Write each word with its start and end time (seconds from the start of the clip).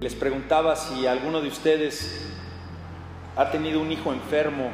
Les 0.00 0.14
preguntaba 0.14 0.76
si 0.76 1.08
alguno 1.08 1.40
de 1.40 1.48
ustedes 1.48 2.24
ha 3.36 3.50
tenido 3.50 3.80
un 3.80 3.90
hijo 3.90 4.12
enfermo, 4.12 4.70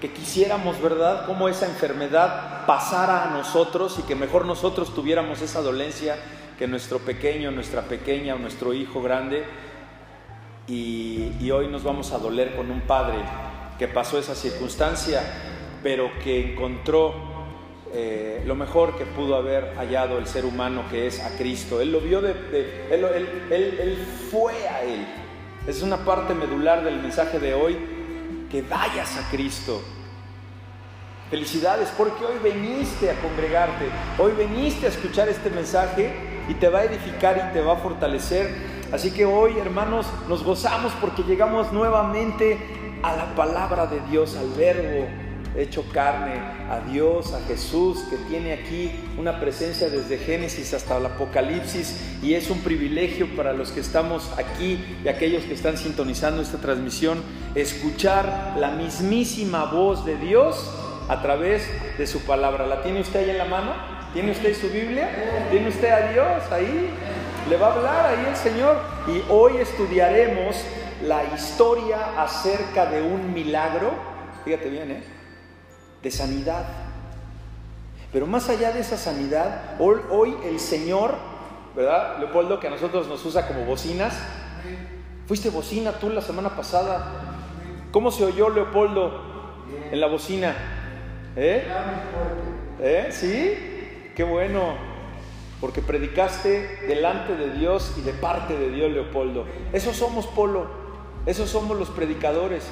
que 0.00 0.12
quisiéramos, 0.12 0.80
¿verdad?, 0.80 1.26
cómo 1.26 1.48
esa 1.48 1.66
enfermedad 1.66 2.64
pasara 2.66 3.24
a 3.24 3.30
nosotros 3.30 3.98
y 3.98 4.02
que 4.02 4.14
mejor 4.14 4.46
nosotros 4.46 4.94
tuviéramos 4.94 5.42
esa 5.42 5.60
dolencia 5.60 6.16
que 6.58 6.66
nuestro 6.66 7.00
pequeño, 7.00 7.50
nuestra 7.50 7.82
pequeña 7.82 8.34
o 8.34 8.38
nuestro 8.38 8.72
hijo 8.72 9.02
grande. 9.02 9.44
Y, 10.66 11.32
y 11.38 11.50
hoy 11.50 11.68
nos 11.68 11.84
vamos 11.84 12.12
a 12.12 12.18
doler 12.18 12.56
con 12.56 12.70
un 12.70 12.80
padre 12.80 13.18
que 13.78 13.88
pasó 13.88 14.18
esa 14.18 14.34
circunstancia, 14.34 15.22
pero 15.82 16.10
que 16.24 16.52
encontró 16.52 17.31
eh, 17.94 18.42
lo 18.46 18.54
mejor 18.54 18.96
que 18.96 19.04
pudo 19.04 19.36
haber 19.36 19.74
hallado 19.76 20.16
el 20.16 20.26
ser 20.26 20.46
humano, 20.46 20.84
que 20.90 21.06
es 21.06 21.20
a 21.20 21.36
Cristo. 21.36 21.80
Él 21.82 21.92
lo 21.92 22.00
vio, 22.00 22.22
de, 22.22 22.30
él, 22.90 23.04
él, 23.50 23.78
él, 23.80 24.06
fue 24.30 24.54
a 24.66 24.82
Él. 24.82 25.06
Es 25.66 25.82
una 25.82 25.98
parte 25.98 26.34
medular 26.34 26.82
del 26.84 27.02
mensaje 27.02 27.38
de 27.38 27.52
hoy, 27.52 27.76
que 28.50 28.62
vayas 28.62 29.14
a 29.18 29.30
Cristo. 29.30 29.82
Felicidades 31.28 31.90
porque 31.96 32.24
hoy 32.24 32.38
veniste 32.42 33.10
a 33.10 33.14
congregarte, 33.20 33.86
hoy 34.18 34.32
veniste 34.32 34.86
a 34.86 34.88
escuchar 34.88 35.28
este 35.28 35.50
mensaje 35.50 36.12
y 36.48 36.54
te 36.54 36.68
va 36.68 36.80
a 36.80 36.84
edificar 36.84 37.48
y 37.50 37.52
te 37.52 37.60
va 37.60 37.74
a 37.74 37.76
fortalecer. 37.76 38.50
Así 38.90 39.10
que 39.10 39.26
hoy, 39.26 39.58
hermanos, 39.58 40.06
nos 40.28 40.42
gozamos 40.42 40.92
porque 40.98 41.22
llegamos 41.24 41.72
nuevamente 41.72 42.58
a 43.02 43.16
la 43.16 43.34
palabra 43.34 43.86
de 43.86 44.00
Dios, 44.10 44.36
al 44.36 44.48
verbo 44.50 45.06
hecho 45.56 45.84
carne, 45.92 46.34
a 46.70 46.80
Dios, 46.90 47.32
a 47.34 47.40
Jesús, 47.46 47.98
que 48.10 48.16
tiene 48.16 48.52
aquí 48.52 48.90
una 49.18 49.40
presencia 49.40 49.88
desde 49.90 50.18
Génesis 50.18 50.72
hasta 50.74 50.96
el 50.96 51.06
Apocalipsis 51.06 52.00
y 52.22 52.34
es 52.34 52.50
un 52.50 52.60
privilegio 52.60 53.34
para 53.36 53.52
los 53.52 53.70
que 53.70 53.80
estamos 53.80 54.30
aquí 54.38 54.82
y 55.04 55.08
aquellos 55.08 55.44
que 55.44 55.54
están 55.54 55.76
sintonizando 55.76 56.42
esta 56.42 56.58
transmisión, 56.58 57.22
escuchar 57.54 58.54
la 58.58 58.70
mismísima 58.70 59.66
voz 59.66 60.04
de 60.06 60.16
Dios 60.16 60.70
a 61.08 61.20
través 61.20 61.62
de 61.98 62.06
su 62.06 62.20
palabra. 62.20 62.66
¿La 62.66 62.82
tiene 62.82 63.00
usted 63.00 63.20
ahí 63.20 63.30
en 63.30 63.38
la 63.38 63.44
mano? 63.44 63.72
¿Tiene 64.12 64.32
usted 64.32 64.54
su 64.54 64.68
Biblia? 64.68 65.10
¿Tiene 65.50 65.68
usted 65.68 65.90
a 65.90 66.12
Dios 66.12 66.52
ahí? 66.52 66.90
Le 67.48 67.56
va 67.56 67.68
a 67.68 67.74
hablar 67.74 68.06
ahí 68.06 68.26
el 68.28 68.36
Señor. 68.36 68.76
Y 69.08 69.22
hoy 69.30 69.56
estudiaremos 69.56 70.56
la 71.02 71.24
historia 71.34 72.22
acerca 72.22 72.86
de 72.86 73.02
un 73.02 73.34
milagro, 73.34 73.90
fíjate 74.44 74.70
bien, 74.70 74.90
¿eh? 74.92 75.21
De 76.02 76.10
sanidad. 76.10 76.64
Pero 78.12 78.26
más 78.26 78.48
allá 78.48 78.72
de 78.72 78.80
esa 78.80 78.96
sanidad, 78.96 79.76
hoy, 79.78 80.36
el 80.44 80.60
Señor, 80.60 81.14
¿verdad? 81.74 82.18
Leopoldo, 82.18 82.60
que 82.60 82.66
a 82.66 82.70
nosotros 82.70 83.08
nos 83.08 83.24
usa 83.24 83.48
como 83.48 83.64
bocinas. 83.64 84.14
Fuiste 85.26 85.48
bocina 85.48 85.92
tú 85.92 86.10
la 86.10 86.20
semana 86.20 86.54
pasada. 86.54 87.12
¿Cómo 87.90 88.10
se 88.10 88.24
oyó 88.24 88.50
Leopoldo 88.50 89.12
en 89.90 90.00
la 90.00 90.08
bocina? 90.08 90.54
¿Eh? 91.36 91.64
¿Eh? 92.80 93.08
¿Sí? 93.10 94.12
Qué 94.14 94.24
bueno. 94.24 94.92
Porque 95.60 95.80
predicaste 95.80 96.80
delante 96.88 97.36
de 97.36 97.52
Dios 97.52 97.94
y 97.96 98.02
de 98.02 98.12
parte 98.12 98.58
de 98.58 98.70
Dios, 98.70 98.90
Leopoldo. 98.90 99.46
Eso 99.72 99.94
somos, 99.94 100.26
Polo. 100.26 100.66
Esos 101.24 101.48
somos 101.48 101.78
los 101.78 101.88
predicadores. 101.88 102.68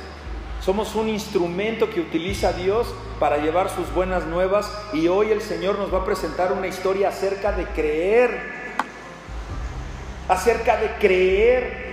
Somos 0.60 0.94
un 0.94 1.08
instrumento 1.08 1.88
que 1.88 2.00
utiliza 2.00 2.52
Dios 2.52 2.86
para 3.18 3.38
llevar 3.38 3.70
sus 3.70 3.92
buenas 3.94 4.26
nuevas 4.26 4.70
y 4.92 5.08
hoy 5.08 5.30
el 5.30 5.40
Señor 5.40 5.78
nos 5.78 5.92
va 5.92 6.00
a 6.00 6.04
presentar 6.04 6.52
una 6.52 6.66
historia 6.66 7.08
acerca 7.08 7.52
de 7.52 7.64
creer. 7.64 8.38
Acerca 10.28 10.76
de 10.76 10.90
creer. 10.96 11.90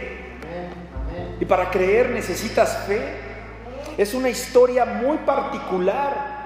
Y 1.39 1.45
para 1.45 1.71
creer 1.71 2.09
necesitas 2.09 2.85
fe. 2.85 3.01
Es 3.97 4.13
una 4.13 4.29
historia 4.29 4.83
muy 4.85 5.17
particular. 5.19 6.36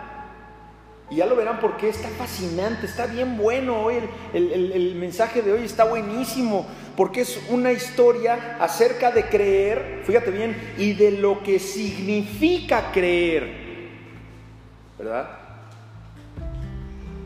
Y 1.11 1.17
ya 1.17 1.25
lo 1.25 1.35
verán 1.35 1.59
porque 1.59 1.89
está 1.89 2.07
fascinante, 2.07 2.85
está 2.85 3.05
bien 3.05 3.37
bueno 3.37 3.81
hoy, 3.81 3.95
el, 4.33 4.71
el, 4.71 4.95
mensaje 4.95 5.41
de 5.41 5.51
hoy 5.51 5.65
está 5.65 5.83
buenísimo, 5.83 6.65
porque 6.95 7.21
es 7.21 7.37
una 7.49 7.73
historia 7.73 8.55
acerca 8.61 9.11
de 9.11 9.25
creer, 9.25 10.03
fíjate 10.05 10.31
bien, 10.31 10.55
y 10.77 10.93
de 10.93 11.11
lo 11.11 11.43
que 11.43 11.59
significa 11.59 12.93
creer, 12.93 13.89
¿verdad? 14.97 15.31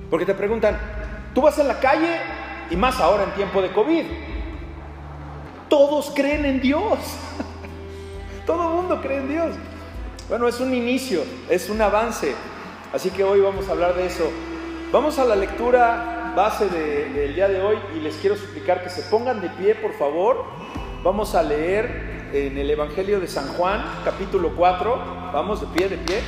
Porque 0.10 0.26
te 0.26 0.34
preguntan, 0.34 0.80
tú 1.36 1.42
vas 1.42 1.60
en 1.60 1.68
la 1.68 1.80
calle, 1.80 2.18
y 2.72 2.76
más 2.76 3.00
ahora 3.00 3.26
en 3.26 3.36
tiempo 3.36 3.62
de 3.62 3.72
COVID, 3.72 4.06
todos 5.70 6.12
creen 6.16 6.44
en 6.46 6.60
Dios, 6.60 6.98
todo 8.48 8.68
el 8.68 8.76
mundo 8.78 9.00
cree 9.00 9.18
en 9.18 9.30
Dios. 9.30 9.56
Bueno, 10.28 10.48
es 10.48 10.60
un 10.60 10.74
inicio, 10.74 11.22
es 11.52 11.70
un 11.70 11.80
avance, 11.84 12.34
Así 12.96 13.10
que 13.10 13.26
hoy 13.26 13.42
vamos 13.42 13.68
a 13.68 13.74
hablar 13.74 13.94
de 13.94 14.06
eso. 14.06 14.32
Vamos 14.90 15.20
a 15.20 15.26
la 15.26 15.36
lectura 15.36 16.32
base 16.34 16.70
del 16.70 17.36
día 17.36 17.50
de 17.50 17.62
hoy 17.62 17.78
y 17.94 18.00
les 18.00 18.16
quiero 18.16 18.38
suplicar 18.38 18.82
que 18.86 18.90
se 18.90 19.02
pongan 19.02 19.42
de 19.42 19.50
pie, 19.50 19.76
por 19.76 19.92
favor. 19.96 20.46
Vamos 21.04 21.36
a 21.36 21.44
leer 21.44 22.30
en 22.32 22.58
el 22.58 22.70
Evangelio 22.70 23.20
de 23.20 23.28
San 23.28 23.50
Juan, 23.50 23.84
capítulo 24.06 24.56
4. 24.56 24.96
Vamos 25.34 25.60
de 25.60 25.68
pie, 25.78 25.90
de 25.90 25.98
pie. 25.98 26.22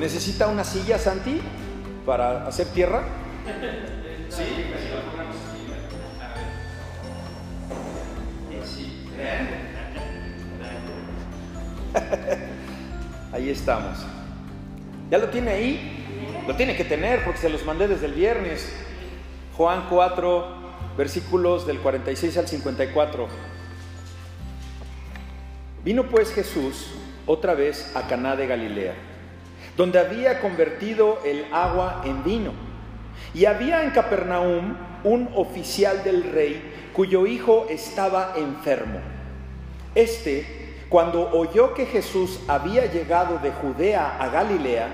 ¿Necesita 0.00 0.48
una 0.48 0.64
silla, 0.64 0.98
Santi, 0.98 1.40
para 2.04 2.48
hacer 2.48 2.66
tierra? 2.72 3.04
Sí. 4.28 4.42
Sí. 8.64 9.59
ahí 13.32 13.50
estamos. 13.50 13.98
¿Ya 15.10 15.18
lo 15.18 15.28
tiene 15.28 15.50
ahí? 15.50 15.96
Lo 16.46 16.56
tiene 16.56 16.76
que 16.76 16.84
tener 16.84 17.24
porque 17.24 17.40
se 17.40 17.48
los 17.48 17.64
mandé 17.64 17.88
desde 17.88 18.06
el 18.06 18.14
viernes. 18.14 18.72
Juan 19.56 19.86
4, 19.88 20.46
versículos 20.96 21.66
del 21.66 21.78
46 21.78 22.36
al 22.38 22.48
54. 22.48 23.28
Vino 25.84 26.04
pues 26.04 26.32
Jesús 26.32 26.92
otra 27.26 27.54
vez 27.54 27.94
a 27.96 28.06
Caná 28.06 28.36
de 28.36 28.46
Galilea, 28.46 28.94
donde 29.76 29.98
había 29.98 30.40
convertido 30.40 31.20
el 31.24 31.46
agua 31.52 32.02
en 32.04 32.22
vino. 32.24 32.52
Y 33.34 33.44
había 33.44 33.84
en 33.84 33.90
Capernaum 33.90 34.76
un 35.04 35.30
oficial 35.34 36.04
del 36.04 36.24
rey 36.24 36.90
cuyo 36.92 37.26
hijo 37.26 37.66
estaba 37.70 38.34
enfermo. 38.36 39.00
Este 39.94 40.59
cuando 40.90 41.30
oyó 41.30 41.72
que 41.72 41.86
Jesús 41.86 42.40
había 42.48 42.92
llegado 42.92 43.38
de 43.38 43.52
Judea 43.52 44.18
a 44.20 44.28
Galilea, 44.28 44.88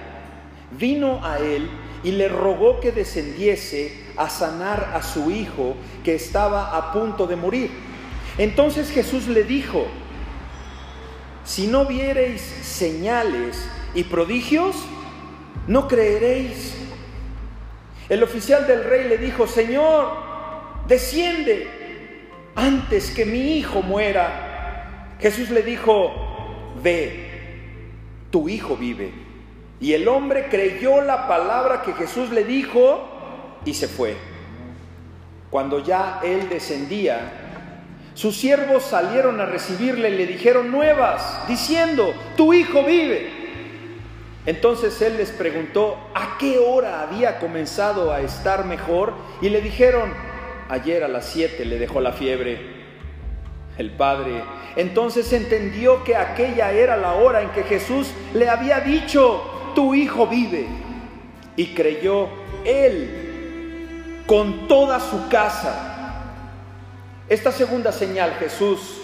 vino 0.70 1.24
a 1.24 1.38
él 1.38 1.68
y 2.04 2.12
le 2.12 2.28
rogó 2.28 2.80
que 2.80 2.92
descendiese 2.92 4.04
a 4.16 4.28
sanar 4.28 4.92
a 4.94 5.02
su 5.02 5.30
hijo 5.30 5.74
que 6.04 6.14
estaba 6.14 6.76
a 6.76 6.92
punto 6.92 7.26
de 7.26 7.36
morir. 7.36 7.70
Entonces 8.36 8.90
Jesús 8.90 9.26
le 9.26 9.42
dijo, 9.44 9.86
si 11.44 11.66
no 11.66 11.86
viereis 11.86 12.42
señales 12.42 13.66
y 13.94 14.04
prodigios, 14.04 14.76
no 15.66 15.88
creeréis. 15.88 16.74
El 18.10 18.22
oficial 18.22 18.66
del 18.66 18.84
rey 18.84 19.08
le 19.08 19.16
dijo, 19.16 19.46
Señor, 19.46 20.12
desciende 20.86 21.68
antes 22.54 23.10
que 23.12 23.24
mi 23.24 23.56
hijo 23.56 23.80
muera. 23.80 24.55
Jesús 25.20 25.50
le 25.50 25.62
dijo, 25.62 26.12
ve, 26.82 27.26
tu 28.30 28.48
hijo 28.48 28.76
vive. 28.76 29.12
Y 29.80 29.92
el 29.92 30.08
hombre 30.08 30.48
creyó 30.50 31.00
la 31.02 31.28
palabra 31.28 31.82
que 31.82 31.92
Jesús 31.92 32.30
le 32.30 32.44
dijo 32.44 33.08
y 33.64 33.74
se 33.74 33.88
fue. 33.88 34.16
Cuando 35.50 35.82
ya 35.82 36.20
él 36.22 36.48
descendía, 36.48 37.32
sus 38.14 38.36
siervos 38.36 38.82
salieron 38.82 39.40
a 39.40 39.46
recibirle 39.46 40.10
y 40.10 40.16
le 40.16 40.26
dijeron 40.26 40.70
nuevas, 40.70 41.46
diciendo, 41.48 42.14
tu 42.36 42.54
hijo 42.54 42.82
vive. 42.82 43.30
Entonces 44.46 45.00
él 45.02 45.16
les 45.16 45.30
preguntó 45.30 45.98
a 46.14 46.38
qué 46.38 46.58
hora 46.58 47.02
había 47.02 47.38
comenzado 47.38 48.12
a 48.12 48.20
estar 48.20 48.64
mejor 48.64 49.12
y 49.42 49.48
le 49.50 49.60
dijeron, 49.60 50.12
ayer 50.68 51.04
a 51.04 51.08
las 51.08 51.26
siete 51.26 51.64
le 51.64 51.78
dejó 51.78 52.00
la 52.00 52.12
fiebre. 52.12 52.75
El 53.78 53.90
padre 53.90 54.42
entonces 54.76 55.32
entendió 55.32 56.04
que 56.04 56.16
aquella 56.16 56.72
era 56.72 56.96
la 56.96 57.14
hora 57.14 57.42
en 57.42 57.50
que 57.50 57.62
Jesús 57.62 58.10
le 58.34 58.48
había 58.48 58.80
dicho, 58.80 59.42
tu 59.74 59.94
hijo 59.94 60.26
vive. 60.26 60.66
Y 61.56 61.74
creyó 61.74 62.28
él 62.64 64.22
con 64.26 64.68
toda 64.68 65.00
su 65.00 65.28
casa. 65.28 66.24
Esta 67.28 67.52
segunda 67.52 67.92
señal 67.92 68.32
Jesús, 68.38 69.00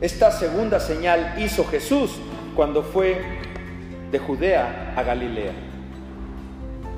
esta 0.00 0.30
segunda 0.30 0.78
señal 0.80 1.34
hizo 1.38 1.64
Jesús 1.64 2.12
cuando 2.54 2.82
fue 2.82 3.20
de 4.10 4.18
Judea 4.18 4.94
a 4.96 5.02
Galilea. 5.02 5.52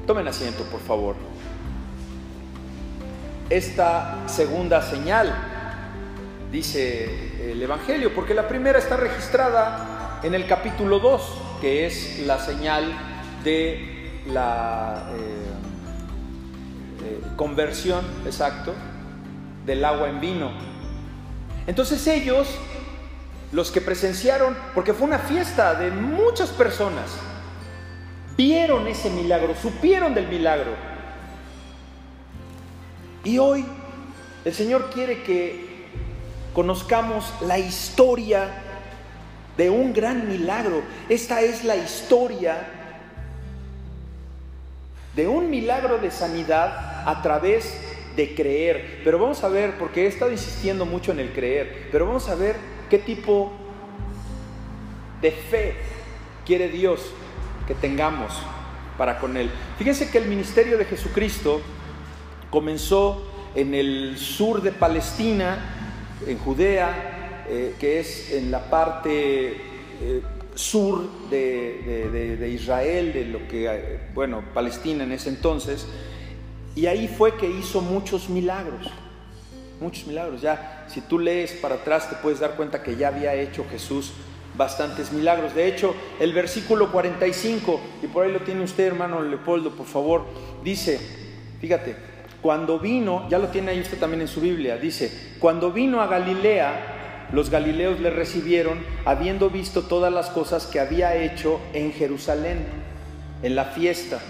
Tomen 0.06 0.26
asiento, 0.26 0.64
por 0.64 0.80
favor. 0.80 1.14
esta 3.50 4.28
segunda 4.28 4.80
señal, 4.80 5.34
dice 6.50 7.50
el 7.52 7.62
Evangelio, 7.62 8.14
porque 8.14 8.34
la 8.34 8.48
primera 8.48 8.78
está 8.78 8.96
registrada 8.96 10.20
en 10.22 10.34
el 10.34 10.46
capítulo 10.46 10.98
2, 10.98 11.22
que 11.60 11.86
es 11.86 12.20
la 12.26 12.38
señal 12.38 12.92
de 13.44 14.20
la 14.26 15.08
eh, 15.14 15.20
eh, 17.04 17.20
conversión, 17.36 18.04
exacto, 18.26 18.74
del 19.64 19.84
agua 19.84 20.08
en 20.08 20.20
vino. 20.20 20.50
Entonces 21.66 22.06
ellos, 22.06 22.48
los 23.52 23.70
que 23.70 23.80
presenciaron, 23.80 24.56
porque 24.74 24.92
fue 24.92 25.06
una 25.06 25.20
fiesta 25.20 25.74
de 25.74 25.90
muchas 25.90 26.50
personas, 26.50 27.10
vieron 28.36 28.86
ese 28.88 29.10
milagro, 29.10 29.54
supieron 29.54 30.14
del 30.14 30.26
milagro. 30.26 30.72
Y 33.22 33.38
hoy 33.38 33.64
el 34.44 34.54
Señor 34.54 34.90
quiere 34.90 35.22
que 35.22 35.69
conozcamos 36.52 37.32
la 37.42 37.58
historia 37.58 38.48
de 39.56 39.70
un 39.70 39.92
gran 39.92 40.28
milagro. 40.28 40.82
Esta 41.08 41.40
es 41.42 41.64
la 41.64 41.76
historia 41.76 42.56
de 45.14 45.28
un 45.28 45.50
milagro 45.50 45.98
de 45.98 46.10
sanidad 46.10 47.06
a 47.06 47.20
través 47.22 47.78
de 48.16 48.34
creer. 48.34 49.00
Pero 49.04 49.18
vamos 49.18 49.42
a 49.44 49.48
ver, 49.48 49.76
porque 49.78 50.04
he 50.04 50.06
estado 50.06 50.30
insistiendo 50.30 50.86
mucho 50.86 51.12
en 51.12 51.20
el 51.20 51.32
creer, 51.32 51.88
pero 51.92 52.06
vamos 52.06 52.28
a 52.28 52.34
ver 52.34 52.56
qué 52.88 52.98
tipo 52.98 53.52
de 55.20 55.30
fe 55.30 55.76
quiere 56.46 56.68
Dios 56.68 57.00
que 57.66 57.74
tengamos 57.74 58.32
para 58.96 59.18
con 59.18 59.36
Él. 59.36 59.50
Fíjense 59.78 60.10
que 60.10 60.18
el 60.18 60.26
ministerio 60.26 60.78
de 60.78 60.84
Jesucristo 60.84 61.60
comenzó 62.50 63.26
en 63.54 63.74
el 63.74 64.16
sur 64.18 64.62
de 64.62 64.72
Palestina, 64.72 65.79
en 66.26 66.38
Judea, 66.38 67.46
eh, 67.48 67.74
que 67.78 68.00
es 68.00 68.32
en 68.32 68.50
la 68.50 68.70
parte 68.70 69.56
eh, 70.00 70.22
sur 70.54 71.08
de, 71.30 72.36
de, 72.38 72.48
Israel, 72.48 73.12
de 73.12 73.24
lo 73.24 73.46
que, 73.48 73.66
eh, 73.66 74.00
bueno, 74.14 74.44
Palestina 74.52 75.04
en 75.04 75.12
ese 75.12 75.30
entonces, 75.30 75.86
y 76.74 76.86
ahí 76.86 77.08
fue 77.08 77.36
que 77.36 77.48
hizo 77.48 77.80
muchos 77.80 78.28
milagros, 78.28 78.90
muchos 79.80 80.06
milagros. 80.06 80.40
Ya, 80.40 80.86
si 80.88 81.00
tú 81.00 81.18
lees 81.18 81.52
para 81.52 81.76
atrás, 81.76 82.08
te 82.08 82.16
puedes 82.16 82.40
dar 82.40 82.56
cuenta 82.56 82.82
que 82.82 82.96
ya 82.96 83.08
había 83.08 83.34
hecho 83.34 83.64
Jesús 83.70 84.12
bastantes 84.56 85.12
milagros. 85.12 85.54
De 85.54 85.66
hecho, 85.66 85.94
el 86.20 86.32
versículo 86.32 86.92
45, 86.92 87.80
y 88.02 88.06
por 88.06 88.24
ahí 88.24 88.32
lo 88.32 88.40
tiene 88.40 88.62
usted, 88.62 88.86
hermano 88.86 89.22
Leopoldo, 89.22 89.74
por 89.74 89.86
favor, 89.86 90.26
dice, 90.62 91.00
fíjate, 91.60 92.09
cuando 92.42 92.78
vino, 92.78 93.28
ya 93.28 93.38
lo 93.38 93.48
tiene 93.48 93.72
ahí 93.72 93.80
usted 93.80 93.98
también 93.98 94.22
en 94.22 94.28
su 94.28 94.40
Biblia, 94.40 94.76
dice, 94.76 95.34
cuando 95.38 95.72
vino 95.72 96.00
a 96.00 96.06
Galilea, 96.06 97.28
los 97.32 97.50
galileos 97.50 98.00
le 98.00 98.10
recibieron, 98.10 98.78
habiendo 99.04 99.50
visto 99.50 99.82
todas 99.82 100.12
las 100.12 100.30
cosas 100.30 100.66
que 100.66 100.80
había 100.80 101.16
hecho 101.16 101.60
en 101.72 101.92
Jerusalén, 101.92 102.64
en 103.42 103.54
la 103.54 103.66
fiesta. 103.66 104.20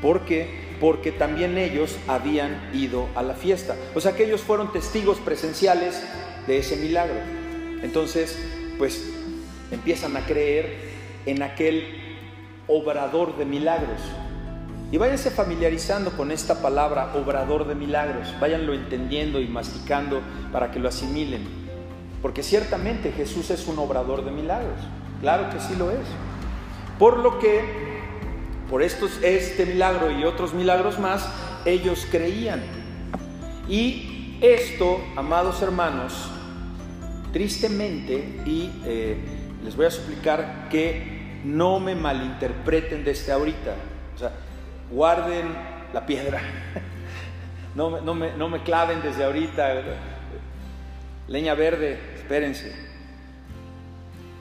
porque 0.00 0.64
porque 0.80 1.12
también 1.12 1.56
ellos 1.56 1.96
habían 2.08 2.70
ido 2.74 3.08
a 3.14 3.22
la 3.22 3.34
fiesta. 3.34 3.76
O 3.94 4.00
sea 4.00 4.12
que 4.12 4.24
ellos 4.24 4.40
fueron 4.40 4.72
testigos 4.72 5.18
presenciales 5.18 6.02
de 6.46 6.58
ese 6.58 6.76
milagro. 6.76 7.16
Entonces, 7.82 8.38
pues 8.76 9.10
empiezan 9.70 10.16
a 10.16 10.26
creer 10.26 10.76
en 11.26 11.42
aquel 11.42 11.84
obrador 12.66 13.36
de 13.38 13.44
milagros. 13.44 14.00
Y 14.94 14.96
váyanse 14.96 15.32
familiarizando 15.32 16.12
con 16.12 16.30
esta 16.30 16.62
palabra, 16.62 17.14
obrador 17.16 17.66
de 17.66 17.74
milagros. 17.74 18.32
Váyanlo 18.38 18.74
entendiendo 18.74 19.40
y 19.40 19.48
masticando 19.48 20.22
para 20.52 20.70
que 20.70 20.78
lo 20.78 20.88
asimilen. 20.88 21.42
Porque 22.22 22.44
ciertamente 22.44 23.10
Jesús 23.10 23.50
es 23.50 23.66
un 23.66 23.76
obrador 23.80 24.24
de 24.24 24.30
milagros. 24.30 24.78
Claro 25.20 25.50
que 25.50 25.58
sí 25.58 25.74
lo 25.76 25.90
es. 25.90 26.06
Por 26.96 27.18
lo 27.18 27.40
que 27.40 27.64
por 28.70 28.84
estos, 28.84 29.18
este 29.24 29.66
milagro 29.66 30.12
y 30.12 30.22
otros 30.22 30.54
milagros 30.54 31.00
más, 31.00 31.28
ellos 31.64 32.06
creían. 32.08 32.62
Y 33.68 34.38
esto, 34.42 35.00
amados 35.16 35.60
hermanos, 35.60 36.30
tristemente, 37.32 38.42
y 38.46 38.70
eh, 38.84 39.16
les 39.64 39.74
voy 39.74 39.86
a 39.86 39.90
suplicar 39.90 40.68
que 40.70 41.40
no 41.42 41.80
me 41.80 41.96
malinterpreten 41.96 43.02
desde 43.02 43.32
ahorita, 43.32 43.74
o 44.14 44.18
sea, 44.20 44.30
guarden 44.90 45.54
la 45.92 46.06
piedra, 46.06 46.40
no, 47.74 48.00
no, 48.00 48.14
me, 48.14 48.32
no 48.32 48.48
me 48.48 48.62
claven 48.62 49.02
desde 49.02 49.24
ahorita, 49.24 49.82
leña 51.28 51.54
verde, 51.54 51.98
espérense. 52.16 52.74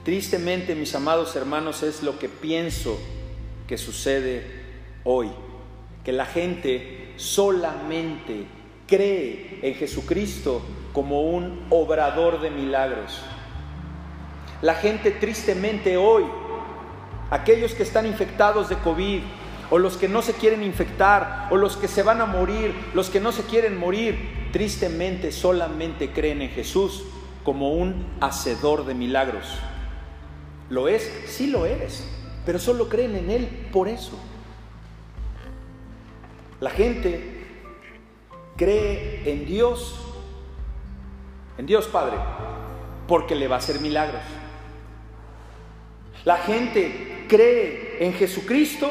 Tristemente, 0.04 0.75
mis 0.75 0.94
amados 0.95 1.36
hermanos, 1.36 1.81
es 1.84 2.04
lo 2.04 2.19
que 2.19 2.28
pienso 2.28 3.00
que 3.68 3.78
sucede 3.78 4.45
hoy, 5.04 5.30
que 6.04 6.12
la 6.12 6.25
gente 6.25 7.13
solamente 7.16 8.46
cree 8.88 9.60
en 9.62 9.75
Jesucristo 9.75 10.62
como 10.92 11.22
un 11.22 11.66
obrador 11.69 12.42
de 12.42 12.51
milagros. 12.51 13.22
La 14.62 14.75
gente 14.75 15.12
tristemente 15.12 15.98
hoy, 15.98 16.25
aquellos 17.30 17.74
que 17.74 17.84
están 17.84 18.06
infectados 18.06 18.69
de 18.69 18.78
COVID, 18.78 19.22
o 19.74 19.80
los 19.80 19.98
que 19.98 20.08
no 20.08 20.22
se 20.22 20.34
quieren 20.34 20.62
infectar, 20.62 21.48
o 21.50 21.58
los 21.58 21.78
que 21.78 21.88
se 21.88 22.04
van 22.04 22.22
a 22.22 22.28
morir, 22.28 22.75
los 22.94 23.10
que 23.10 23.20
no 23.20 23.31
se 23.31 23.42
quieren 23.42 23.75
morir, 23.75 24.50
tristemente 24.52 25.31
solamente 25.31 26.12
creen 26.12 26.44
en 26.44 26.50
Jesús 26.52 27.04
como 27.44 27.74
un 27.74 28.06
hacedor 28.22 28.86
de 28.86 28.94
milagros. 28.94 29.48
¿Lo 30.70 30.88
es? 30.88 31.12
Sí 31.28 31.48
lo 31.48 31.66
eres 31.66 32.08
pero 32.46 32.60
solo 32.60 32.90
creen 32.90 33.16
en 33.16 33.30
Él 33.30 33.48
por 33.72 33.88
eso. 33.88 34.18
La 36.60 36.70
gente 36.70 37.46
cree 38.58 39.22
en 39.25 39.46
Dios, 39.46 40.00
en 41.58 41.66
Dios 41.66 41.88
Padre, 41.88 42.18
porque 43.08 43.36
le 43.36 43.48
va 43.48 43.56
a 43.56 43.60
hacer 43.60 43.80
milagros. 43.80 44.22
La 46.25 46.38
gente 46.38 47.25
cree 47.28 47.98
en 48.06 48.14
Jesucristo 48.14 48.90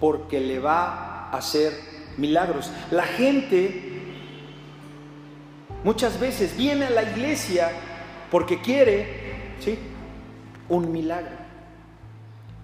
porque 0.00 0.40
le 0.40 0.58
va 0.58 1.28
a 1.30 1.36
hacer 1.36 1.78
milagros. 2.16 2.70
La 2.90 3.04
gente 3.04 3.92
muchas 5.84 6.18
veces 6.18 6.56
viene 6.56 6.86
a 6.86 6.90
la 6.90 7.02
iglesia 7.02 7.70
porque 8.30 8.60
quiere, 8.60 9.54
¿sí? 9.60 9.78
un 10.68 10.90
milagro. 10.90 11.38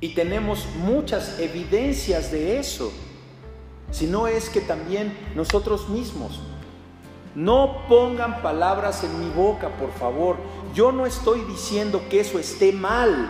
Y 0.01 0.15
tenemos 0.15 0.67
muchas 0.77 1.39
evidencias 1.39 2.31
de 2.31 2.59
eso. 2.59 2.93
Si 3.91 4.07
no 4.07 4.27
es 4.27 4.49
que 4.49 4.61
también 4.61 5.17
nosotros 5.35 5.89
mismos. 5.89 6.41
No 7.35 7.87
pongan 7.89 8.41
palabras 8.41 9.05
en 9.05 9.21
mi 9.21 9.29
boca, 9.35 9.69
por 9.77 9.93
favor. 9.93 10.37
Yo 10.75 10.91
no 10.91 11.05
estoy 11.05 11.43
diciendo 11.43 12.03
que 12.09 12.21
eso 12.21 12.39
esté 12.39 12.73
mal. 12.73 13.29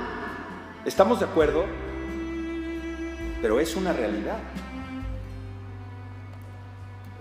¿Estamos 0.84 1.18
de 1.18 1.26
acuerdo? 1.26 1.64
Pero 3.46 3.60
es 3.60 3.76
una 3.76 3.92
realidad. 3.92 4.38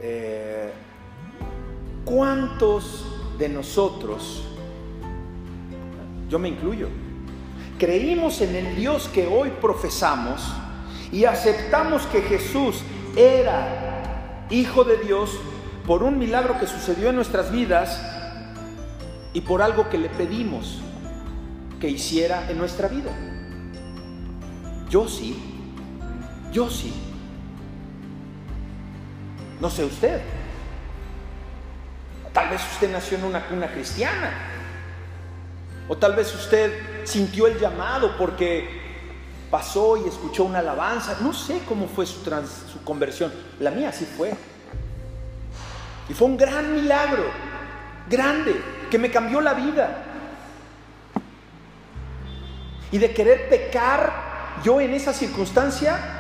Eh, 0.02 0.72
¿Cuántos 2.04 3.06
de 3.38 3.48
nosotros, 3.48 4.44
yo 6.28 6.40
me 6.40 6.50
incluyo, 6.50 6.90
creímos 7.78 8.42
en 8.42 8.56
el 8.56 8.76
Dios 8.76 9.08
que 9.08 9.28
hoy 9.28 9.52
profesamos 9.62 10.42
y 11.12 11.26
aceptamos 11.26 12.08
que 12.08 12.24
Jesús 12.24 12.82
era 13.16 14.48
Hijo 14.50 14.84
de 14.84 14.98
Dios 14.98 15.30
por 15.86 16.02
un 16.02 16.18
milagro 16.18 16.60
que 16.60 16.66
sucedió 16.66 17.10
en 17.10 17.18
nuestras 17.18 17.52
vidas 17.52 18.02
y 19.32 19.42
por 19.42 19.62
algo 19.62 19.90
que 19.92 20.00
le 20.00 20.10
pedimos 20.10 20.80
que 21.80 21.88
hiciera 21.88 22.50
en 22.50 22.58
nuestra 22.58 22.88
vida. 22.88 23.12
Yo 24.90 25.08
sí, 25.08 25.55
yo 26.56 26.70
sí. 26.70 26.94
No 29.60 29.70
sé 29.70 29.84
usted. 29.84 30.22
Tal 32.32 32.50
vez 32.50 32.62
usted 32.72 32.90
nació 32.90 33.18
en 33.18 33.26
una 33.26 33.46
cuna 33.46 33.68
cristiana. 33.68 34.32
O 35.90 35.98
tal 35.98 36.16
vez 36.16 36.34
usted 36.34 36.72
sintió 37.04 37.48
el 37.48 37.60
llamado 37.60 38.16
porque 38.18 38.82
pasó 39.52 39.98
y 39.98 40.08
escuchó 40.08 40.46
una 40.46 40.60
alabanza. 40.60 41.18
No 41.20 41.34
sé 41.34 41.62
cómo 41.68 41.88
fue 41.90 42.06
su, 42.06 42.24
su 42.24 42.84
conversión. 42.86 43.34
La 43.60 43.72
mía 43.72 43.92
sí 43.92 44.06
fue. 44.06 44.34
Y 46.08 46.14
fue 46.14 46.28
un 46.28 46.38
gran 46.38 46.74
milagro, 46.74 47.26
grande, 48.10 48.56
que 48.90 48.98
me 48.98 49.12
cambió 49.12 49.42
la 49.42 49.56
vida. 49.56 50.04
Y 52.94 52.98
de 52.98 53.14
querer 53.14 53.50
pecar, 53.50 54.62
yo 54.64 54.80
en 54.80 54.94
esa 54.94 55.12
circunstancia 55.12 56.15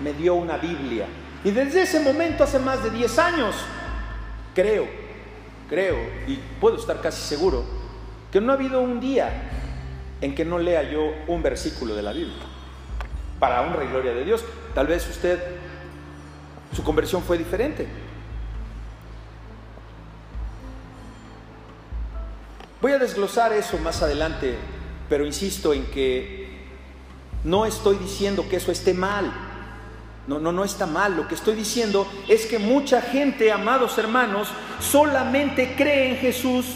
me 0.00 0.12
dio 0.12 0.34
una 0.34 0.56
Biblia 0.56 1.06
Y 1.44 1.50
desde 1.50 1.82
ese 1.82 2.00
momento, 2.00 2.44
hace 2.44 2.58
más 2.58 2.82
de 2.82 2.90
10 2.90 3.18
años, 3.18 3.54
creo, 4.54 4.86
creo, 5.68 5.96
y 6.26 6.36
puedo 6.60 6.76
estar 6.76 7.00
casi 7.00 7.22
seguro, 7.22 7.64
que 8.32 8.40
no 8.40 8.52
ha 8.52 8.56
habido 8.56 8.80
un 8.80 9.00
día 9.00 9.30
en 10.20 10.34
que 10.34 10.44
no 10.44 10.58
lea 10.58 10.82
yo 10.82 11.12
un 11.28 11.42
versículo 11.42 11.94
de 11.94 12.02
la 12.02 12.12
Biblia. 12.12 12.44
Para 13.38 13.62
honra 13.62 13.84
y 13.84 13.88
gloria 13.88 14.12
de 14.12 14.24
Dios. 14.24 14.44
Tal 14.74 14.88
vez 14.88 15.08
usted, 15.08 15.38
su 16.74 16.82
conversión 16.82 17.22
fue 17.22 17.38
diferente. 17.38 17.86
Voy 22.80 22.92
a 22.92 22.98
desglosar 22.98 23.52
eso 23.52 23.78
más 23.78 24.02
adelante, 24.02 24.56
pero 25.08 25.24
insisto 25.24 25.72
en 25.72 25.84
que 25.86 26.48
no 27.44 27.64
estoy 27.64 27.96
diciendo 27.96 28.48
que 28.48 28.56
eso 28.56 28.72
esté 28.72 28.94
mal. 28.94 29.47
No, 30.28 30.38
no, 30.38 30.52
no 30.52 30.62
está 30.62 30.86
mal. 30.86 31.16
Lo 31.16 31.26
que 31.26 31.34
estoy 31.34 31.56
diciendo 31.56 32.06
es 32.28 32.44
que 32.44 32.58
mucha 32.58 33.00
gente, 33.00 33.50
amados 33.50 33.96
hermanos, 33.96 34.48
solamente 34.78 35.74
cree 35.74 36.10
en 36.10 36.16
Jesús 36.18 36.66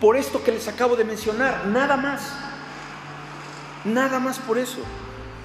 por 0.00 0.16
esto 0.16 0.42
que 0.42 0.50
les 0.50 0.66
acabo 0.66 0.96
de 0.96 1.04
mencionar, 1.04 1.66
nada 1.66 1.98
más. 1.98 2.32
Nada 3.84 4.18
más 4.18 4.38
por 4.38 4.58
eso. 4.58 4.78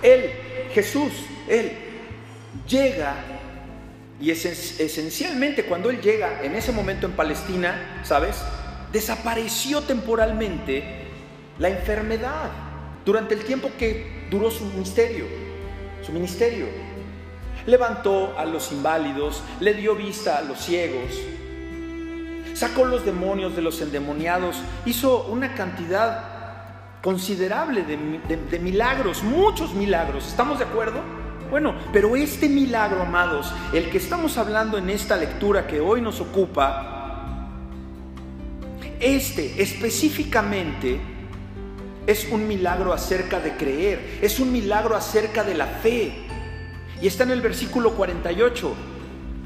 Él, 0.01 0.31
Jesús, 0.71 1.11
Él 1.49 1.73
llega 2.65 3.15
y 4.21 4.31
es, 4.31 4.45
esencialmente 4.79 5.65
cuando 5.65 5.89
Él 5.89 6.01
llega 6.01 6.43
en 6.43 6.55
ese 6.55 6.71
momento 6.71 7.05
en 7.05 7.11
Palestina, 7.13 8.01
¿sabes? 8.03 8.37
Desapareció 8.93 9.81
temporalmente 9.81 11.05
la 11.59 11.67
enfermedad 11.67 12.49
durante 13.03 13.33
el 13.33 13.43
tiempo 13.43 13.71
que 13.77 14.25
duró 14.31 14.51
su 14.51 14.63
ministerio, 14.63 15.25
su 16.01 16.13
ministerio. 16.13 16.86
Levantó 17.67 18.33
a 18.37 18.45
los 18.45 18.71
inválidos, 18.71 19.43
le 19.59 19.75
dio 19.75 19.95
vista 19.95 20.39
a 20.39 20.41
los 20.41 20.57
ciegos, 20.57 21.11
sacó 22.55 22.85
los 22.85 23.05
demonios 23.05 23.55
de 23.55 23.61
los 23.61 23.79
endemoniados, 23.81 24.57
hizo 24.85 25.27
una 25.27 25.53
cantidad 25.53 26.37
considerable 27.03 27.83
de, 27.83 28.59
milagros, 28.59 29.23
muchos 29.23 29.73
milagros. 29.73 30.27
¿Estamos 30.27 30.59
de 30.59 30.65
acuerdo? 30.65 31.01
Bueno, 31.49 31.75
pero 31.93 32.15
este 32.15 32.49
milagro, 32.49 33.01
amados, 33.03 33.53
el 33.73 33.89
que 33.89 33.97
estamos 33.97 34.37
hablando 34.37 34.77
en 34.77 34.89
esta 34.89 35.15
lectura 35.15 35.67
que 35.67 35.79
hoy 35.79 36.01
nos 36.01 36.19
ocupa, 36.19 37.49
este 38.99 39.61
específicamente 39.61 40.99
es 42.07 42.27
un 42.31 42.47
milagro 42.47 42.91
acerca 42.91 43.39
de 43.39 43.55
creer, 43.55 44.19
es 44.21 44.39
un 44.39 44.51
milagro 44.51 44.95
acerca 44.95 45.43
de 45.43 45.53
la 45.53 45.67
fe. 45.67 46.13
Y 47.01 47.07
está 47.07 47.23
en 47.23 47.31
el 47.31 47.41
versículo 47.41 47.93
48. 47.93 48.75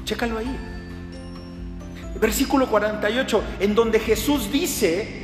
Chécalo 0.04 0.38
ahí. 0.38 0.58
Versículo 2.20 2.68
48, 2.68 3.42
en 3.60 3.74
donde 3.74 3.98
Jesús 3.98 4.52
dice, 4.52 5.22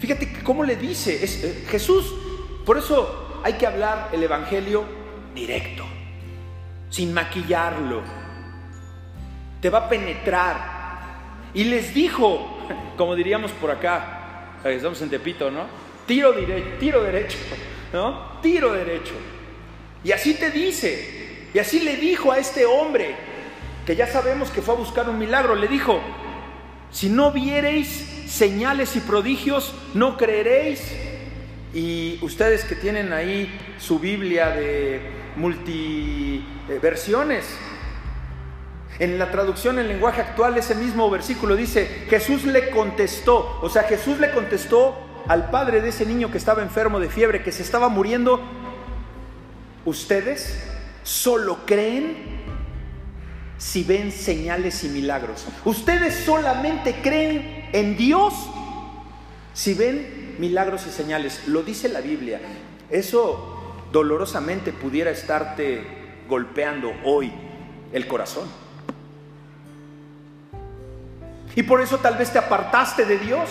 Fíjate 0.00 0.32
cómo 0.42 0.64
le 0.64 0.76
dice, 0.76 1.22
es, 1.22 1.44
eh, 1.44 1.64
Jesús, 1.68 2.14
por 2.64 2.78
eso 2.78 3.42
hay 3.44 3.52
que 3.52 3.66
hablar 3.66 4.08
el 4.12 4.22
Evangelio 4.22 4.84
directo, 5.34 5.84
sin 6.88 7.12
maquillarlo. 7.12 8.00
Te 9.60 9.68
va 9.68 9.80
a 9.80 9.88
penetrar. 9.90 10.80
Y 11.52 11.64
les 11.64 11.92
dijo, 11.92 12.66
como 12.96 13.14
diríamos 13.14 13.52
por 13.52 13.70
acá, 13.70 14.56
estamos 14.64 15.02
en 15.02 15.10
Tepito, 15.10 15.50
¿no? 15.50 15.66
Tiro, 16.06 16.32
tiro 16.78 17.02
derecho, 17.02 17.36
¿no? 17.92 18.40
Tiro 18.40 18.72
derecho. 18.72 19.12
Y 20.02 20.12
así 20.12 20.32
te 20.32 20.50
dice, 20.50 21.19
y 21.52 21.58
así 21.58 21.80
le 21.80 21.96
dijo 21.96 22.32
a 22.32 22.38
este 22.38 22.64
hombre, 22.64 23.16
que 23.86 23.96
ya 23.96 24.06
sabemos 24.06 24.50
que 24.50 24.62
fue 24.62 24.74
a 24.74 24.76
buscar 24.76 25.08
un 25.08 25.18
milagro, 25.18 25.54
le 25.54 25.66
dijo, 25.66 26.00
si 26.90 27.08
no 27.08 27.32
viereis 27.32 27.88
señales 28.26 28.94
y 28.96 29.00
prodigios, 29.00 29.74
no 29.94 30.16
creeréis. 30.16 30.82
Y 31.72 32.18
ustedes 32.22 32.64
que 32.64 32.74
tienen 32.74 33.12
ahí 33.12 33.48
su 33.78 33.98
Biblia 33.98 34.50
de 34.50 35.00
multiversiones, 35.36 37.44
en 39.00 39.18
la 39.18 39.30
traducción 39.30 39.78
en 39.78 39.88
lenguaje 39.88 40.20
actual 40.20 40.58
ese 40.58 40.74
mismo 40.74 41.10
versículo 41.10 41.56
dice, 41.56 41.86
Jesús 42.10 42.44
le 42.44 42.68
contestó, 42.68 43.58
o 43.62 43.70
sea, 43.70 43.84
Jesús 43.84 44.18
le 44.18 44.30
contestó 44.30 44.94
al 45.26 45.50
padre 45.50 45.80
de 45.80 45.88
ese 45.88 46.04
niño 46.04 46.30
que 46.30 46.36
estaba 46.36 46.62
enfermo 46.62 47.00
de 47.00 47.08
fiebre, 47.08 47.42
que 47.42 47.50
se 47.50 47.62
estaba 47.62 47.88
muriendo, 47.88 48.42
ustedes 49.86 50.62
solo 51.02 51.64
creen 51.66 52.16
si 53.58 53.84
ven 53.84 54.10
señales 54.10 54.84
y 54.84 54.88
milagros. 54.88 55.46
Ustedes 55.64 56.24
solamente 56.24 56.96
creen 57.02 57.68
en 57.72 57.96
Dios 57.96 58.34
si 59.52 59.74
ven 59.74 60.36
milagros 60.38 60.86
y 60.86 60.90
señales. 60.90 61.46
Lo 61.46 61.62
dice 61.62 61.88
la 61.88 62.00
Biblia. 62.00 62.40
Eso 62.88 63.86
dolorosamente 63.92 64.72
pudiera 64.72 65.10
estarte 65.10 65.84
golpeando 66.28 66.92
hoy 67.04 67.32
el 67.92 68.06
corazón. 68.06 68.48
Y 71.54 71.62
por 71.64 71.80
eso 71.80 71.98
tal 71.98 72.16
vez 72.16 72.32
te 72.32 72.38
apartaste 72.38 73.04
de 73.04 73.18
Dios, 73.18 73.50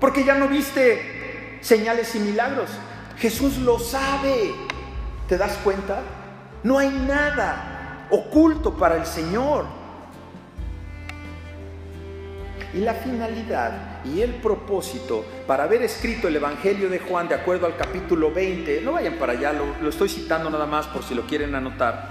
porque 0.00 0.24
ya 0.24 0.34
no 0.34 0.48
viste 0.48 1.58
señales 1.60 2.14
y 2.16 2.18
milagros. 2.18 2.70
Jesús 3.18 3.58
lo 3.58 3.78
sabe. 3.78 4.52
¿Te 5.28 5.38
das 5.38 5.58
cuenta? 5.58 6.02
No 6.62 6.78
hay 6.78 6.90
nada 6.90 8.06
oculto 8.10 8.74
para 8.74 8.96
el 8.96 9.06
Señor. 9.06 9.64
Y 12.74 12.78
la 12.78 12.94
finalidad 12.94 14.02
y 14.04 14.22
el 14.22 14.34
propósito 14.36 15.24
para 15.46 15.64
haber 15.64 15.82
escrito 15.82 16.28
el 16.28 16.36
Evangelio 16.36 16.88
de 16.88 17.00
Juan 17.00 17.28
de 17.28 17.34
acuerdo 17.34 17.66
al 17.66 17.76
capítulo 17.76 18.32
20, 18.32 18.80
no 18.80 18.92
vayan 18.92 19.14
para 19.14 19.32
allá, 19.32 19.52
lo, 19.52 19.88
estoy 19.88 20.08
citando 20.08 20.48
nada 20.48 20.66
más 20.66 20.86
por 20.86 21.02
si 21.02 21.14
lo 21.14 21.26
quieren 21.26 21.54
anotar. 21.54 22.08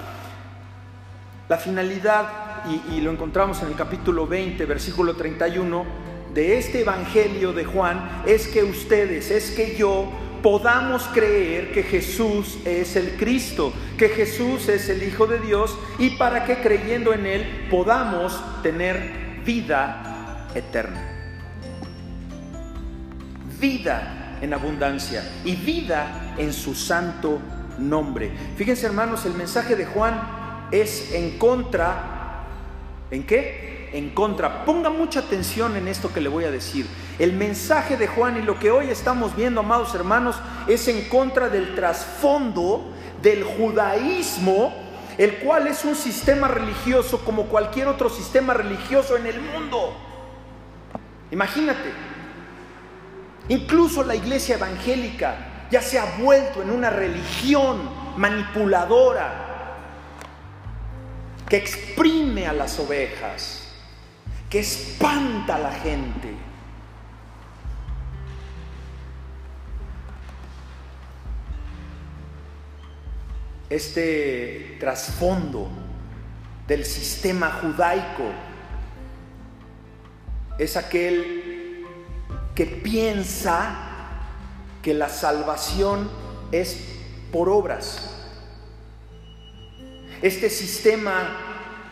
La 1.49 1.57
finalidad, 1.57 2.63
y, 2.91 3.01
lo 3.01 3.11
encontramos 3.11 3.61
en 3.63 3.69
el 3.69 3.75
capítulo 3.75 4.27
20, 4.27 4.63
versículo 4.65 5.15
31, 5.15 5.83
de 6.33 6.57
este 6.57 6.81
Evangelio 6.81 7.53
de 7.53 7.65
Juan 7.65 8.23
es 8.25 8.47
que 8.47 8.63
ustedes, 8.63 9.31
es 9.31 9.51
que 9.51 9.75
yo 9.75 10.07
podamos 10.41 11.03
creer 11.13 11.71
que 11.71 11.83
Jesús 11.83 12.57
es 12.65 12.95
el 12.95 13.17
Cristo, 13.17 13.73
que 13.97 14.09
Jesús 14.09 14.67
es 14.69 14.89
el 14.89 15.03
Hijo 15.03 15.27
de 15.27 15.39
Dios 15.39 15.77
y 15.99 16.11
para 16.11 16.45
que 16.45 16.57
creyendo 16.57 17.13
en 17.13 17.25
Él 17.25 17.67
podamos 17.69 18.39
tener 18.63 19.41
vida 19.45 20.47
eterna. 20.55 21.07
Vida 23.59 24.37
en 24.41 24.53
abundancia 24.53 25.23
y 25.45 25.55
vida 25.55 26.33
en 26.37 26.51
su 26.51 26.73
santo 26.73 27.39
nombre. 27.77 28.31
Fíjense 28.55 28.87
hermanos, 28.87 29.25
el 29.25 29.33
mensaje 29.33 29.75
de 29.75 29.85
Juan 29.85 30.67
es 30.71 31.13
en 31.13 31.37
contra. 31.37 32.45
¿En 33.11 33.23
qué? 33.23 33.89
En 33.93 34.09
contra. 34.11 34.65
Ponga 34.65 34.89
mucha 34.89 35.19
atención 35.19 35.75
en 35.75 35.87
esto 35.87 36.11
que 36.11 36.21
le 36.21 36.29
voy 36.29 36.45
a 36.45 36.51
decir. 36.51 36.87
El 37.21 37.33
mensaje 37.33 37.97
de 37.97 38.07
Juan 38.07 38.37
y 38.37 38.41
lo 38.41 38.57
que 38.57 38.71
hoy 38.71 38.89
estamos 38.89 39.35
viendo, 39.35 39.59
amados 39.59 39.93
hermanos, 39.93 40.37
es 40.67 40.87
en 40.87 41.07
contra 41.07 41.49
del 41.49 41.75
trasfondo 41.75 42.91
del 43.21 43.43
judaísmo, 43.43 44.73
el 45.19 45.35
cual 45.35 45.67
es 45.67 45.85
un 45.85 45.95
sistema 45.95 46.47
religioso 46.47 47.23
como 47.23 47.43
cualquier 47.43 47.89
otro 47.89 48.09
sistema 48.09 48.55
religioso 48.55 49.17
en 49.17 49.27
el 49.27 49.39
mundo. 49.39 49.95
Imagínate, 51.29 51.91
incluso 53.49 54.03
la 54.03 54.15
iglesia 54.15 54.55
evangélica 54.55 55.67
ya 55.69 55.83
se 55.83 55.99
ha 55.99 56.17
vuelto 56.17 56.63
en 56.63 56.71
una 56.71 56.89
religión 56.89 57.87
manipuladora 58.17 59.75
que 61.47 61.57
exprime 61.57 62.47
a 62.47 62.53
las 62.53 62.79
ovejas, 62.79 63.67
que 64.49 64.61
espanta 64.61 65.57
a 65.57 65.59
la 65.59 65.71
gente. 65.71 66.30
Este 73.71 74.75
trasfondo 74.81 75.69
del 76.67 76.83
sistema 76.83 77.51
judaico 77.61 78.25
es 80.59 80.75
aquel 80.75 81.85
que 82.53 82.65
piensa 82.65 83.73
que 84.81 84.93
la 84.93 85.07
salvación 85.07 86.11
es 86.51 86.83
por 87.31 87.47
obras. 87.47 88.13
Este 90.21 90.49
sistema 90.49 91.37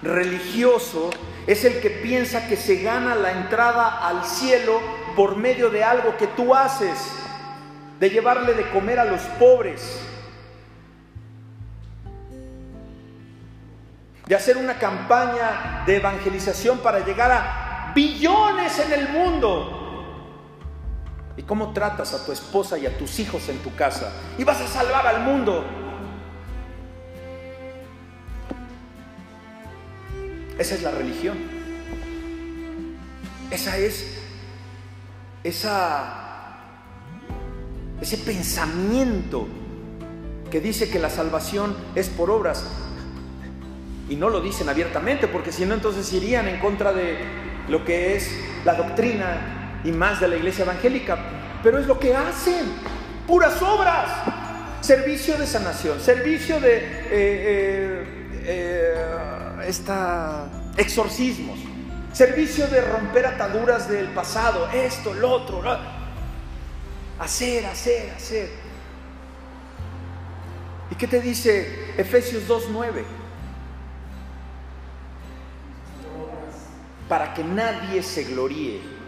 religioso 0.02 1.12
es 1.48 1.64
el 1.64 1.80
que 1.80 1.92
piensa 1.92 2.46
que 2.50 2.58
se 2.58 2.84
gana 2.84 3.16
la 3.16 3.32
entrada 3.32 4.06
al 4.06 4.26
cielo 4.26 4.82
por 5.16 5.38
medio 5.38 5.70
de 5.70 5.86
algo 5.86 6.18
que 6.18 6.28
tú 6.28 6.54
haces, 6.54 7.00
de 8.02 8.10
llevarle 8.10 8.54
de 8.54 8.70
comer 8.70 9.00
a 9.00 9.06
los 9.06 9.22
pobres, 9.40 10.09
de 14.30 14.36
hacer 14.36 14.58
una 14.58 14.78
campaña 14.78 15.84
de 15.88 15.96
evangelización 15.96 16.78
para 16.78 17.04
llegar 17.04 17.32
a 17.32 17.92
billones 17.96 18.78
en 18.78 18.94
el 18.94 19.10
mundo. 19.10 19.76
¿Y 21.36 21.42
cómo 21.42 21.74
tratas 21.74 22.14
a 22.14 22.24
tu 22.24 22.32
esposa 22.32 22.78
y 22.78 22.86
a 22.86 22.96
tus 22.96 23.20
hijos 23.20 23.50
en 23.50 23.58
tu 23.58 23.74
casa? 23.76 24.14
Y 24.38 24.44
vas 24.44 24.62
a 24.62 24.68
salvar 24.68 25.08
al 25.08 25.22
mundo. 25.22 25.66
Esa 30.60 30.76
es 30.76 30.84
la 30.84 30.92
religión. 30.92 31.36
Esa 33.50 33.78
es 33.78 34.16
esa, 35.44 36.60
ese 38.00 38.18
pensamiento 38.18 39.48
que 40.52 40.62
dice 40.62 40.88
que 40.88 41.00
la 41.00 41.10
salvación 41.10 41.76
es 41.96 42.10
por 42.10 42.30
obras. 42.30 42.64
Y 44.10 44.16
no 44.16 44.30
lo 44.30 44.42
dicen 44.42 44.68
abiertamente, 44.70 45.28
porque 45.28 45.52
si 45.52 45.66
no 45.66 45.76
entonces 45.76 46.12
irían 46.14 46.48
en 46.48 46.60
contra 46.60 46.92
de 46.92 47.20
lo 47.68 47.86
que 47.86 48.16
es 48.16 48.30
la 48.66 48.74
doctrina 48.74 49.82
y 49.84 49.92
más 49.92 50.20
de 50.20 50.28
la 50.28 50.36
iglesia 50.36 50.64
evangélica. 50.64 51.18
Pero 51.64 51.78
es 51.80 51.86
lo 51.86 52.00
que 52.00 52.16
hacen, 52.16 52.66
puras 53.28 53.62
obras. 53.62 54.10
Servicio 54.82 55.38
de 55.38 55.46
sanación, 55.46 56.00
servicio 56.00 56.60
de 56.60 56.78
eh, 56.78 56.84
eh, 57.12 58.06
eh, 58.46 59.06
esta, 59.68 60.48
exorcismos, 60.78 61.60
servicio 62.14 62.66
de 62.68 62.82
romper 62.82 63.26
ataduras 63.26 63.90
del 63.90 64.08
pasado, 64.08 64.70
esto, 64.72 65.14
lo 65.14 65.32
otro. 65.32 65.62
Hacer, 67.20 67.66
hacer, 67.66 68.10
hacer. 68.16 68.50
¿Y 70.90 70.96
qué 70.96 71.08
te 71.08 71.20
dice 71.20 71.94
Efesios 71.98 72.48
2.9? 72.48 73.19
Para 77.10 77.34
que 77.34 77.44
nadie 77.44 78.02
se 78.02 78.24
gloríe. 78.24 79.00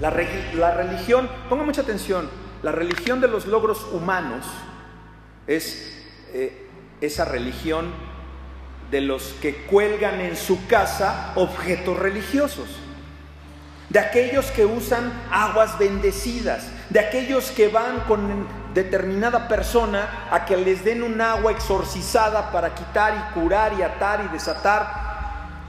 La, 0.00 0.08
religión, 0.08 1.28
ponga 1.50 1.62
mucha 1.62 1.82
atención, 1.82 2.30
la 2.62 2.72
religión 2.72 3.20
de 3.20 3.28
los 3.28 3.46
logros 3.46 3.86
humanos 3.92 4.46
es 5.46 5.94
eh, 6.32 6.66
esa 7.02 7.26
religión 7.26 7.92
de 8.90 9.02
los 9.02 9.34
que 9.42 9.66
cuelgan 9.66 10.20
en 10.20 10.36
su 10.36 10.66
casa 10.66 11.32
objetos 11.34 11.98
religiosos, 11.98 12.68
de 13.90 13.98
aquellos 13.98 14.46
que 14.52 14.64
usan 14.64 15.12
aguas 15.30 15.78
bendecidas, 15.78 16.70
de 16.88 17.00
aquellos 17.00 17.50
que 17.50 17.68
van 17.68 18.00
con 18.08 18.46
determinada 18.72 19.48
persona 19.48 20.28
a 20.30 20.46
que 20.46 20.56
les 20.56 20.82
den 20.82 21.02
un 21.02 21.20
agua 21.20 21.52
exorcizada 21.52 22.50
para 22.52 22.74
quitar 22.74 23.14
y 23.14 23.34
curar 23.38 23.74
y 23.78 23.82
atar 23.82 24.24
y 24.24 24.32
desatar 24.32 25.09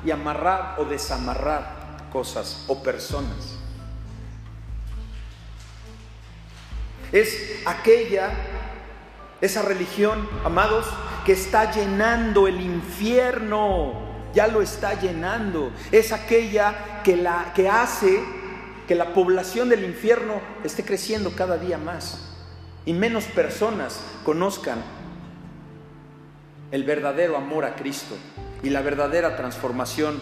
y 0.05 0.11
amarrar 0.11 0.75
o 0.79 0.85
desamarrar 0.85 2.07
cosas 2.11 2.65
o 2.67 2.81
personas. 2.81 3.57
Es 7.11 7.61
aquella, 7.65 8.31
esa 9.41 9.61
religión, 9.61 10.27
amados, 10.45 10.85
que 11.25 11.33
está 11.33 11.71
llenando 11.71 12.47
el 12.47 12.61
infierno, 12.61 13.93
ya 14.33 14.47
lo 14.47 14.61
está 14.61 14.99
llenando. 14.99 15.71
Es 15.91 16.11
aquella 16.13 17.01
que, 17.03 17.17
la, 17.17 17.51
que 17.53 17.69
hace 17.69 18.23
que 18.87 18.95
la 18.95 19.13
población 19.13 19.69
del 19.69 19.83
infierno 19.83 20.41
esté 20.63 20.83
creciendo 20.83 21.35
cada 21.35 21.57
día 21.57 21.77
más 21.77 22.29
y 22.85 22.93
menos 22.93 23.25
personas 23.25 24.01
conozcan 24.23 24.81
el 26.71 26.83
verdadero 26.83 27.37
amor 27.37 27.65
a 27.65 27.75
Cristo 27.75 28.15
y 28.63 28.69
la 28.69 28.81
verdadera 28.81 29.35
transformación 29.35 30.21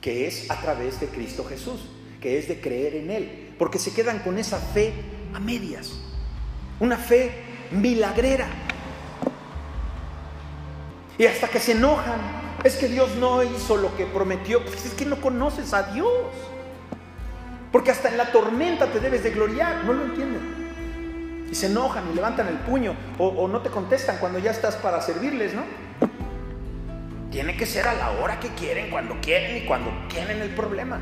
que 0.00 0.26
es 0.26 0.50
a 0.50 0.60
través 0.60 1.00
de 1.00 1.08
Cristo 1.08 1.44
Jesús, 1.44 1.80
que 2.20 2.38
es 2.38 2.48
de 2.48 2.60
creer 2.60 2.94
en 2.94 3.10
Él, 3.10 3.54
porque 3.58 3.78
se 3.78 3.92
quedan 3.92 4.20
con 4.20 4.38
esa 4.38 4.58
fe 4.58 4.92
a 5.34 5.40
medias, 5.40 5.92
una 6.80 6.96
fe 6.96 7.32
milagrera. 7.70 8.46
Y 11.18 11.26
hasta 11.26 11.48
que 11.48 11.58
se 11.58 11.72
enojan, 11.72 12.20
es 12.62 12.76
que 12.76 12.88
Dios 12.88 13.16
no 13.16 13.42
hizo 13.42 13.76
lo 13.76 13.96
que 13.96 14.06
prometió, 14.06 14.64
pues 14.64 14.86
es 14.86 14.94
que 14.94 15.04
no 15.04 15.20
conoces 15.20 15.74
a 15.74 15.84
Dios. 15.92 16.08
Porque 17.72 17.90
hasta 17.90 18.08
en 18.08 18.16
la 18.16 18.32
tormenta 18.32 18.86
te 18.86 19.00
debes 19.00 19.22
de 19.22 19.30
gloriar, 19.30 19.84
no 19.84 19.92
lo 19.92 20.04
entienden. 20.04 21.48
Y 21.50 21.54
se 21.54 21.66
enojan 21.66 22.04
y 22.10 22.14
levantan 22.14 22.48
el 22.48 22.56
puño 22.58 22.94
o, 23.18 23.48
no 23.48 23.60
te 23.62 23.70
contestan 23.70 24.18
cuando 24.18 24.38
ya 24.38 24.50
estás 24.50 24.76
para 24.76 25.00
servirles, 25.00 25.54
¿no? 25.54 25.62
Tiene 27.30 27.56
que 27.56 27.66
ser 27.66 27.86
a 27.86 27.94
la 27.94 28.10
hora 28.10 28.40
que 28.40 28.48
quieren, 28.50 28.90
cuando 28.90 29.20
quieren 29.20 29.58
y 29.58 29.66
cuando 29.66 29.90
quieren 30.08 30.40
el 30.40 30.50
problema. 30.50 31.00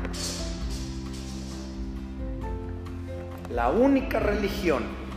La 3.49 3.69
única 3.69 4.19
religión 4.19 5.07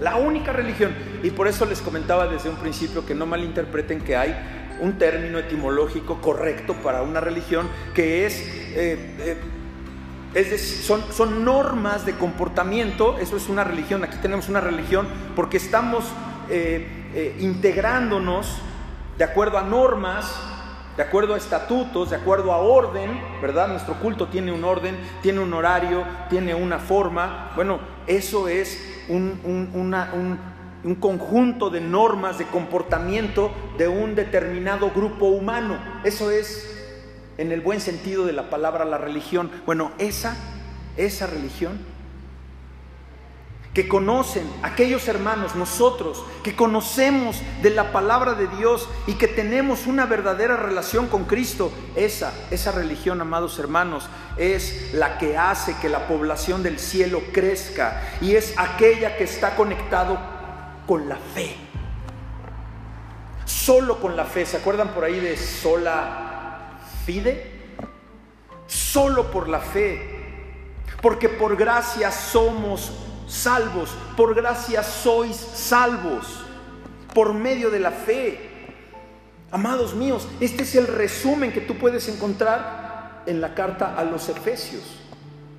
la 0.00 0.16
única 0.16 0.52
religión. 0.52 0.94
Y 1.22 1.30
por 1.30 1.48
eso 1.48 1.64
les 1.66 1.80
comentaba 1.80 2.26
desde 2.26 2.50
un 2.50 2.56
principio 2.56 3.06
que 3.06 3.14
no 3.14 3.26
malinterpreten 3.26 4.00
que 4.00 4.16
hay 4.16 4.34
un 4.80 4.98
término 4.98 5.38
etimológico 5.38 6.20
correcto 6.20 6.74
para 6.74 7.02
una 7.02 7.20
religión 7.20 7.68
que 7.94 8.26
es, 8.26 8.40
eh, 8.40 9.14
eh, 9.20 9.36
es 10.34 10.50
decir, 10.50 10.84
son, 10.84 11.04
son 11.12 11.44
normas 11.44 12.04
de 12.04 12.14
comportamiento, 12.14 13.16
eso 13.18 13.36
es 13.36 13.48
una 13.48 13.62
religión, 13.62 14.02
aquí 14.02 14.16
tenemos 14.20 14.48
una 14.48 14.60
religión 14.60 15.06
porque 15.36 15.58
estamos 15.58 16.04
eh, 16.50 17.36
integrándonos 17.38 18.58
de 19.16 19.22
acuerdo 19.22 19.58
a 19.58 19.62
normas, 19.62 20.36
de 20.96 21.02
acuerdo 21.02 21.34
a 21.34 21.36
estatutos, 21.36 22.10
de 22.10 22.16
acuerdo 22.16 22.52
a 22.52 22.58
orden, 22.58 23.20
¿verdad? 23.42 23.68
Nuestro 23.68 23.94
culto 23.94 24.28
tiene 24.28 24.52
un 24.52 24.64
orden, 24.64 24.96
tiene 25.22 25.40
un 25.40 25.52
horario, 25.52 26.04
tiene 26.30 26.54
una 26.54 26.78
forma. 26.78 27.52
Bueno, 27.56 27.80
eso 28.06 28.48
es 28.48 28.78
un, 29.08 30.38
conjunto 31.00 31.70
de 31.70 31.80
normas 31.80 32.38
de 32.38 32.46
comportamiento 32.46 33.50
de 33.76 33.88
un 33.88 34.14
determinado 34.14 34.90
grupo 34.90 35.26
humano. 35.26 35.78
Eso 36.04 36.30
es, 36.30 36.70
en 37.38 37.50
el 37.50 37.60
buen 37.60 37.80
sentido 37.80 38.24
de 38.24 38.32
la 38.32 38.48
palabra, 38.48 38.84
la 38.84 38.98
religión. 38.98 39.50
Bueno, 39.66 39.90
esa, 39.98 40.36
esa 40.96 41.26
religión 41.26 41.93
que 43.74 43.88
conocen, 43.88 44.48
aquellos 44.62 45.08
hermanos, 45.08 45.56
nosotros, 45.56 46.24
que 46.44 46.54
conocemos 46.54 47.42
de 47.60 47.70
la 47.70 47.90
palabra 47.90 48.34
de 48.34 48.46
Dios 48.46 48.88
y 49.08 49.14
que 49.14 49.26
tenemos 49.26 49.88
una 49.88 50.06
verdadera 50.06 50.56
relación 50.56 51.08
con 51.08 51.24
Cristo, 51.24 51.72
esa, 51.96 52.32
esa 52.52 52.70
religión, 52.70 53.20
amados 53.20 53.58
hermanos, 53.58 54.08
es 54.36 54.94
la 54.94 55.18
que 55.18 55.36
hace 55.36 55.76
que 55.78 55.88
la 55.88 56.06
población 56.06 56.62
del 56.62 56.78
cielo 56.78 57.20
crezca 57.32 58.00
y 58.20 58.36
es 58.36 58.54
aquella 58.56 59.16
que 59.16 59.24
está 59.24 59.56
conectado 59.56 60.18
con 60.86 61.08
la 61.08 61.16
fe. 61.16 61.56
Solo 63.44 64.00
con 64.00 64.16
la 64.16 64.24
fe, 64.24 64.46
¿se 64.46 64.56
acuerdan 64.56 64.94
por 64.94 65.02
ahí 65.02 65.18
de 65.18 65.36
sola 65.36 66.78
fide? 67.04 67.50
Solo 68.68 69.32
por 69.32 69.48
la 69.48 69.58
fe, 69.58 70.78
porque 71.02 71.28
por 71.28 71.56
gracia 71.56 72.12
somos 72.12 73.03
salvos, 73.26 73.90
por 74.16 74.34
gracia 74.34 74.82
sois 74.82 75.36
salvos, 75.36 76.44
por 77.14 77.32
medio 77.32 77.70
de 77.70 77.80
la 77.80 77.90
fe. 77.90 78.50
Amados 79.50 79.94
míos, 79.94 80.26
este 80.40 80.64
es 80.64 80.74
el 80.74 80.86
resumen 80.86 81.52
que 81.52 81.60
tú 81.60 81.76
puedes 81.76 82.08
encontrar 82.08 83.22
en 83.26 83.40
la 83.40 83.54
carta 83.54 83.98
a 83.98 84.04
los 84.04 84.28
Efesios, 84.28 84.82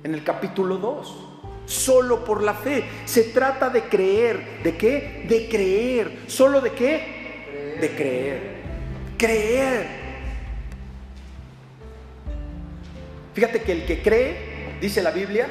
en 0.04 0.14
el 0.14 0.22
capítulo 0.22 0.76
2. 0.76 1.22
Solo 1.66 2.24
por 2.24 2.44
la 2.44 2.54
fe. 2.54 2.84
Se 3.06 3.24
trata 3.24 3.70
de 3.70 3.82
creer. 3.88 4.62
¿De 4.62 4.76
qué? 4.76 5.26
De 5.28 5.48
creer. 5.48 6.20
¿Solo 6.28 6.60
de 6.60 6.70
qué? 6.70 7.76
De 7.80 7.90
creer. 7.90 8.56
Creer. 9.18 9.86
Fíjate 13.34 13.62
que 13.62 13.72
el 13.72 13.84
que 13.84 14.00
cree, 14.00 14.78
dice 14.80 15.02
la 15.02 15.10
Biblia, 15.10 15.48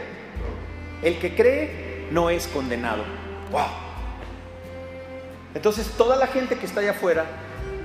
el 1.04 1.20
que 1.20 1.36
cree 1.36 1.85
no 2.12 2.30
es 2.30 2.48
condenado. 2.48 3.04
¡Wow! 3.52 3.68
Entonces 5.54 5.90
toda 5.98 6.16
la 6.18 6.28
gente 6.28 6.58
que 6.58 6.66
está 6.66 6.82
allá 6.82 6.92
afuera 6.92 7.26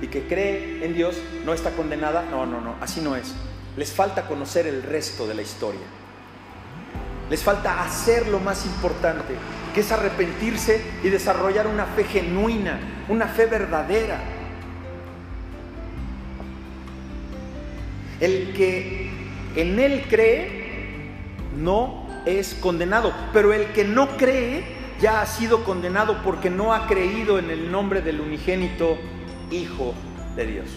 y 0.01 0.07
que 0.07 0.27
cree 0.27 0.85
en 0.85 0.93
Dios 0.93 1.17
no 1.45 1.53
está 1.53 1.71
condenada. 1.71 2.23
No, 2.29 2.45
no, 2.45 2.59
no, 2.59 2.75
así 2.81 3.01
no 3.01 3.15
es. 3.15 3.33
Les 3.77 3.91
falta 3.91 4.27
conocer 4.27 4.67
el 4.67 4.83
resto 4.83 5.27
de 5.27 5.35
la 5.35 5.41
historia. 5.41 5.81
Les 7.29 7.41
falta 7.41 7.81
hacer 7.81 8.27
lo 8.27 8.39
más 8.39 8.65
importante, 8.65 9.33
que 9.73 9.79
es 9.79 9.91
arrepentirse 9.93 10.81
y 11.01 11.07
desarrollar 11.07 11.65
una 11.65 11.85
fe 11.85 12.03
genuina, 12.03 12.77
una 13.07 13.27
fe 13.27 13.45
verdadera. 13.45 14.19
El 18.19 18.51
que 18.53 19.09
en 19.55 19.79
Él 19.79 20.05
cree 20.09 20.61
no 21.57 22.00
es 22.25 22.53
condenado, 22.55 23.13
pero 23.33 23.53
el 23.53 23.67
que 23.73 23.83
no 23.83 24.17
cree 24.17 24.63
ya 24.99 25.21
ha 25.21 25.25
sido 25.25 25.63
condenado 25.63 26.21
porque 26.23 26.49
no 26.49 26.73
ha 26.73 26.87
creído 26.87 27.39
en 27.39 27.49
el 27.49 27.71
nombre 27.71 28.01
del 28.01 28.21
unigénito 28.21 28.97
Hijo 29.49 29.93
de 30.35 30.45
Dios. 30.45 30.67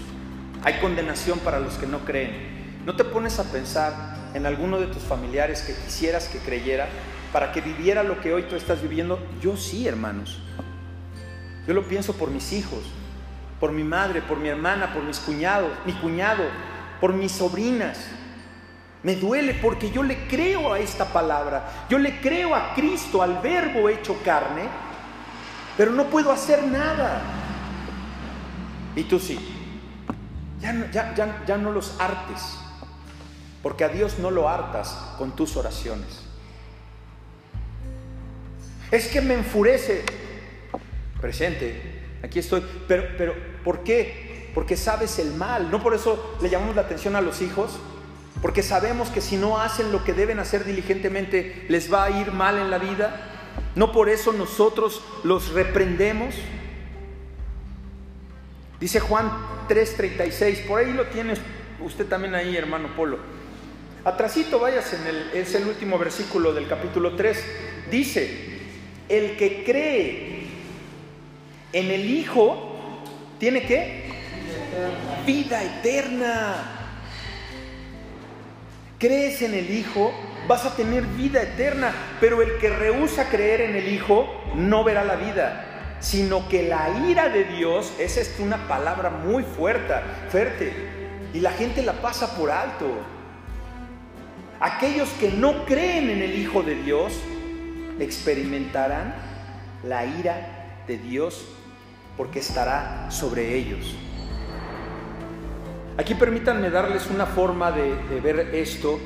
hay 0.64 0.80
condenación 0.80 1.38
para 1.40 1.60
los 1.60 1.74
que 1.74 1.86
no 1.86 1.98
creen. 2.00 2.82
¿No 2.86 2.96
te 2.96 3.04
pones 3.04 3.38
a 3.38 3.44
pensar 3.44 4.16
en 4.34 4.46
alguno 4.46 4.80
de 4.80 4.86
tus 4.86 5.02
familiares 5.02 5.62
que 5.62 5.74
quisieras 5.74 6.26
que 6.28 6.38
creyera 6.38 6.88
para 7.32 7.52
que 7.52 7.60
viviera 7.60 8.02
lo 8.02 8.20
que 8.20 8.32
hoy 8.32 8.44
tú 8.44 8.56
estás 8.56 8.82
viviendo? 8.82 9.18
Yo 9.40 9.56
sí, 9.56 9.86
hermanos. 9.86 10.42
Yo 11.66 11.74
lo 11.74 11.84
pienso 11.84 12.14
por 12.14 12.30
mis 12.30 12.52
hijos, 12.52 12.80
por 13.60 13.72
mi 13.72 13.84
madre, 13.84 14.22
por 14.22 14.38
mi 14.38 14.48
hermana, 14.48 14.92
por 14.92 15.02
mis 15.02 15.18
cuñados, 15.18 15.70
mi 15.86 15.92
cuñado, 15.92 16.44
por 17.00 17.12
mis 17.12 17.32
sobrinas. 17.32 17.98
Me 19.04 19.16
duele 19.16 19.52
porque 19.54 19.90
yo 19.90 20.02
le 20.02 20.26
creo 20.26 20.72
a 20.72 20.78
esta 20.78 21.04
palabra, 21.04 21.86
yo 21.90 21.98
le 21.98 22.20
creo 22.20 22.54
a 22.54 22.72
Cristo, 22.74 23.22
al 23.22 23.38
verbo 23.40 23.90
hecho 23.90 24.16
carne, 24.24 24.62
pero 25.76 25.92
no 25.92 26.06
puedo 26.06 26.32
hacer 26.32 26.64
nada. 26.64 27.20
Y 28.96 29.02
tú 29.04 29.18
sí. 29.18 29.38
Ya, 30.58 31.58
no 31.58 31.70
los 31.70 32.00
hartes, 32.00 32.56
porque 33.62 33.84
a 33.84 33.90
Dios 33.90 34.18
no 34.18 34.30
lo 34.30 34.48
hartas 34.48 34.96
con 35.18 35.36
tus 35.36 35.54
oraciones. 35.58 36.22
Es 38.90 39.08
que 39.08 39.20
me 39.20 39.34
enfurece. 39.34 40.02
Presente, 41.20 42.00
aquí 42.22 42.38
estoy. 42.38 42.64
Pero, 42.88 43.04
pero, 43.18 43.34
¿por 43.62 43.82
qué? 43.82 44.50
Porque 44.54 44.78
sabes 44.78 45.18
el 45.18 45.34
mal. 45.34 45.70
No 45.70 45.82
por 45.82 45.94
eso 45.94 46.38
le 46.40 46.48
llamamos 46.48 46.74
la 46.74 46.82
atención 46.82 47.14
a 47.16 47.20
los 47.20 47.42
hijos. 47.42 47.78
Porque 48.44 48.62
sabemos 48.62 49.08
que 49.08 49.22
si 49.22 49.38
no 49.38 49.58
hacen 49.58 49.90
lo 49.90 50.04
que 50.04 50.12
deben 50.12 50.38
hacer 50.38 50.66
diligentemente, 50.66 51.64
les 51.68 51.90
va 51.90 52.04
a 52.04 52.10
ir 52.10 52.30
mal 52.30 52.58
en 52.58 52.68
la 52.68 52.76
vida. 52.76 53.22
No 53.74 53.90
por 53.90 54.10
eso 54.10 54.34
nosotros 54.34 55.02
los 55.22 55.54
reprendemos. 55.54 56.34
Dice 58.78 59.00
Juan 59.00 59.32
3:36, 59.66 60.66
por 60.66 60.80
ahí 60.80 60.92
lo 60.92 61.06
tienes 61.06 61.38
usted 61.80 62.04
también 62.04 62.34
ahí, 62.34 62.54
hermano 62.54 62.94
Polo. 62.94 63.16
Atrasito 64.04 64.58
vayas 64.58 64.92
en 64.92 65.06
el, 65.06 65.30
es 65.32 65.54
el 65.54 65.66
último 65.66 65.96
versículo 65.96 66.52
del 66.52 66.68
capítulo 66.68 67.16
3. 67.16 67.42
Dice, 67.90 68.58
el 69.08 69.38
que 69.38 69.64
cree 69.64 70.42
en 71.72 71.90
el 71.90 72.10
Hijo, 72.10 72.76
¿tiene 73.38 73.62
qué? 73.62 74.04
Vida 75.24 75.62
eterna. 75.62 76.73
Crees 78.98 79.42
en 79.42 79.54
el 79.54 79.70
Hijo, 79.70 80.12
vas 80.46 80.64
a 80.64 80.76
tener 80.76 81.02
vida 81.02 81.42
eterna, 81.42 81.92
pero 82.20 82.42
el 82.42 82.58
que 82.58 82.70
rehúsa 82.70 83.28
creer 83.28 83.62
en 83.62 83.76
el 83.76 83.92
Hijo 83.92 84.26
no 84.54 84.84
verá 84.84 85.04
la 85.04 85.16
vida, 85.16 85.96
sino 86.00 86.48
que 86.48 86.68
la 86.68 86.88
ira 87.08 87.28
de 87.28 87.44
Dios, 87.44 87.92
esa 87.98 88.20
es 88.20 88.36
una 88.38 88.68
palabra 88.68 89.10
muy 89.10 89.42
fuerte, 89.42 89.94
fuerte, 90.28 90.72
y 91.32 91.40
la 91.40 91.50
gente 91.50 91.82
la 91.82 91.94
pasa 91.94 92.36
por 92.36 92.50
alto. 92.50 92.86
Aquellos 94.60 95.08
que 95.20 95.30
no 95.30 95.64
creen 95.64 96.10
en 96.10 96.22
el 96.22 96.38
Hijo 96.38 96.62
de 96.62 96.76
Dios 96.76 97.12
experimentarán 97.98 99.14
la 99.82 100.06
ira 100.06 100.82
de 100.86 100.98
Dios 100.98 101.44
porque 102.16 102.38
estará 102.38 103.10
sobre 103.10 103.54
ellos. 103.54 103.96
Aquí 105.96 106.14
permítanme 106.16 106.70
darles 106.70 107.08
una 107.08 107.24
forma 107.24 107.70
de, 107.70 107.94
ver 108.20 108.52
esto 108.52 108.98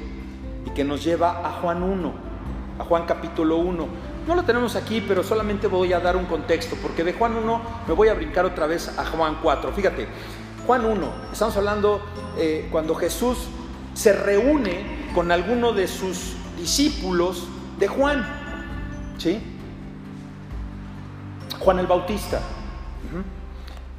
y 0.64 0.70
que 0.70 0.85
nos 0.85 1.05
lleva 1.05 1.46
a 1.46 1.53
Juan 1.61 1.83
1, 1.83 2.12
a 2.79 2.85
Juan 2.85 3.05
capítulo 3.05 3.59
1. 3.59 3.88
No 4.27 4.35
lo 4.35 4.42
tenemos 4.44 4.74
aquí, 4.74 5.05
pero 5.07 5.22
solamente 5.22 5.66
voy 5.66 5.92
a 5.92 6.01
dar 6.01 6.16
un 6.16 6.24
contexto, 6.24 6.77
porque 6.81 7.05
de 7.05 7.12
Juan 7.12 7.37
1 7.37 7.62
me 7.88 7.94
voy 7.94 8.09
a 8.09 8.14
brincar 8.14 8.46
otra 8.46 8.66
vez 8.66 8.88
a 8.98 9.05
Juan 9.05 9.38
4. 9.42 9.72
Fíjate, 9.72 10.09
Juan 10.66 10.87
1, 10.87 11.12
estamos 11.31 11.57
hablando 11.59 12.01
eh, 12.38 12.68
cuando 12.72 12.94
Jesús 12.94 13.37
se 13.92 14.14
reúne 14.14 15.11
con 15.14 15.31
alguno 15.31 15.72
de 15.72 15.88
sus 15.88 16.37
discípulos 16.57 17.48
de 17.79 17.88
Juan, 17.88 18.27
¿sí? 19.18 19.42
Juan 21.59 21.81
el 21.81 21.87
Bautista. 21.87 22.40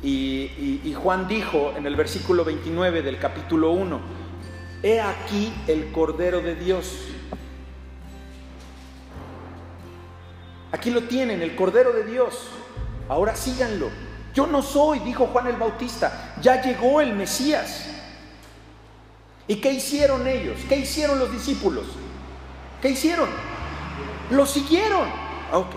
Y, 0.01 0.93
Juan 0.93 1.27
dijo 1.27 1.73
en 1.75 1.85
el 1.85 1.95
versículo 1.95 2.45
29 2.45 3.01
del 3.01 3.19
capítulo 3.19 3.71
1, 3.71 3.99
He 4.81 5.01
aquí 5.01 5.53
el 5.67 5.91
Cordero 5.91 6.41
de 6.41 6.55
Dios. 6.55 6.99
Aquí 10.71 10.91
lo 10.91 11.03
tienen, 11.03 11.41
el 11.41 11.55
Cordero 11.55 11.91
de 11.91 12.05
Dios. 12.05 12.47
Ahora 13.09 13.35
síganlo. 13.35 13.89
Yo 14.33 14.47
no 14.47 14.61
soy, 14.61 14.99
dijo 14.99 15.27
Juan 15.27 15.47
el 15.47 15.57
Bautista, 15.57 16.35
ya 16.41 16.61
llegó 16.61 17.01
el 17.01 17.13
Mesías. 17.13 17.89
¿Y 19.47 19.55
qué 19.55 19.73
hicieron 19.73 20.27
ellos? 20.27 20.59
¿Qué 20.69 20.77
hicieron 20.77 21.17
los 21.19 21.31
discípulos? 21.31 21.87
¿Qué 22.81 22.89
hicieron? 22.89 23.27
Lo 24.29 24.45
siguieron. 24.45 25.09
Ok, 25.51 25.71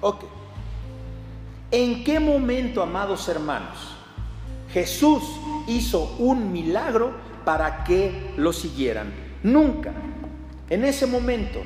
ok. 0.00 0.35
¿En 1.70 2.04
qué 2.04 2.20
momento, 2.20 2.82
amados 2.82 3.28
hermanos, 3.28 3.76
Jesús 4.72 5.24
hizo 5.66 6.14
un 6.18 6.52
milagro 6.52 7.12
para 7.44 7.82
que 7.82 8.32
lo 8.36 8.52
siguieran? 8.52 9.12
Nunca. 9.42 9.92
En 10.70 10.84
ese 10.84 11.06
momento 11.06 11.62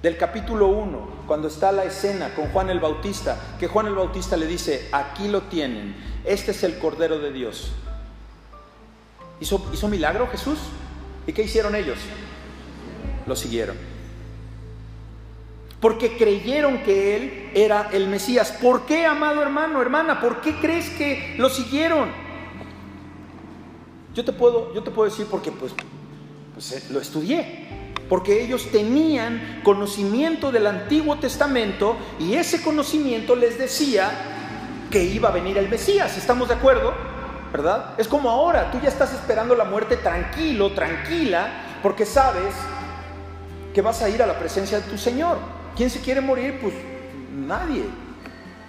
del 0.00 0.16
capítulo 0.16 0.68
1, 0.68 1.24
cuando 1.26 1.48
está 1.48 1.72
la 1.72 1.84
escena 1.84 2.34
con 2.34 2.50
Juan 2.50 2.70
el 2.70 2.78
Bautista, 2.78 3.36
que 3.58 3.66
Juan 3.66 3.86
el 3.86 3.94
Bautista 3.94 4.36
le 4.36 4.46
dice, 4.46 4.88
aquí 4.92 5.26
lo 5.26 5.42
tienen, 5.42 5.96
este 6.24 6.52
es 6.52 6.62
el 6.62 6.78
Cordero 6.78 7.18
de 7.18 7.32
Dios. 7.32 7.72
¿Hizo, 9.40 9.68
hizo 9.72 9.88
milagro 9.88 10.28
Jesús? 10.28 10.58
¿Y 11.26 11.32
qué 11.32 11.42
hicieron 11.42 11.74
ellos? 11.74 11.98
Lo 13.26 13.34
siguieron 13.34 13.89
porque 15.80 16.16
creyeron 16.16 16.82
que 16.82 17.16
Él 17.16 17.50
era 17.54 17.88
el 17.92 18.06
Mesías. 18.06 18.52
¿Por 18.52 18.84
qué, 18.84 19.06
amado 19.06 19.42
hermano, 19.42 19.80
hermana? 19.80 20.20
¿Por 20.20 20.40
qué 20.42 20.56
crees 20.60 20.90
que 20.90 21.34
lo 21.38 21.48
siguieron? 21.48 22.10
Yo 24.14 24.24
te 24.24 24.32
puedo, 24.32 24.74
yo 24.74 24.82
te 24.82 24.90
puedo 24.90 25.08
decir 25.08 25.26
porque 25.30 25.50
pues, 25.50 25.72
pues 26.52 26.72
eh, 26.72 26.82
lo 26.90 27.00
estudié. 27.00 27.68
Porque 28.10 28.42
ellos 28.42 28.68
tenían 28.72 29.60
conocimiento 29.62 30.50
del 30.50 30.66
Antiguo 30.66 31.16
Testamento 31.18 31.96
y 32.18 32.34
ese 32.34 32.60
conocimiento 32.60 33.36
les 33.36 33.56
decía 33.56 34.10
que 34.90 35.04
iba 35.04 35.28
a 35.28 35.32
venir 35.32 35.56
el 35.56 35.68
Mesías. 35.68 36.18
¿Estamos 36.18 36.48
de 36.48 36.54
acuerdo? 36.54 36.92
¿Verdad? 37.52 37.94
Es 37.98 38.06
como 38.06 38.28
ahora, 38.28 38.70
tú 38.70 38.78
ya 38.82 38.88
estás 38.88 39.14
esperando 39.14 39.54
la 39.54 39.64
muerte 39.64 39.96
tranquilo, 39.96 40.72
tranquila, 40.72 41.78
porque 41.82 42.04
sabes 42.04 42.54
que 43.72 43.80
vas 43.80 44.02
a 44.02 44.08
ir 44.08 44.22
a 44.22 44.26
la 44.26 44.38
presencia 44.38 44.80
de 44.80 44.90
tu 44.90 44.98
Señor. 44.98 45.59
¿Quién 45.80 45.88
se 45.88 46.00
quiere 46.00 46.20
morir? 46.20 46.58
Pues 46.60 46.74
nadie. 47.34 47.84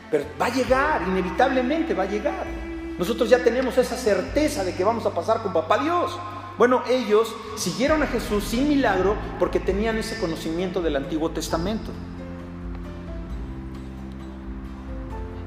Pero 0.09 0.23
va 0.41 0.45
a 0.45 0.49
llegar, 0.49 1.01
inevitablemente 1.05 1.93
va 1.93 2.03
a 2.03 2.05
llegar. 2.05 2.45
Nosotros 2.97 3.29
ya 3.29 3.43
tenemos 3.43 3.77
esa 3.77 3.97
certeza 3.97 4.63
de 4.63 4.73
que 4.73 4.85
vamos 4.85 5.05
a 5.05 5.13
pasar 5.13 5.43
con 5.43 5.51
papá 5.51 5.79
Dios. 5.79 6.17
Bueno, 6.57 6.83
ellos 6.89 7.35
siguieron 7.57 8.01
a 8.01 8.07
Jesús 8.07 8.45
sin 8.45 8.69
milagro 8.69 9.17
porque 9.39 9.59
tenían 9.59 9.97
ese 9.97 10.17
conocimiento 10.21 10.81
del 10.81 10.95
Antiguo 10.95 11.31
Testamento. 11.31 11.91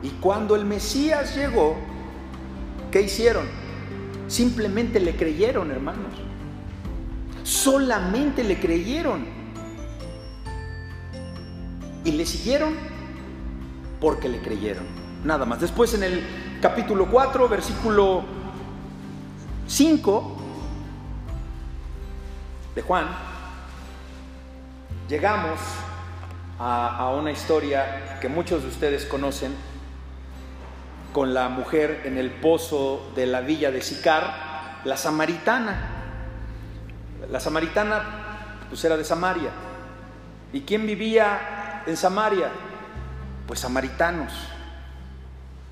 Y 0.03 0.11
cuando 0.21 0.57
el 0.57 0.67
Mesías 0.67 1.35
llegó, 1.35 1.77
¿qué 2.91 3.01
hicieron? 3.01 3.47
Simplemente 4.29 5.01
le 5.01 5.17
creyeron, 5.17 5.71
hermanos. 5.71 6.13
Solamente 7.43 8.45
le 8.45 8.61
creyeron. 8.61 9.34
Y 12.05 12.13
le 12.13 12.27
siguieron 12.27 12.75
porque 14.01 14.29
le 14.29 14.41
creyeron. 14.41 14.85
Nada 15.25 15.47
más. 15.47 15.61
Después 15.61 15.95
en 15.95 16.03
el 16.03 16.23
capítulo 16.61 17.07
4, 17.11 17.49
versículo 17.49 18.25
5 19.67 20.37
de 22.75 22.83
Juan, 22.83 23.07
llegamos 25.09 25.59
a, 26.59 27.11
una 27.19 27.33
historia 27.33 28.19
que 28.21 28.29
muchos 28.29 28.63
de 28.63 28.69
ustedes 28.69 29.07
conocen 29.07 29.55
con 31.13 31.33
la 31.33 31.49
mujer 31.49 32.03
en 32.05 32.19
el 32.19 32.31
pozo 32.31 33.11
de 33.15 33.27
la 33.27 33.41
villa 33.41 33.71
de 33.71 33.81
Sicar, 33.81 34.81
la 34.85 34.97
samaritana. 34.97 35.91
La 37.31 37.41
samaritana 37.41 38.03
pues 38.69 38.85
era 38.85 38.97
de 38.97 39.05
Samaria. 39.05 39.51
¿Y 40.53 40.63
quién 40.63 40.87
vivía 40.87 41.64
en 41.87 41.97
Samaria? 41.97 42.51
Pues 43.47 43.61
samaritanos, 43.61 44.33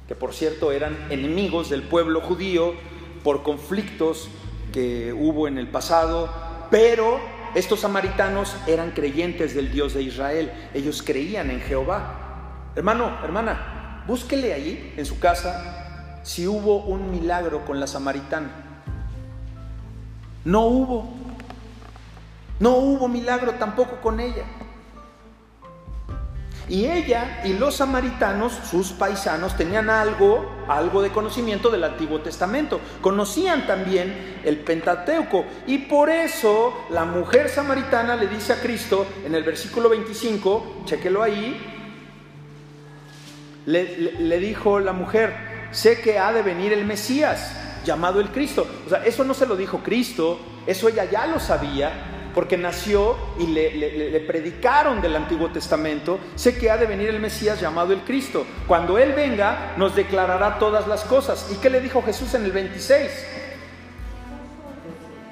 que 0.06 0.14
por 0.14 0.34
cierto 0.34 0.72
eran 0.72 0.96
enemigos 1.10 1.70
del 1.70 1.82
pueblo 1.82 2.20
judío 2.20 2.74
por 3.24 3.42
conflictos 3.42 4.28
que 4.72 5.12
hubo 5.12 5.48
en 5.48 5.58
el 5.58 5.68
pasado, 5.68 6.28
pero 6.70 7.20
estos 7.54 7.80
samaritanos 7.80 8.56
eran 8.66 8.92
creyentes 8.92 9.54
del 9.54 9.70
Dios 9.70 9.94
de 9.94 10.02
Israel, 10.02 10.52
ellos 10.74 11.02
creían 11.02 11.50
en 11.50 11.60
Jehová. 11.60 12.70
Hermano, 12.74 13.18
hermana, 13.22 14.04
búsquele 14.06 14.52
ahí 14.54 14.94
en 14.96 15.06
su 15.06 15.18
casa 15.18 16.20
si 16.22 16.46
hubo 16.46 16.84
un 16.84 17.10
milagro 17.10 17.64
con 17.64 17.80
la 17.80 17.86
samaritana. 17.86 18.50
No 20.44 20.62
hubo. 20.62 21.12
No 22.58 22.76
hubo 22.76 23.08
milagro 23.08 23.52
tampoco 23.52 24.00
con 24.00 24.20
ella. 24.20 24.44
Y 26.68 26.86
ella 26.86 27.42
y 27.44 27.54
los 27.54 27.76
samaritanos, 27.76 28.52
sus 28.70 28.92
paisanos, 28.92 29.56
tenían 29.56 29.90
algo, 29.90 30.64
algo 30.68 31.02
de 31.02 31.10
conocimiento 31.10 31.70
del 31.70 31.84
Antiguo 31.84 32.20
Testamento. 32.20 32.80
Conocían 33.00 33.66
también 33.66 34.40
el 34.44 34.58
Pentateuco. 34.58 35.44
Y 35.66 35.78
por 35.78 36.08
eso 36.08 36.72
la 36.90 37.04
mujer 37.04 37.48
samaritana 37.48 38.16
le 38.16 38.28
dice 38.28 38.52
a 38.52 38.60
Cristo 38.60 39.06
en 39.24 39.34
el 39.34 39.42
versículo 39.42 39.88
25, 39.88 40.82
chequelo 40.84 41.22
ahí, 41.22 41.60
le, 43.66 43.96
le 44.18 44.38
dijo 44.38 44.80
la 44.80 44.92
mujer, 44.92 45.68
sé 45.72 46.00
que 46.00 46.18
ha 46.18 46.32
de 46.32 46.42
venir 46.42 46.72
el 46.72 46.84
Mesías, 46.84 47.56
llamado 47.84 48.20
el 48.20 48.30
Cristo. 48.30 48.66
O 48.86 48.88
sea, 48.88 49.04
eso 49.04 49.24
no 49.24 49.34
se 49.34 49.46
lo 49.46 49.56
dijo 49.56 49.78
Cristo, 49.78 50.38
eso 50.66 50.88
ella 50.88 51.04
ya 51.10 51.26
lo 51.26 51.40
sabía, 51.40 52.11
porque 52.34 52.56
nació 52.56 53.16
y 53.38 53.46
le, 53.46 54.20
predicaron 54.20 55.00
del 55.00 55.16
Antiguo 55.16 55.50
Testamento, 55.50 56.18
sé 56.34 56.56
que 56.56 56.70
ha 56.70 56.76
de 56.76 56.86
venir 56.86 57.08
el 57.08 57.20
Mesías 57.20 57.60
llamado 57.60 57.92
el 57.92 58.00
Cristo. 58.00 58.46
Cuando 58.66 58.98
Él 58.98 59.12
venga, 59.12 59.74
nos 59.76 59.94
declarará 59.94 60.58
todas 60.58 60.86
las 60.86 61.04
cosas. 61.04 61.48
¿Y 61.52 61.56
qué 61.56 61.70
le 61.70 61.80
dijo 61.80 62.02
Jesús 62.02 62.34
en 62.34 62.44
el 62.44 62.52
26? 62.52 63.10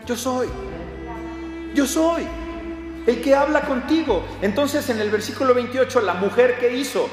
Yo 0.07 0.17
soy, 0.17 0.49
yo 1.75 1.87
soy 1.87 2.27
el 3.07 3.21
que 3.21 3.35
habla 3.35 3.63
contigo. 3.63 4.25
Entonces 4.43 4.89
en 4.91 5.01
el 5.01 5.11
versículo 5.11 5.55
28, 5.55 6.01
la 6.01 6.15
mujer 6.15 6.59
que 6.59 6.77
hizo, 6.77 7.09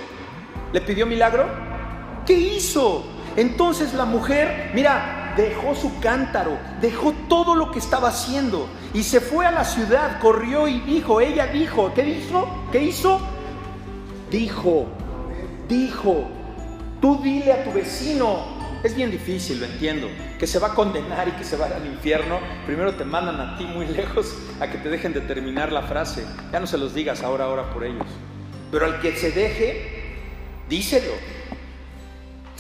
¿le 0.74 0.82
pidió 0.82 1.06
milagro? 1.06 1.46
¿Qué 2.26 2.34
hizo? 2.34 3.06
Entonces 3.36 3.94
la 3.94 4.06
mujer, 4.06 4.72
mira, 4.74 5.34
dejó 5.38 5.76
su 5.76 6.00
cántaro, 6.00 6.58
dejó 6.82 7.14
todo 7.30 7.56
lo 7.56 7.72
que 7.72 7.80
estaba 7.80 8.10
haciendo 8.10 8.68
y 8.98 9.04
se 9.04 9.22
fue 9.22 9.46
a 9.46 9.52
la 9.52 9.64
ciudad, 9.64 10.20
corrió 10.20 10.68
y 10.68 10.80
dijo, 10.80 11.22
ella 11.22 11.46
dijo, 11.46 11.94
¿qué 11.94 12.02
dijo? 12.02 12.68
¿Qué 12.72 12.82
hizo? 12.82 13.22
Dijo, 14.32 14.88
dijo, 15.70 16.28
tú 17.00 17.22
dile 17.22 17.54
a 17.54 17.64
tu 17.64 17.74
vecino, 17.74 18.58
es 18.84 18.96
bien 18.96 19.12
difícil, 19.12 19.60
lo 19.60 19.68
entiendo, 19.68 20.08
que 20.40 20.48
se 20.48 20.58
va 20.58 20.70
a 20.70 20.74
condenar 20.74 21.28
y 21.28 21.32
que 21.34 21.44
se 21.44 21.58
va 21.58 21.68
al 21.68 21.86
infierno, 21.86 22.40
primero 22.66 22.96
te 22.96 23.06
mandan 23.06 23.40
a 23.40 23.56
ti 23.60 23.66
muy 23.66 23.86
lejos 24.00 24.36
a 24.60 24.68
que 24.68 24.80
te 24.80 24.90
dejen 24.90 25.14
de 25.14 25.22
terminar 25.22 25.72
la 25.72 25.84
frase, 25.84 26.26
ya 26.52 26.60
no 26.60 26.66
se 26.66 26.80
los 26.80 26.96
digas 26.96 27.22
ahora, 27.22 27.46
ahora 27.46 27.72
por 27.72 27.84
ellos, 27.84 28.08
pero 28.72 28.88
al 28.88 29.00
que 29.00 29.16
se 29.16 29.30
deje, 29.30 30.16
díselo, 30.70 31.14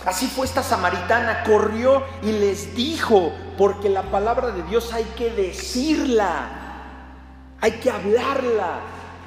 Así 0.07 0.27
fue 0.27 0.45
esta 0.45 0.63
samaritana, 0.63 1.43
corrió 1.43 2.01
y 2.23 2.31
les 2.31 2.73
dijo, 2.73 3.33
porque 3.57 3.89
la 3.89 4.03
palabra 4.03 4.51
de 4.51 4.63
Dios 4.63 4.93
hay 4.93 5.03
que 5.17 5.31
decirla, 5.31 6.47
hay 7.59 7.73
que 7.73 7.91
hablarla, 7.91 8.79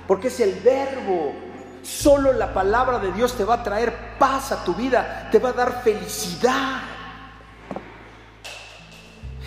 porque 0.09 0.29
es 0.29 0.41
el 0.41 0.55
verbo. 0.61 1.35
Solo 1.83 2.33
la 2.33 2.55
palabra 2.55 2.99
de 2.99 3.13
Dios 3.13 3.37
te 3.37 3.45
va 3.45 3.57
a 3.57 3.63
traer 3.63 4.17
paz 4.19 4.53
a 4.53 4.65
tu 4.65 4.73
vida, 4.75 5.29
te 5.31 5.39
va 5.39 5.51
a 5.51 5.53
dar 5.53 5.83
felicidad. 5.85 6.81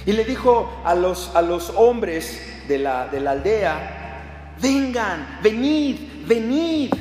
Y 0.06 0.12
le 0.12 0.26
dijo 0.26 0.84
a 0.86 0.93
los, 0.93 1.36
a 1.36 1.41
los 1.41 1.72
hombres 1.72 2.67
de 2.67 2.78
la, 2.78 3.08
de 3.08 3.19
la 3.19 3.32
aldea, 3.32 4.54
vengan, 4.62 5.39
venid, 5.41 6.28
venid, 6.28 6.91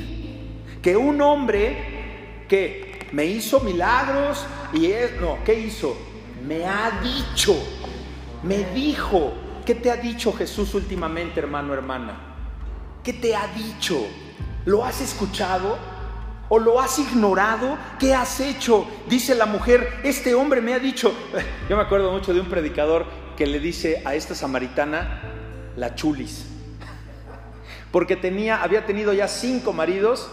que 0.81 0.97
un 0.97 1.21
hombre 1.21 2.45
que 2.49 2.92
me 3.13 3.25
hizo 3.25 3.59
milagros 3.59 4.43
y 4.73 4.87
es, 4.87 5.21
no, 5.21 5.37
¿qué 5.45 5.53
hizo? 5.53 5.95
Me 6.45 6.65
ha 6.65 6.99
dicho, 7.01 7.55
me 8.41 8.65
dijo, 8.73 9.33
¿qué 9.65 9.75
te 9.75 9.91
ha 9.91 9.95
dicho 9.95 10.33
Jesús 10.33 10.73
últimamente, 10.73 11.39
hermano, 11.39 11.73
hermana? 11.73 12.17
¿Qué 13.03 13.13
te 13.13 13.35
ha 13.35 13.47
dicho? 13.47 14.03
¿Lo 14.65 14.83
has 14.83 14.99
escuchado? 14.99 15.77
¿O 16.49 16.57
lo 16.57 16.81
has 16.81 16.97
ignorado? 16.97 17.77
¿Qué 17.99 18.15
has 18.15 18.39
hecho? 18.39 18.87
Dice 19.07 19.35
la 19.35 19.45
mujer, 19.45 19.99
este 20.03 20.33
hombre 20.33 20.59
me 20.59 20.73
ha 20.73 20.79
dicho, 20.79 21.13
yo 21.69 21.77
me 21.77 21.83
acuerdo 21.83 22.11
mucho 22.11 22.33
de 22.33 22.39
un 22.39 22.49
predicador 22.49 23.05
que 23.37 23.45
le 23.45 23.59
dice 23.59 24.01
a 24.05 24.15
esta 24.15 24.33
samaritana, 24.33 25.21
la 25.75 25.93
chulis, 25.93 26.47
porque 27.91 28.15
tenía, 28.15 28.63
había 28.63 28.87
tenido 28.87 29.13
ya 29.13 29.27
cinco 29.27 29.71
maridos 29.71 30.29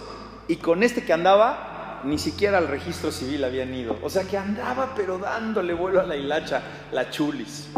y 0.49 0.57
con 0.57 0.83
este 0.83 1.05
que 1.05 1.13
andaba 1.13 1.70
ni 2.05 2.19
siquiera 2.19 2.59
al 2.59 2.69
registro 2.69 3.13
civil 3.13 3.45
habían 3.45 3.75
ido. 3.75 3.99
O 4.03 4.11
sea 4.11 4.25
que 4.25 4.39
andaba 4.39 4.95
pero 4.95 5.19
dándole 5.19 5.73
vuelo 5.75 6.01
a 6.01 6.05
la 6.05 6.17
hilacha, 6.17 6.63
la 6.93 7.11
chulis. 7.11 7.69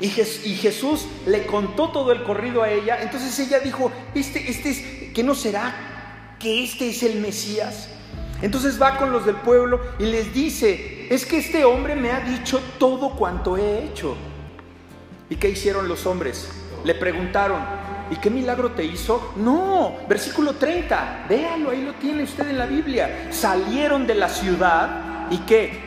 Y, 0.00 0.08
Jesús 0.10 1.06
le 1.26 1.44
contó 1.46 1.90
todo 1.90 2.12
el 2.12 2.22
corrido 2.22 2.62
a 2.62 2.70
ella. 2.70 3.02
Entonces 3.02 3.36
ella 3.40 3.58
dijo, 3.58 3.90
este, 4.14 4.48
este 4.48 4.70
es, 4.70 5.12
¿que 5.12 5.24
no 5.24 5.34
será 5.34 6.36
que 6.38 6.62
este 6.62 6.90
es 6.90 7.02
el 7.02 7.20
Mesías? 7.20 7.88
Entonces 8.40 8.80
va 8.80 8.96
con 8.96 9.10
los 9.10 9.26
del 9.26 9.34
pueblo 9.36 9.80
y 9.98 10.04
les 10.04 10.32
dice, 10.32 11.08
es 11.10 11.26
que 11.26 11.38
este 11.38 11.64
hombre 11.64 11.96
me 11.96 12.12
ha 12.12 12.20
dicho 12.20 12.60
todo 12.78 13.10
cuanto 13.10 13.56
he 13.56 13.84
hecho. 13.84 14.16
¿Y 15.28 15.36
qué 15.36 15.50
hicieron 15.50 15.88
los 15.88 16.06
hombres? 16.06 16.48
Le 16.84 16.94
preguntaron, 16.94 17.60
¿Y 18.10 18.16
qué 18.16 18.30
milagro 18.30 18.72
te 18.72 18.84
hizo? 18.84 19.34
No, 19.36 19.96
versículo 20.08 20.54
30, 20.54 21.26
véalo, 21.28 21.70
ahí 21.70 21.82
lo 21.82 21.92
tiene 21.94 22.22
usted 22.22 22.48
en 22.48 22.58
la 22.58 22.66
Biblia. 22.66 23.28
Salieron 23.30 24.06
de 24.06 24.14
la 24.14 24.28
ciudad 24.28 25.26
y 25.30 25.38
qué? 25.38 25.78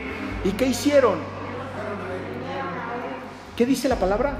¿Y 0.43 0.51
qué 0.51 0.67
hicieron? 0.67 1.19
¿Qué 3.55 3.65
dice 3.65 3.89
la 3.89 3.95
palabra? 3.95 4.37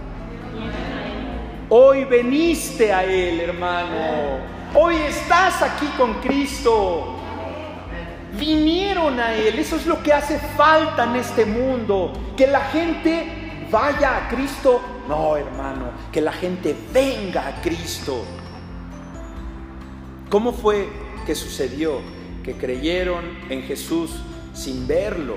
Hoy 1.69 2.05
veniste 2.05 2.93
a 2.93 3.03
Él, 3.03 3.39
hermano. 3.39 4.39
Hoy 4.75 4.95
estás 4.95 5.61
aquí 5.61 5.87
con 5.97 6.15
Cristo. 6.15 7.15
Vinieron 8.37 9.19
a 9.19 9.33
Él. 9.33 9.57
Eso 9.57 9.75
es 9.75 9.85
lo 9.85 10.03
que 10.03 10.13
hace 10.13 10.37
falta 10.37 11.05
en 11.05 11.15
este 11.15 11.45
mundo. 11.45 12.13
Que 12.35 12.47
la 12.47 12.61
gente 12.61 13.67
vaya 13.71 14.17
a 14.17 14.27
Cristo 14.29 14.81
no, 15.11 15.35
hermano, 15.35 15.91
que 16.09 16.21
la 16.21 16.31
gente 16.31 16.73
venga 16.93 17.45
a 17.45 17.61
Cristo. 17.61 18.23
¿Cómo 20.29 20.53
fue 20.53 20.87
que 21.25 21.35
sucedió? 21.35 21.99
Que 22.45 22.53
creyeron 22.53 23.25
en 23.49 23.63
Jesús 23.63 24.11
sin 24.53 24.87
verlo 24.87 25.35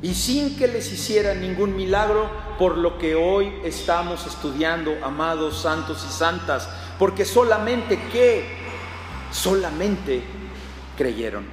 y 0.00 0.14
sin 0.14 0.56
que 0.56 0.68
les 0.68 0.92
hiciera 0.92 1.34
ningún 1.34 1.74
milagro 1.74 2.30
por 2.56 2.78
lo 2.78 2.98
que 2.98 3.16
hoy 3.16 3.52
estamos 3.64 4.28
estudiando, 4.28 4.96
amados 5.02 5.60
santos 5.60 6.06
y 6.08 6.12
santas, 6.12 6.68
porque 7.00 7.24
solamente 7.24 7.98
que, 8.12 8.44
solamente 9.32 10.22
creyeron. 10.96 11.44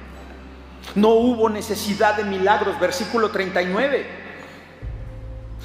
No 0.94 1.08
hubo 1.10 1.48
necesidad 1.50 2.16
de 2.16 2.22
milagros, 2.22 2.78
versículo 2.78 3.32
39. 3.32 4.19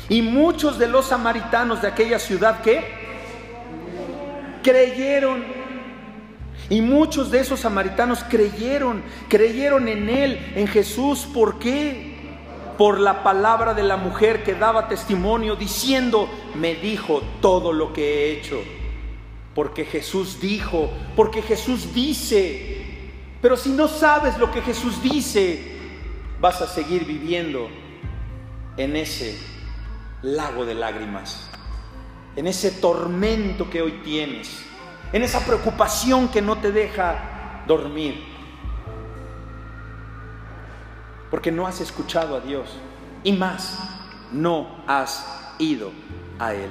Y 0.10 0.22
muchos 0.22 0.78
de 0.78 0.88
los 0.88 1.08
samaritanos 1.08 1.82
de 1.82 1.88
aquella 1.88 2.20
ciudad 2.20 2.62
que 2.62 2.84
creyeron. 4.62 5.44
Y 6.70 6.82
muchos 6.82 7.30
de 7.32 7.40
esos 7.40 7.60
samaritanos 7.60 8.24
creyeron, 8.24 9.04
creyeron 9.30 9.88
en 9.88 10.10
Él, 10.10 10.54
en 10.56 10.68
Jesús. 10.68 11.28
¿Por 11.32 11.60
qué? 11.60 12.16
Por 12.78 13.00
la 13.00 13.24
palabra 13.24 13.74
de 13.74 13.84
la 13.84 13.98
mujer 13.98 14.44
que 14.44 14.54
daba 14.54 14.88
testimonio 14.88 15.56
diciendo, 15.56 16.30
me 16.56 16.76
dijo 16.76 17.22
todo 17.42 17.72
lo 17.72 17.94
que 17.94 18.04
he 18.04 18.32
hecho. 18.32 18.62
Porque 19.54 19.86
Jesús 19.86 20.40
dijo, 20.42 20.90
porque 21.16 21.42
Jesús 21.42 21.94
dice. 21.94 22.84
Pero 23.42 23.56
si 23.58 23.70
no 23.70 23.88
sabes 23.88 24.38
lo 24.38 24.52
que 24.52 24.62
Jesús 24.62 25.02
dice, 25.02 25.78
vas 26.42 26.62
a 26.62 26.68
seguir 26.68 27.06
viviendo 27.06 27.70
en 28.76 28.96
ese 28.96 29.55
lago 30.22 30.66
de 30.66 30.76
lágrimas, 30.76 31.50
en 32.36 32.48
ese 32.48 32.72
tormento 32.72 33.70
que 33.70 33.82
hoy 33.82 34.02
tienes, 34.04 34.64
en 35.14 35.24
esa 35.24 35.40
preocupación 35.46 36.28
que 36.28 36.42
no 36.42 36.58
te 36.58 36.72
deja 36.72 37.64
dormir, 37.68 38.24
porque 41.30 41.52
no 41.52 41.68
has 41.68 41.82
escuchado 41.82 42.36
a 42.36 42.40
Dios 42.40 42.70
y 43.24 43.34
más, 43.34 43.78
no 44.32 44.68
has 44.88 45.54
ido 45.60 45.92
a 46.40 46.54
Él. 46.54 46.70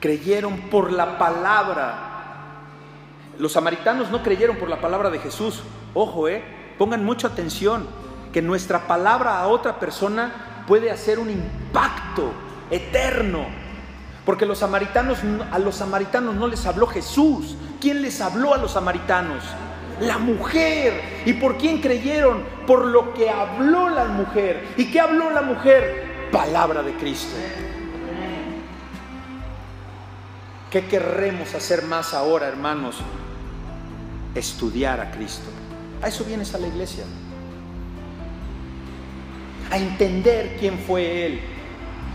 Creyeron 0.00 0.56
por 0.70 0.92
la 0.92 1.18
palabra. 1.18 2.04
Los 3.38 3.52
samaritanos 3.52 4.10
no 4.10 4.22
creyeron 4.22 4.56
por 4.56 4.68
la 4.68 4.80
palabra 4.80 5.10
de 5.10 5.18
Jesús. 5.18 5.62
Ojo, 5.94 6.28
eh, 6.28 6.42
pongan 6.78 7.04
mucha 7.04 7.28
atención 7.28 7.86
que 8.32 8.42
nuestra 8.42 8.86
palabra 8.86 9.40
a 9.40 9.48
otra 9.48 9.80
persona 9.80 10.47
puede 10.68 10.90
hacer 10.90 11.18
un 11.18 11.30
impacto 11.30 12.30
eterno. 12.70 13.46
Porque 14.26 14.44
los 14.44 14.58
samaritanos, 14.58 15.18
a 15.50 15.58
los 15.58 15.76
samaritanos 15.76 16.34
no 16.34 16.46
les 16.46 16.66
habló 16.66 16.86
Jesús. 16.86 17.56
¿Quién 17.80 18.02
les 18.02 18.20
habló 18.20 18.52
a 18.52 18.58
los 18.58 18.72
samaritanos? 18.72 19.42
La 20.00 20.18
mujer. 20.18 21.22
¿Y 21.24 21.32
por 21.32 21.56
quién 21.56 21.80
creyeron? 21.80 22.44
Por 22.66 22.84
lo 22.84 23.14
que 23.14 23.30
habló 23.30 23.88
la 23.88 24.04
mujer. 24.04 24.74
¿Y 24.76 24.90
qué 24.92 25.00
habló 25.00 25.30
la 25.30 25.40
mujer? 25.40 26.28
Palabra 26.30 26.82
de 26.82 26.92
Cristo. 26.96 27.34
¿Qué 30.70 30.86
querremos 30.86 31.54
hacer 31.54 31.84
más 31.84 32.12
ahora, 32.12 32.46
hermanos? 32.46 32.96
Estudiar 34.34 35.00
a 35.00 35.10
Cristo. 35.10 35.48
A 36.02 36.08
eso 36.08 36.24
vienes 36.24 36.54
a 36.54 36.58
la 36.58 36.66
iglesia. 36.66 37.04
A 39.70 39.76
entender 39.76 40.56
quién 40.58 40.78
fue 40.78 41.26
Él. 41.26 41.40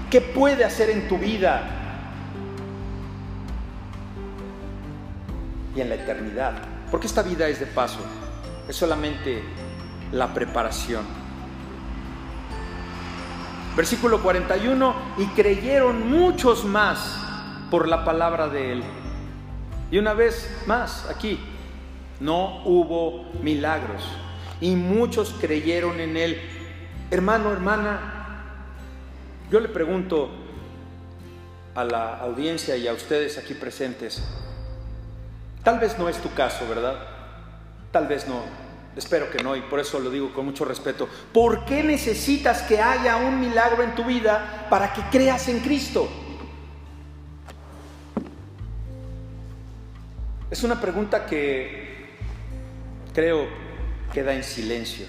¿Qué 0.09 0.21
puede 0.21 0.63
hacer 0.63 0.89
en 0.89 1.07
tu 1.07 1.17
vida? 1.17 1.63
Y 5.75 5.81
en 5.81 5.89
la 5.89 5.95
eternidad. 5.95 6.53
Porque 6.91 7.07
esta 7.07 7.23
vida 7.23 7.47
es 7.47 7.59
de 7.59 7.65
paso. 7.65 7.99
Es 8.67 8.75
solamente 8.75 9.41
la 10.11 10.33
preparación. 10.33 11.03
Versículo 13.75 14.21
41. 14.21 14.95
Y 15.17 15.25
creyeron 15.27 16.09
muchos 16.09 16.65
más 16.65 17.19
por 17.71 17.87
la 17.87 18.05
palabra 18.05 18.47
de 18.49 18.73
Él. 18.73 18.83
Y 19.89 19.97
una 19.97 20.13
vez 20.13 20.49
más, 20.67 21.09
aquí, 21.09 21.39
no 22.19 22.63
hubo 22.65 23.31
milagros. 23.41 24.03
Y 24.61 24.75
muchos 24.75 25.35
creyeron 25.41 25.99
en 25.99 26.17
Él. 26.17 26.39
Hermano, 27.13 27.51
hermana, 27.51 27.99
yo 29.51 29.59
le 29.59 29.69
pregunto 29.69 30.31
a 31.75 31.83
la 31.83 32.17
audiencia 32.17 32.75
y 32.75 32.87
a 32.87 32.93
ustedes 32.93 33.37
aquí 33.37 33.53
presentes, 33.53 34.19
tal 35.63 35.77
vez 35.77 35.99
no 35.99 36.09
es 36.09 36.17
tu 36.17 36.33
caso, 36.33 36.67
¿verdad? 36.67 36.95
Tal 37.91 38.07
vez 38.07 38.27
no, 38.27 38.41
espero 38.95 39.29
que 39.29 39.43
no, 39.43 39.55
y 39.55 39.61
por 39.61 39.79
eso 39.79 39.99
lo 39.99 40.09
digo 40.09 40.33
con 40.33 40.45
mucho 40.45 40.65
respeto. 40.65 41.07
¿Por 41.31 41.65
qué 41.65 41.83
necesitas 41.83 42.63
que 42.63 42.81
haya 42.81 43.17
un 43.17 43.39
milagro 43.39 43.83
en 43.83 43.93
tu 43.93 44.05
vida 44.05 44.65
para 44.71 44.91
que 44.91 45.03
creas 45.11 45.47
en 45.49 45.59
Cristo? 45.59 46.09
Es 50.49 50.63
una 50.63 50.81
pregunta 50.81 51.27
que 51.27 52.07
creo 53.13 53.45
queda 54.11 54.33
en 54.33 54.43
silencio. 54.43 55.05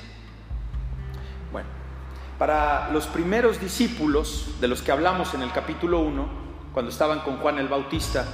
Para 2.38 2.90
los 2.90 3.06
primeros 3.06 3.60
discípulos 3.60 4.56
de 4.60 4.68
los 4.68 4.82
que 4.82 4.90
hablamos 4.90 5.34
en 5.34 5.42
el 5.42 5.52
capítulo 5.52 6.00
1, 6.00 6.28
cuando 6.72 6.90
estaban 6.90 7.20
con 7.20 7.36
Juan 7.36 7.58
el 7.58 7.68
Bautista, 7.68 8.24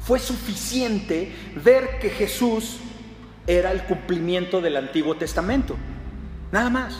fue 0.00 0.18
suficiente 0.18 1.32
ver 1.64 1.98
que 2.00 2.10
Jesús 2.10 2.78
era 3.46 3.70
el 3.70 3.84
cumplimiento 3.84 4.60
del 4.60 4.76
Antiguo 4.76 5.16
Testamento. 5.16 5.76
Nada 6.50 6.70
más. 6.70 6.96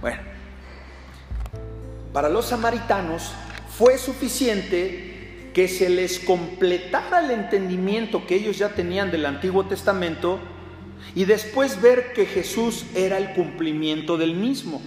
Bueno, 0.00 0.18
para 2.12 2.28
los 2.28 2.46
samaritanos 2.46 3.32
fue 3.76 3.98
suficiente 3.98 5.50
que 5.54 5.68
se 5.68 5.88
les 5.88 6.20
completara 6.20 7.20
el 7.20 7.32
entendimiento 7.32 8.26
que 8.26 8.36
ellos 8.36 8.58
ya 8.58 8.70
tenían 8.70 9.10
del 9.10 9.26
Antiguo 9.26 9.66
Testamento 9.66 10.38
y 11.14 11.24
después 11.24 11.80
ver 11.80 12.12
que 12.12 12.26
Jesús 12.26 12.86
era 12.94 13.18
el 13.18 13.32
cumplimiento 13.32 14.16
del 14.16 14.34
mismo. 14.34 14.80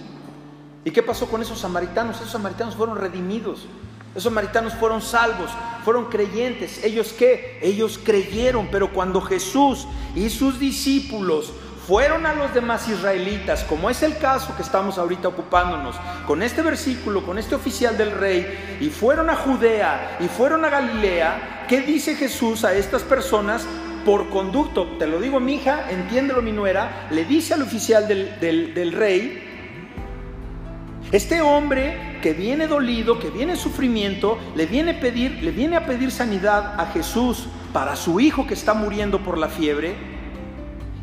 ¿Y 0.84 0.90
qué 0.90 1.02
pasó 1.02 1.26
con 1.26 1.40
esos 1.40 1.58
samaritanos? 1.58 2.16
Esos 2.16 2.32
samaritanos 2.32 2.74
fueron 2.74 2.98
redimidos. 2.98 3.66
Esos 4.10 4.24
samaritanos 4.24 4.74
fueron 4.74 5.00
salvos, 5.02 5.50
fueron 5.84 6.04
creyentes. 6.06 6.84
¿Ellos 6.84 7.12
qué? 7.18 7.58
Ellos 7.62 7.98
creyeron, 8.02 8.68
pero 8.70 8.92
cuando 8.92 9.20
Jesús 9.20 9.86
y 10.14 10.30
sus 10.30 10.60
discípulos 10.60 11.52
fueron 11.86 12.24
a 12.24 12.34
los 12.34 12.54
demás 12.54 12.88
israelitas, 12.88 13.64
como 13.64 13.90
es 13.90 14.02
el 14.02 14.16
caso 14.18 14.54
que 14.56 14.62
estamos 14.62 14.98
ahorita 14.98 15.28
ocupándonos, 15.28 15.96
con 16.26 16.42
este 16.42 16.62
versículo, 16.62 17.26
con 17.26 17.38
este 17.38 17.54
oficial 17.54 17.98
del 17.98 18.12
rey, 18.12 18.78
y 18.80 18.88
fueron 18.88 19.28
a 19.28 19.36
Judea 19.36 20.18
y 20.20 20.28
fueron 20.28 20.64
a 20.64 20.70
Galilea, 20.70 21.66
¿qué 21.68 21.80
dice 21.80 22.14
Jesús 22.14 22.64
a 22.64 22.72
estas 22.74 23.02
personas? 23.02 23.66
Por 24.04 24.28
conducto, 24.30 24.96
te 24.98 25.06
lo 25.06 25.18
digo 25.18 25.40
mi 25.40 25.54
hija, 25.54 25.90
entiéndelo 25.90 26.40
mi 26.40 26.52
nuera, 26.52 27.08
le 27.10 27.24
dice 27.24 27.54
al 27.54 27.62
oficial 27.62 28.06
del, 28.06 28.38
del 28.40 28.92
rey, 28.92 29.53
este 31.14 31.40
hombre 31.42 32.18
que 32.22 32.32
viene 32.32 32.66
dolido, 32.66 33.20
que 33.20 33.30
viene 33.30 33.52
en 33.52 33.58
sufrimiento, 33.58 34.36
le 34.56 34.66
viene, 34.66 34.90
a 34.90 35.00
pedir, 35.00 35.44
le 35.44 35.52
viene 35.52 35.76
a 35.76 35.86
pedir 35.86 36.10
sanidad 36.10 36.74
a 36.80 36.86
Jesús 36.86 37.46
para 37.72 37.94
su 37.94 38.18
hijo 38.18 38.48
que 38.48 38.54
está 38.54 38.74
muriendo 38.74 39.20
por 39.22 39.38
la 39.38 39.48
fiebre. 39.48 39.94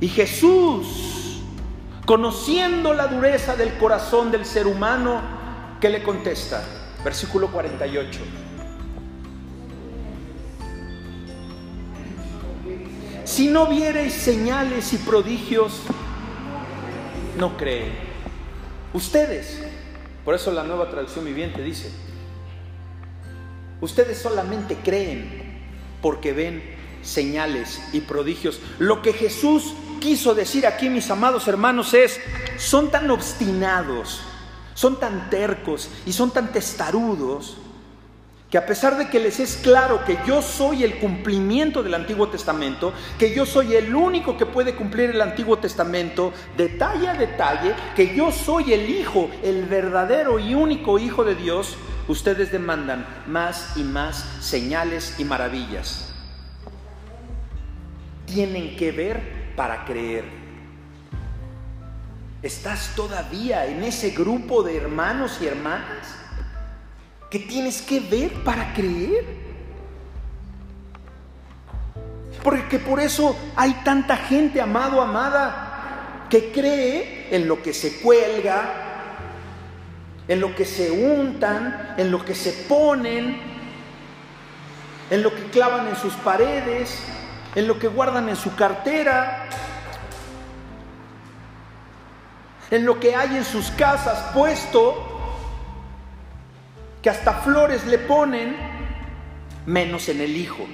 Y 0.02 0.10
Jesús, 0.10 1.41
conociendo 2.06 2.93
la 2.93 3.08
dureza 3.08 3.56
del 3.56 3.78
corazón 3.78 4.32
del 4.32 4.43
ser 4.43 4.67
humano, 4.67 5.21
¿qué 5.80 5.89
le 5.89 6.04
contesta? 6.04 6.62
Versículo 7.06 7.47
48. 7.50 8.19
Si 13.24 13.47
no 13.47 13.65
viereis 13.67 14.12
señales 14.12 14.91
y 14.91 14.97
prodigios, 14.97 15.84
no 17.38 17.56
creen. 17.56 17.93
Ustedes, 18.91 19.70
por 20.23 20.36
eso 20.36 20.51
la 20.51 20.63
nueva 20.63 20.89
traducción 20.89 21.25
viviente 21.25 21.63
dice, 21.63 21.91
ustedes 23.79 24.19
solamente 24.19 24.77
creen 24.84 25.62
porque 26.01 26.34
ven 26.34 26.62
señales 27.01 27.81
y 27.93 28.01
prodigios. 28.01 28.60
Lo 28.79 29.01
que 29.01 29.13
Jesús 29.13 29.73
quiso 29.99 30.36
decir 30.36 30.67
aquí, 30.67 30.89
mis 30.89 31.10
amados 31.10 31.47
hermanos, 31.47 31.93
es, 31.93 32.19
son 32.57 32.91
tan 32.91 33.10
obstinados, 33.10 34.21
son 34.73 34.99
tan 34.99 35.29
tercos 35.29 35.89
y 36.05 36.13
son 36.13 36.31
tan 36.31 36.51
testarudos, 36.51 37.57
que 38.51 38.57
a 38.57 38.65
pesar 38.65 38.97
de 38.97 39.07
que 39.07 39.21
les 39.21 39.39
es 39.39 39.55
claro 39.55 40.03
que 40.03 40.19
yo 40.27 40.41
soy 40.41 40.83
el 40.83 40.99
cumplimiento 40.99 41.81
del 41.81 41.93
Antiguo 41.93 42.27
Testamento, 42.27 42.91
que 43.17 43.33
yo 43.33 43.45
soy 43.45 43.75
el 43.75 43.95
único 43.95 44.35
que 44.35 44.45
puede 44.45 44.75
cumplir 44.75 45.11
el 45.11 45.21
Antiguo 45.21 45.57
Testamento 45.57 46.33
detalle 46.57 47.07
a 47.07 47.13
detalle, 47.13 47.73
que 47.95 48.13
yo 48.13 48.29
soy 48.29 48.73
el 48.73 48.89
Hijo, 48.89 49.29
el 49.41 49.67
verdadero 49.67 50.37
y 50.37 50.53
único 50.53 50.99
Hijo 50.99 51.23
de 51.23 51.35
Dios, 51.35 51.77
ustedes 52.09 52.51
demandan 52.51 53.07
más 53.25 53.77
y 53.77 53.83
más 53.83 54.17
señales 54.41 55.15
y 55.17 55.23
maravillas. 55.23 56.13
Tienen 58.25 58.75
que 58.75 58.91
ver 58.91 59.53
para 59.55 59.85
creer. 59.85 60.25
¿Estás 62.41 62.91
todavía 62.97 63.65
en 63.65 63.81
ese 63.85 64.09
grupo 64.09 64.61
de 64.61 64.75
hermanos 64.75 65.37
y 65.41 65.47
hermanas 65.47 66.20
que 67.32 67.39
tienes 67.39 67.82
que 67.82 68.02
ver 68.02 68.32
para 68.44 68.74
creer? 68.74 69.26
Porque 72.44 72.78
por 72.78 73.00
eso 73.00 73.38
hay 73.56 73.74
tanta 73.86 74.17
gente, 74.17 74.60
amado, 74.60 75.02
amada, 75.02 76.26
que 76.30 76.52
cree 76.52 77.30
en 77.32 77.48
lo 77.48 77.63
que 77.63 77.74
se 77.74 78.02
cuelga, 78.02 78.74
en 80.28 80.41
lo 80.41 80.54
que 80.56 80.65
se 80.65 80.91
untan, 80.91 81.96
en 81.98 82.12
lo 82.12 82.24
que 82.24 82.36
se 82.36 82.52
ponen, 82.67 83.39
en 85.10 85.24
lo 85.24 85.34
que 85.34 85.44
clavan 85.46 85.88
en 85.88 85.96
sus 85.96 86.13
paredes, 86.15 87.02
en 87.56 87.67
lo 87.67 87.80
que 87.80 87.88
guardan 87.88 88.28
en 88.28 88.36
su 88.36 88.56
cartera, 88.56 89.48
en 92.70 92.86
lo 92.86 93.00
que 93.00 93.15
hay 93.15 93.38
en 93.38 93.46
sus 93.46 93.72
casas 93.72 94.32
puesto, 94.34 95.11
que 97.01 97.09
hasta 97.09 97.33
flores 97.41 97.85
le 97.87 97.97
ponen, 97.97 98.55
menos 99.65 100.08
en 100.10 100.21
el 100.21 100.35
Hijo, 100.37 100.65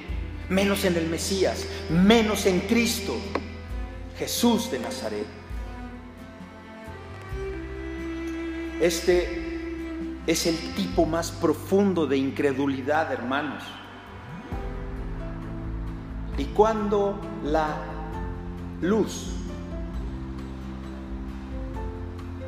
menos 0.50 0.84
en 0.84 0.98
el 0.98 1.08
Mesías, 1.08 1.66
menos 1.90 2.46
en 2.46 2.62
Cristo, 2.62 3.16
Jesús 4.18 4.70
de 4.72 4.80
Nazaret. 4.80 5.26
Este 8.82 9.48
es 10.28 10.46
el 10.46 10.58
tipo 10.76 11.06
más 11.06 11.32
profundo 11.32 12.06
de 12.06 12.18
incredulidad, 12.18 13.12
hermanos. 13.12 13.64
Y 16.38 16.46
cuando 16.46 17.20
la 17.44 17.78
luz, 18.82 19.32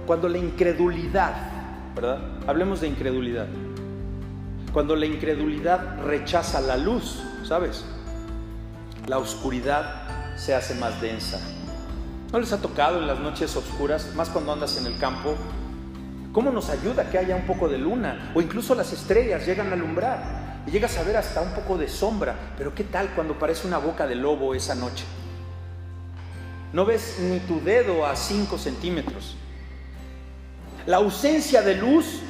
cuando 0.06 0.30
la 0.30 0.38
incredulidad, 0.38 1.34
¿verdad? 1.96 2.20
Hablemos 2.46 2.82
de 2.82 2.88
incredulidad. 2.90 3.48
Cuando 4.74 4.96
la 4.96 5.06
incredulidad 5.06 6.00
rechaza 6.04 6.62
la 6.62 6.78
luz, 6.78 7.24
¿sabes? 7.44 7.86
La 9.08 9.18
oscuridad 9.18 10.36
se 10.38 10.54
hace 10.54 10.76
más 10.76 11.02
densa. 11.02 11.40
¿No 12.32 12.40
les 12.40 12.54
ha 12.54 12.62
tocado 12.62 13.00
en 13.00 13.08
las 13.08 13.20
noches 13.20 13.56
oscuras, 13.56 14.14
más 14.16 14.30
cuando 14.30 14.54
andas 14.54 14.78
en 14.78 14.86
el 14.86 14.98
campo? 14.98 15.36
¿Cómo 16.32 16.52
nos 16.52 16.70
ayuda 16.70 17.10
que 17.10 17.18
haya 17.18 17.36
un 17.36 17.48
poco 17.48 17.68
de 17.68 17.80
luna? 17.80 18.32
O 18.36 18.42
incluso 18.42 18.76
las 18.76 18.94
estrellas 18.94 19.46
llegan 19.46 19.70
a 19.70 19.74
alumbrar 19.74 20.64
y 20.68 20.72
llegas 20.72 20.98
a 20.98 21.04
ver 21.04 21.18
hasta 21.18 21.42
un 21.42 21.52
poco 21.54 21.78
de 21.78 21.88
sombra, 21.88 22.36
pero 22.58 22.76
¿qué 22.76 22.84
tal 22.84 23.10
cuando 23.16 23.40
parece 23.40 23.68
una 23.68 23.80
boca 23.80 24.06
de 24.06 24.16
lobo 24.16 24.54
esa 24.54 24.76
noche? 24.76 25.06
no 26.72 26.86
ves 26.86 27.18
ni 27.20 27.40
tu 27.40 27.62
dedo 27.62 28.06
a 28.06 28.16
5 28.16 28.58
centímetros. 28.58 29.36
La 30.86 30.98
ausencia 30.98 31.62
de 31.62 31.76
luz 31.76 32.22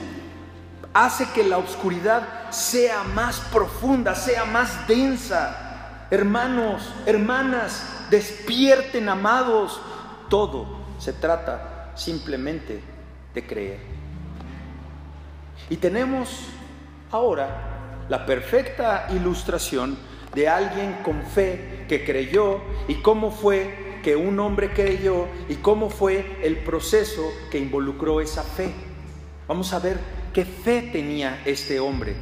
hace 0.93 1.27
que 1.33 1.43
la 1.43 1.57
oscuridad 1.57 2.49
sea 2.51 3.03
más 3.03 3.39
profunda, 3.51 4.15
sea 4.15 4.45
más 4.45 4.87
densa. 4.87 6.07
Hermanos, 6.09 6.91
hermanas, 7.05 8.07
despierten, 8.09 9.09
amados. 9.09 9.79
Todo 10.29 10.65
se 10.97 11.13
trata 11.13 11.91
simplemente 11.95 12.81
de 13.33 13.45
creer. 13.45 13.79
Y 15.69 15.77
tenemos 15.77 16.47
ahora 17.11 18.05
la 18.09 18.25
perfecta 18.25 19.07
ilustración 19.11 19.97
de 20.33 20.47
alguien 20.47 20.97
con 21.03 21.23
fe 21.23 21.85
que 21.87 22.03
creyó 22.05 22.59
y 22.87 22.95
cómo 22.95 23.31
fue 23.31 23.99
que 24.03 24.15
un 24.15 24.39
hombre 24.39 24.73
creyó 24.73 25.27
y 25.47 25.55
cómo 25.55 25.89
fue 25.89 26.39
el 26.43 26.57
proceso 26.57 27.23
que 27.51 27.59
involucró 27.59 28.21
esa 28.21 28.43
fe. 28.43 28.73
Vamos 29.47 29.73
a 29.73 29.79
ver 29.79 30.18
qué 30.33 30.45
fe 30.45 30.89
tenía 30.91 31.41
este 31.45 31.79
hombre. 31.79 32.15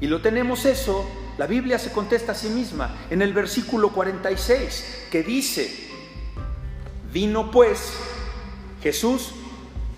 Y 0.00 0.06
lo 0.06 0.20
tenemos 0.20 0.64
eso, 0.64 1.08
la 1.38 1.46
Biblia 1.46 1.78
se 1.78 1.92
contesta 1.92 2.32
a 2.32 2.34
sí 2.34 2.48
misma 2.48 2.94
en 3.10 3.22
el 3.22 3.32
versículo 3.32 3.90
46, 3.90 5.08
que 5.10 5.22
dice, 5.22 5.88
vino 7.12 7.50
pues 7.50 7.94
Jesús 8.82 9.32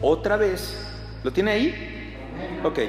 otra 0.01 0.37
vez, 0.37 0.77
¿lo 1.23 1.33
tiene 1.33 1.53
ahí? 1.53 2.17
Ok, 2.63 2.81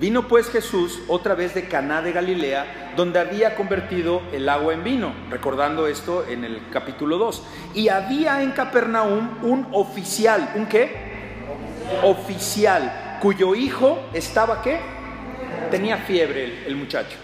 vino 0.00 0.28
pues 0.28 0.48
Jesús 0.48 1.00
otra 1.08 1.34
vez 1.34 1.54
de 1.54 1.66
Caná 1.68 2.00
de 2.02 2.12
Galilea, 2.12 2.92
donde 2.96 3.18
había 3.18 3.56
convertido 3.56 4.22
el 4.32 4.48
agua 4.48 4.74
en 4.74 4.84
vino, 4.84 5.12
recordando 5.30 5.88
esto 5.88 6.24
en 6.28 6.44
el 6.44 6.62
capítulo 6.70 7.18
2. 7.18 7.42
Y 7.74 7.88
había 7.88 8.42
en 8.42 8.52
Capernaum 8.52 9.38
un 9.42 9.66
oficial, 9.72 10.52
¿un 10.54 10.66
qué? 10.66 11.12
Oficial 12.02 13.03
cuyo 13.24 13.54
hijo 13.54 13.98
estaba 14.12 14.60
qué? 14.60 14.78
Tenía 15.70 15.96
fiebre 15.96 16.66
el, 16.66 16.76
muchacho. 16.76 17.16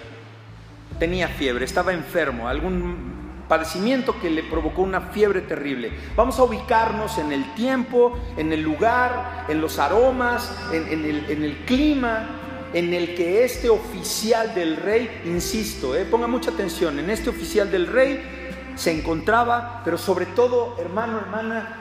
Tenía 0.98 1.28
fiebre, 1.28 1.66
estaba 1.66 1.92
enfermo, 1.92 2.48
algún 2.48 3.42
padecimiento 3.46 4.18
que 4.18 4.30
le 4.30 4.42
provocó 4.44 4.80
una 4.80 5.02
fiebre 5.02 5.42
terrible. 5.42 5.92
Vamos 6.16 6.38
a 6.38 6.44
ubicarnos 6.44 7.18
en 7.18 7.32
el 7.32 7.52
tiempo, 7.52 8.18
en 8.38 8.50
el 8.50 8.62
lugar, 8.62 9.44
en 9.50 9.60
los 9.60 9.78
aromas, 9.78 10.70
en, 10.72 11.04
el, 11.04 11.64
clima 11.66 12.30
en 12.72 12.94
el 12.94 13.14
que 13.14 13.44
este 13.44 13.68
oficial 13.68 14.54
del 14.54 14.78
rey, 14.78 15.20
insisto, 15.26 15.94
eh, 15.94 16.06
ponga 16.06 16.26
mucha 16.26 16.50
atención, 16.50 16.98
en 16.98 17.10
este 17.10 17.28
oficial 17.28 17.70
del 17.70 17.86
rey 17.86 18.72
se 18.74 18.90
encontraba, 18.90 19.82
pero 19.84 19.98
sobre 19.98 20.24
todo, 20.24 20.76
hermano, 20.80 21.18
hermana, 21.18 21.76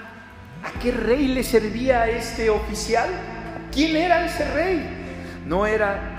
¿a 0.62 0.78
qué 0.82 0.92
rey 0.92 1.30
le 1.30 1.42
servía 1.42 2.10
este 2.10 2.50
oficial? 2.50 3.39
¿Quién 3.72 3.96
era 3.96 4.26
ese 4.26 4.50
rey? 4.52 4.84
No 5.46 5.66
era 5.66 6.18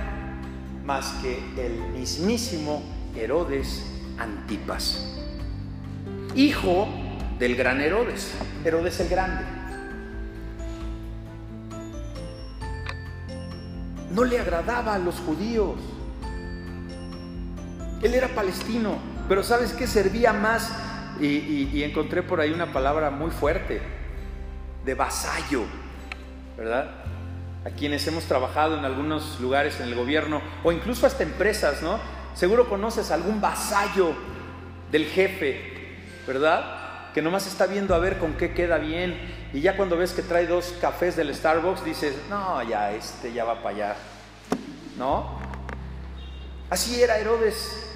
más 0.85 1.13
que 1.23 1.39
el 1.59 1.93
mismísimo 1.93 2.83
Herodes 3.15 3.85
Antipas, 4.19 5.19
hijo 6.35 6.89
del 7.39 7.57
gran 7.57 7.81
Herodes, 7.81 8.33
Herodes 8.65 9.01
el 9.01 9.09
Grande. 9.09 9.45
No 14.15 14.25
le 14.25 14.39
agradaba 14.39 14.95
a 14.95 14.99
los 14.99 15.17
judíos. 15.17 15.77
Él 18.03 18.15
era 18.15 18.29
palestino, 18.29 18.97
pero 19.29 19.43
¿sabes 19.43 19.73
qué? 19.73 19.87
Servía 19.87 20.33
más, 20.33 20.73
y, 21.21 21.69
y 21.73 21.83
encontré 21.83 22.23
por 22.23 22.41
ahí 22.41 22.53
una 22.53 22.73
palabra 22.73 23.11
muy 23.11 23.31
fuerte, 23.31 23.81
de 24.85 24.95
vasallo, 24.95 25.65
¿verdad? 26.57 27.00
A 27.65 27.71
quienes 27.71 28.07
hemos 28.07 28.25
trabajado 28.25 28.79
en 28.79 28.85
algunos 28.85 29.39
lugares 29.41 29.81
en 29.81 29.89
el 29.89 29.95
gobierno 29.95 30.41
o 30.65 30.73
incluso 30.73 31.07
hasta 31.07 31.23
empresas, 31.23 31.83
¿no? 31.83 31.99
Seguro 32.35 32.69
conoces 32.69 33.11
algún 33.11 33.41
vasallo 33.41 34.15
del 34.91 35.07
jefe, 35.07 35.97
¿verdad? 36.27 37.13
Que 37.13 37.23
nomás 37.23 37.47
está 37.47 37.67
viendo 37.67 37.95
a 37.95 37.99
ver 37.99 38.19
con 38.19 38.35
qué 38.35 38.55
queda 38.55 38.79
bien 38.79 39.51
y 39.53 39.61
ya 39.61 39.77
cuando 39.77 39.97
ves 39.97 40.13
que 40.13 40.23
trae 40.23 40.47
dos 40.47 40.75
cafés 40.81 41.17
del 41.17 41.35
Starbucks 41.35 41.85
dices, 41.85 42.15
no, 42.31 42.63
ya 42.63 42.93
este 42.93 43.33
ya 43.33 43.45
va 43.45 43.63
para 43.63 43.75
allá, 43.75 43.97
¿no? 44.97 45.39
Así 46.71 47.03
era 47.03 47.19
Herodes 47.19 47.87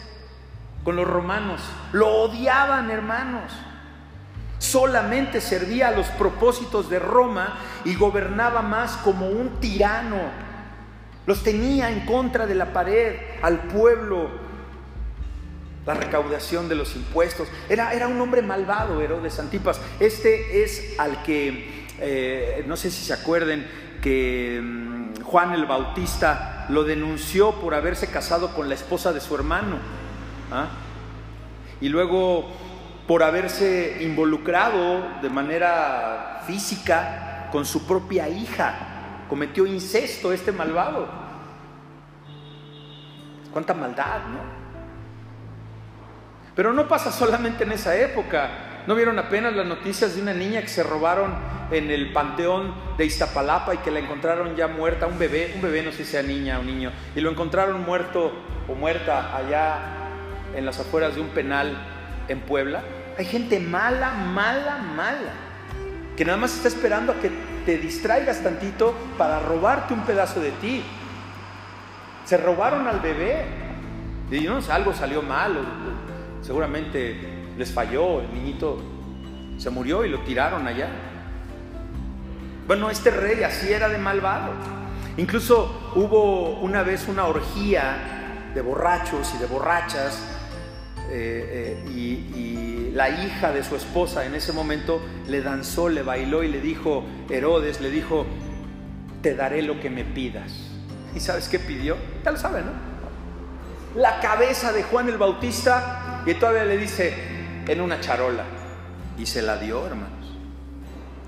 con 0.83 0.97
los 0.97 1.07
romanos, 1.07 1.63
lo 1.93 2.09
odiaban 2.09 2.91
hermanos 2.91 3.53
solamente 4.65 5.41
servía 5.41 5.89
a 5.89 5.91
los 5.93 6.07
propósitos 6.09 6.89
de 6.89 6.99
Roma 6.99 7.59
y 7.85 7.95
gobernaba 7.95 8.63
más 8.63 8.97
como 8.99 9.29
un 9.29 9.61
tirano. 9.61 10.19
Los 11.27 11.43
tenía 11.43 11.91
en 11.91 12.07
contra 12.07 12.47
de 12.47 12.55
la 12.55 12.73
pared 12.73 13.17
al 13.43 13.61
pueblo. 13.69 14.29
La 15.87 15.95
recaudación 15.95 16.69
de 16.69 16.75
los 16.75 16.97
impuestos. 16.97 17.49
Era, 17.69 17.93
era 17.93 18.09
un 18.09 18.21
hombre 18.21 18.43
malvado, 18.43 19.01
Herodes 19.01 19.39
Antipas. 19.39 19.81
Este 20.01 20.63
es 20.63 20.99
al 20.99 21.23
que, 21.23 21.87
eh, 22.01 22.65
no 22.67 22.77
sé 22.77 22.91
si 22.91 23.05
se 23.05 23.13
acuerden, 23.13 23.67
que 24.01 24.61
mm, 24.63 25.23
Juan 25.23 25.53
el 25.53 25.67
Bautista 25.67 26.67
lo 26.71 26.85
denunció 26.85 27.53
por 27.61 27.75
haberse 27.75 28.11
casado 28.11 28.55
con 28.55 28.69
la 28.69 28.75
esposa 28.75 29.13
de 29.13 29.21
su 29.21 29.35
hermano. 29.35 29.77
¿ah? 30.51 30.69
Y 31.81 31.89
luego 31.89 32.51
por 33.07 33.23
haberse 33.23 33.99
involucrado 34.01 35.21
de 35.21 35.29
manera 35.29 36.43
física 36.47 37.49
con 37.53 37.67
su 37.67 37.87
propia 37.87 38.29
hija. 38.29 38.75
Cometió 39.29 39.67
incesto 39.67 40.33
este 40.33 40.53
malvado. 40.53 41.09
Cuánta 43.53 43.75
maldad, 43.75 44.21
¿no? 44.33 44.65
Pero 46.55 46.73
no 46.73 46.89
pasa 46.89 47.13
solamente 47.13 47.65
en 47.65 47.73
esa 47.73 47.95
época. 47.97 48.83
¿No 48.87 48.95
vieron 48.95 49.19
apenas 49.19 49.55
las 49.55 49.67
noticias 49.67 50.15
de 50.15 50.23
una 50.23 50.35
niña 50.35 50.61
que 50.61 50.69
se 50.69 50.83
robaron 50.83 51.35
en 51.71 51.91
el 51.91 52.13
panteón 52.13 52.75
de 52.97 53.07
Iztapalapa 53.07 53.75
y 53.75 53.79
que 53.79 53.91
la 53.91 54.01
encontraron 54.01 54.55
ya 54.57 54.69
muerta, 54.69 55.07
un 55.07 55.19
bebé, 55.19 55.53
un 55.55 55.63
bebé 55.63 55.83
no 55.83 55.91
sé 55.91 56.05
si 56.05 56.13
sea 56.13 56.23
niña 56.23 56.59
o 56.59 56.63
niño, 56.63 56.93
y 57.17 57.21
lo 57.21 57.31
encontraron 57.31 57.83
muerto 57.83 58.33
o 58.69 58.75
muerta 58.75 59.35
allá 59.35 59.79
en 60.55 60.67
las 60.67 60.79
afueras 60.79 61.15
de 61.15 61.23
un 61.23 61.29
penal 61.29 61.94
en 62.29 62.41
Puebla? 62.41 62.83
Hay 63.19 63.25
gente 63.25 63.61
mala, 63.61 64.13
mala, 64.13 64.79
mala, 64.79 65.33
que 66.17 66.25
nada 66.25 66.37
más 66.39 66.55
está 66.55 66.69
esperando 66.69 67.13
a 67.13 67.17
que 67.17 67.31
te 67.65 67.79
distraigas 67.79 68.43
tantito 68.43 68.95
para 69.17 69.41
robarte 69.41 69.95
un 69.95 70.01
pedazo 70.01 70.41
de 70.41 70.51
ti. 70.53 70.83
Se 72.25 72.37
robaron 72.37 72.87
al 72.87 73.01
bebé. 73.01 73.45
Y 74.31 74.41
no, 74.41 74.59
algo 74.71 74.93
salió 74.93 75.23
mal, 75.23 75.59
seguramente 76.43 77.53
les 77.57 77.73
falló, 77.73 78.21
el 78.21 78.35
niñito 78.35 78.83
se 79.59 79.71
murió 79.71 80.05
y 80.05 80.09
lo 80.09 80.21
tiraron 80.21 80.67
allá. 80.67 80.89
Bueno, 82.67 82.91
este 82.91 83.11
rey 83.11 83.43
así 83.43 83.73
era 83.73 83.89
de 83.89 83.99
malvado. 83.99 84.53
Incluso 85.17 85.93
hubo 85.95 86.59
una 86.61 86.83
vez 86.83 87.07
una 87.07 87.27
orgía 87.27 88.51
de 88.55 88.61
borrachos 88.61 89.33
y 89.35 89.39
de 89.39 89.47
borrachas 89.47 90.34
eh, 91.11 91.85
eh, 91.87 91.91
y, 91.91 92.91
la 92.95 93.09
hija 93.09 93.51
de 93.51 93.65
su 93.65 93.75
esposa 93.75 94.25
en 94.25 94.37
ese 94.37 94.53
momento 94.53 95.03
le 95.27 95.43
danzó, 95.43 95.89
le 95.89 96.03
bailó 96.03 96.45
y 96.45 96.49
le 96.49 96.61
dijo, 96.61 97.05
Herodes 97.29 97.81
le 97.81 97.91
dijo, 97.91 98.25
te 99.21 99.35
daré 99.35 99.63
lo 99.63 99.81
que 99.81 99.91
me 99.91 100.05
pidas. 100.05 100.53
¿Y 101.13 101.19
sabes 101.19 101.49
qué 101.49 101.59
pidió? 101.59 101.97
Ya 102.25 102.31
lo 102.31 102.37
saben, 102.37 102.67
¿no? 102.67 104.01
La 104.01 104.21
cabeza 104.21 104.73
de 104.73 104.85
Juan 104.85 105.09
el 105.09 105.19
Bautista 105.19 106.23
y 106.25 106.35
todavía 106.35 106.65
le 106.65 106.79
dice, 106.79 107.13
en 107.67 107.81
una 107.81 108.01
charola. 108.01 108.45
Y 109.19 109.27
se 109.27 109.43
la 109.43 109.57
dio, 109.57 109.85
hermanos. 109.85 110.37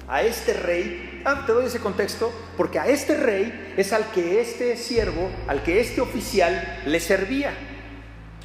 A 0.08 0.22
este 0.22 0.52
rey, 0.52 1.22
ah, 1.24 1.42
te 1.46 1.52
doy 1.52 1.66
ese 1.66 1.80
contexto, 1.80 2.32
porque 2.56 2.78
a 2.78 2.86
este 2.86 3.16
rey 3.16 3.74
es 3.76 3.92
al 3.92 4.04
que 4.12 4.40
este 4.40 4.76
siervo, 4.76 5.28
al 5.48 5.64
que 5.64 5.80
este 5.80 6.00
oficial 6.00 6.80
le 6.86 7.00
servía. 7.00 7.50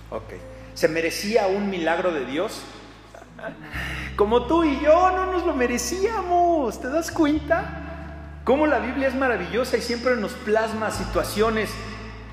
Ok. 0.09 0.50
¿Se 0.73 0.87
merecía 0.87 1.47
un 1.47 1.69
milagro 1.69 2.11
de 2.11 2.25
Dios? 2.25 2.61
Como 4.15 4.45
tú 4.45 4.63
y 4.63 4.79
yo 4.81 5.11
no 5.11 5.31
nos 5.31 5.45
lo 5.45 5.53
merecíamos, 5.53 6.79
¿te 6.79 6.89
das 6.89 7.11
cuenta? 7.11 8.41
Cómo 8.43 8.67
la 8.67 8.79
Biblia 8.79 9.07
es 9.07 9.15
maravillosa 9.15 9.77
y 9.77 9.81
siempre 9.81 10.15
nos 10.15 10.33
plasma 10.33 10.91
situaciones 10.91 11.69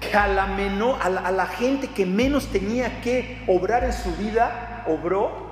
que 0.00 0.14
a 0.14 0.28
la, 0.28 1.46
gente 1.46 1.88
que 1.88 2.06
menos 2.06 2.46
tenía 2.48 3.00
que 3.00 3.42
obrar 3.46 3.84
en 3.84 3.92
su 3.92 4.14
vida, 4.16 4.84
obró 4.86 5.48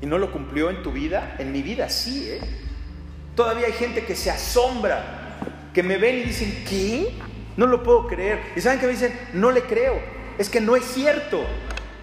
y 0.00 0.06
no 0.06 0.18
lo 0.18 0.30
cumplió 0.30 0.70
en 0.70 0.82
tu 0.82 0.92
vida, 0.92 1.34
en 1.38 1.50
mi 1.52 1.62
vida 1.62 1.88
sí, 1.88 2.28
¿eh? 2.30 2.40
Todavía 3.34 3.66
hay 3.66 3.72
gente 3.72 4.04
que 4.04 4.16
se 4.16 4.30
asombra, 4.30 5.38
que 5.72 5.82
me 5.82 5.96
ven 5.96 6.18
y 6.18 6.22
dicen, 6.22 6.64
¿qué? 6.68 7.14
No 7.56 7.66
lo 7.66 7.82
puedo 7.84 8.06
creer. 8.08 8.40
¿Y 8.56 8.60
saben 8.60 8.80
qué 8.80 8.86
me 8.86 8.92
dicen? 8.92 9.16
No 9.32 9.52
le 9.52 9.62
creo 9.62 10.17
es 10.38 10.48
que 10.48 10.60
no 10.60 10.76
es 10.76 10.84
cierto. 10.84 11.44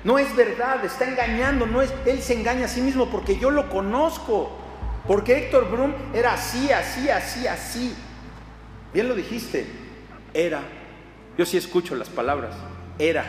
No 0.03 0.19
es 0.19 0.35
verdad, 0.35 0.85
está 0.85 1.09
engañando, 1.09 1.65
no 1.65 1.81
es, 1.81 1.91
él 2.05 2.21
se 2.21 2.33
engaña 2.33 2.65
a 2.65 2.67
sí 2.67 2.81
mismo 2.81 3.09
porque 3.09 3.39
yo 3.39 3.49
lo 3.49 3.69
conozco. 3.69 4.51
Porque 5.07 5.37
Héctor 5.37 5.69
Brum 5.71 5.93
era 6.13 6.33
así, 6.33 6.71
así, 6.71 7.09
así, 7.09 7.47
así. 7.47 7.95
Bien 8.93 9.07
lo 9.07 9.15
dijiste, 9.15 9.65
era. 10.33 10.61
Yo 11.37 11.45
sí 11.45 11.57
escucho 11.57 11.95
las 11.95 12.09
palabras, 12.09 12.55
era. 12.99 13.25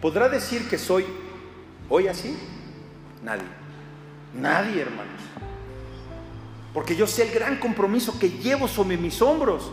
¿Podrá 0.00 0.28
decir 0.28 0.68
que 0.68 0.78
soy 0.78 1.04
hoy 1.88 2.08
así? 2.08 2.38
Nadie. 3.22 3.42
Nadie, 4.34 4.82
hermanos. 4.82 5.20
Porque 6.72 6.94
yo 6.94 7.06
sé 7.06 7.24
el 7.24 7.32
gran 7.32 7.56
compromiso 7.56 8.18
que 8.18 8.30
llevo 8.30 8.68
sobre 8.68 8.96
mis 8.96 9.20
hombros. 9.20 9.70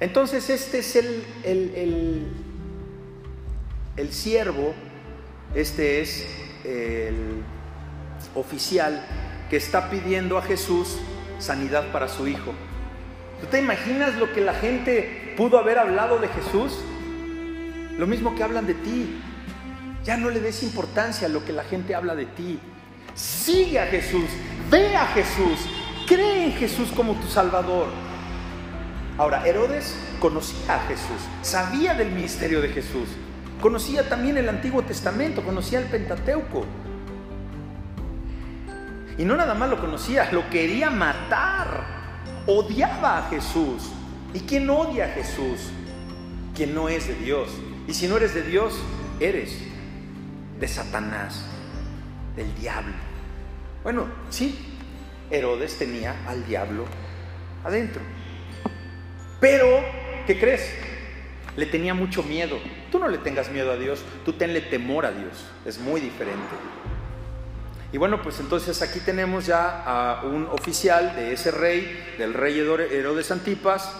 Entonces 0.00 0.50
este 0.50 0.78
es 0.78 0.96
el, 0.96 1.24
el, 1.44 1.74
el, 1.74 2.26
el 3.96 4.12
siervo 4.12 4.74
este 5.54 6.00
es 6.00 6.26
el 6.64 7.42
oficial 8.34 9.04
que 9.48 9.56
está 9.56 9.88
pidiendo 9.88 10.36
a 10.36 10.42
Jesús 10.42 10.98
sanidad 11.38 11.92
para 11.92 12.08
su 12.08 12.26
hijo. 12.26 12.52
¿Tú 13.40 13.46
te 13.46 13.60
imaginas 13.60 14.16
lo 14.16 14.32
que 14.32 14.40
la 14.40 14.54
gente 14.54 15.34
pudo 15.36 15.58
haber 15.58 15.78
hablado 15.78 16.18
de 16.18 16.28
Jesús? 16.28 16.78
Lo 17.96 18.06
mismo 18.06 18.34
que 18.34 18.42
hablan 18.42 18.66
de 18.66 18.74
ti. 18.74 19.20
Ya 20.04 20.16
no 20.16 20.30
le 20.30 20.40
des 20.40 20.62
importancia 20.62 21.28
a 21.28 21.30
lo 21.30 21.44
que 21.44 21.52
la 21.52 21.64
gente 21.64 21.94
habla 21.94 22.14
de 22.14 22.26
ti. 22.26 22.58
Sigue 23.14 23.78
a 23.78 23.86
Jesús, 23.86 24.24
ve 24.70 24.96
a 24.96 25.06
Jesús, 25.06 25.60
cree 26.08 26.46
en 26.46 26.52
Jesús 26.54 26.90
como 26.96 27.14
tu 27.14 27.28
Salvador. 27.28 27.86
Ahora, 29.18 29.46
Herodes 29.46 29.94
conocía 30.18 30.74
a 30.74 30.80
Jesús, 30.88 31.22
sabía 31.42 31.94
del 31.94 32.10
ministerio 32.10 32.60
de 32.60 32.70
Jesús. 32.70 33.08
Conocía 33.60 34.08
también 34.08 34.36
el 34.36 34.48
Antiguo 34.48 34.82
Testamento, 34.82 35.42
conocía 35.42 35.78
el 35.78 35.86
Pentateuco. 35.86 36.64
Y 39.16 39.24
no 39.24 39.36
nada 39.36 39.54
más 39.54 39.70
lo 39.70 39.80
conocía, 39.80 40.30
lo 40.32 40.48
quería 40.50 40.90
matar. 40.90 41.84
Odiaba 42.46 43.18
a 43.18 43.30
Jesús. 43.30 43.90
¿Y 44.34 44.40
quién 44.40 44.68
odia 44.68 45.06
a 45.06 45.08
Jesús? 45.08 45.70
Quien 46.54 46.74
no 46.74 46.88
es 46.88 47.06
de 47.06 47.14
Dios. 47.14 47.48
Y 47.86 47.94
si 47.94 48.08
no 48.08 48.16
eres 48.16 48.34
de 48.34 48.42
Dios, 48.42 48.78
eres 49.20 49.58
de 50.58 50.68
Satanás, 50.68 51.46
del 52.36 52.52
diablo. 52.56 52.94
Bueno, 53.82 54.06
sí, 54.30 54.58
Herodes 55.30 55.78
tenía 55.78 56.14
al 56.26 56.46
diablo 56.46 56.84
adentro. 57.64 58.02
Pero, 59.40 59.66
¿qué 60.26 60.38
crees? 60.38 60.74
Le 61.56 61.66
tenía 61.66 61.94
mucho 61.94 62.22
miedo. 62.22 62.58
Tú 62.94 63.00
no 63.00 63.08
le 63.08 63.18
tengas 63.18 63.50
miedo 63.50 63.72
a 63.72 63.76
Dios, 63.76 64.04
tú 64.24 64.34
tenle 64.34 64.60
temor 64.60 65.04
a 65.04 65.10
Dios. 65.10 65.46
Es 65.66 65.80
muy 65.80 66.00
diferente. 66.00 66.54
Y 67.92 67.98
bueno, 67.98 68.22
pues 68.22 68.38
entonces 68.38 68.82
aquí 68.82 69.00
tenemos 69.00 69.46
ya 69.46 69.82
a 69.84 70.22
un 70.22 70.46
oficial 70.46 71.16
de 71.16 71.32
ese 71.32 71.50
rey, 71.50 72.14
del 72.18 72.34
rey 72.34 72.56
Herodes 72.56 73.32
Antipas. 73.32 73.92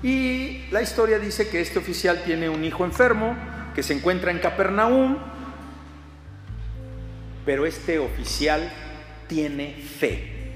Y 0.00 0.66
la 0.70 0.80
historia 0.80 1.18
dice 1.18 1.48
que 1.48 1.60
este 1.60 1.80
oficial 1.80 2.22
tiene 2.24 2.48
un 2.48 2.62
hijo 2.62 2.84
enfermo 2.84 3.36
que 3.74 3.82
se 3.82 3.94
encuentra 3.94 4.30
en 4.30 4.38
Capernaum. 4.38 5.18
Pero 7.44 7.66
este 7.66 7.98
oficial 7.98 8.72
tiene 9.26 9.74
fe. 9.74 10.52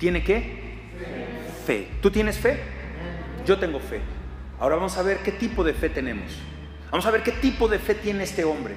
¿Tiene 0.00 0.24
qué? 0.24 0.58
Fe. 1.64 1.88
¿Tú 2.02 2.10
tienes 2.10 2.36
fe? 2.36 2.58
Yo 3.46 3.60
tengo 3.60 3.78
fe. 3.78 4.00
Ahora 4.58 4.74
vamos 4.74 4.98
a 4.98 5.02
ver 5.02 5.18
qué 5.18 5.30
tipo 5.30 5.62
de 5.62 5.72
fe 5.72 5.88
tenemos. 5.88 6.47
Vamos 6.90 7.04
a 7.04 7.10
ver 7.10 7.22
qué 7.22 7.32
tipo 7.32 7.68
de 7.68 7.78
fe 7.78 7.94
tiene 7.94 8.24
este 8.24 8.44
hombre. 8.44 8.74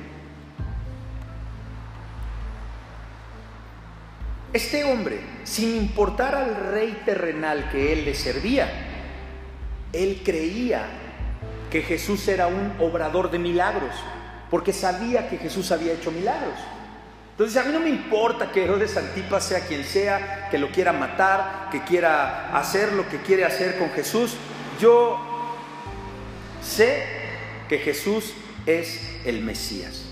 Este 4.54 4.84
hombre, 4.84 5.22
sin 5.46 5.78
importar 5.78 6.36
al 6.36 6.56
rey 6.74 7.02
terrenal 7.06 7.70
que 7.72 7.94
él 7.94 8.04
le 8.04 8.14
servía, 8.14 8.70
él 9.94 10.22
creía 10.26 10.84
que 11.70 11.82
Jesús 11.82 12.28
era 12.28 12.48
un 12.48 12.74
obrador 12.80 13.32
de 13.32 13.40
milagros, 13.40 13.96
porque 14.50 14.74
sabía 14.74 15.30
que 15.30 15.38
Jesús 15.38 15.72
había 15.72 15.94
hecho 15.94 16.12
milagros. 16.12 16.56
Entonces 17.32 17.56
a 17.56 17.64
mí 17.64 17.72
no 17.72 17.80
me 17.80 17.90
importa 17.90 18.52
que 18.52 18.66
Herodes 18.66 18.98
Antipas 18.98 19.46
sea 19.46 19.62
quien 19.62 19.86
sea, 19.86 20.50
que 20.52 20.58
lo 20.58 20.70
quiera 20.70 20.92
matar, 20.92 21.70
que 21.72 21.82
quiera 21.86 22.56
hacer 22.58 22.92
lo 22.92 23.08
que 23.08 23.22
quiere 23.22 23.46
hacer 23.46 23.80
con 23.80 23.90
Jesús. 23.92 24.36
Yo 24.82 25.18
sé 26.62 27.21
que 27.72 27.78
Jesús 27.78 28.34
es 28.66 29.00
el 29.24 29.40
Mesías. 29.46 30.04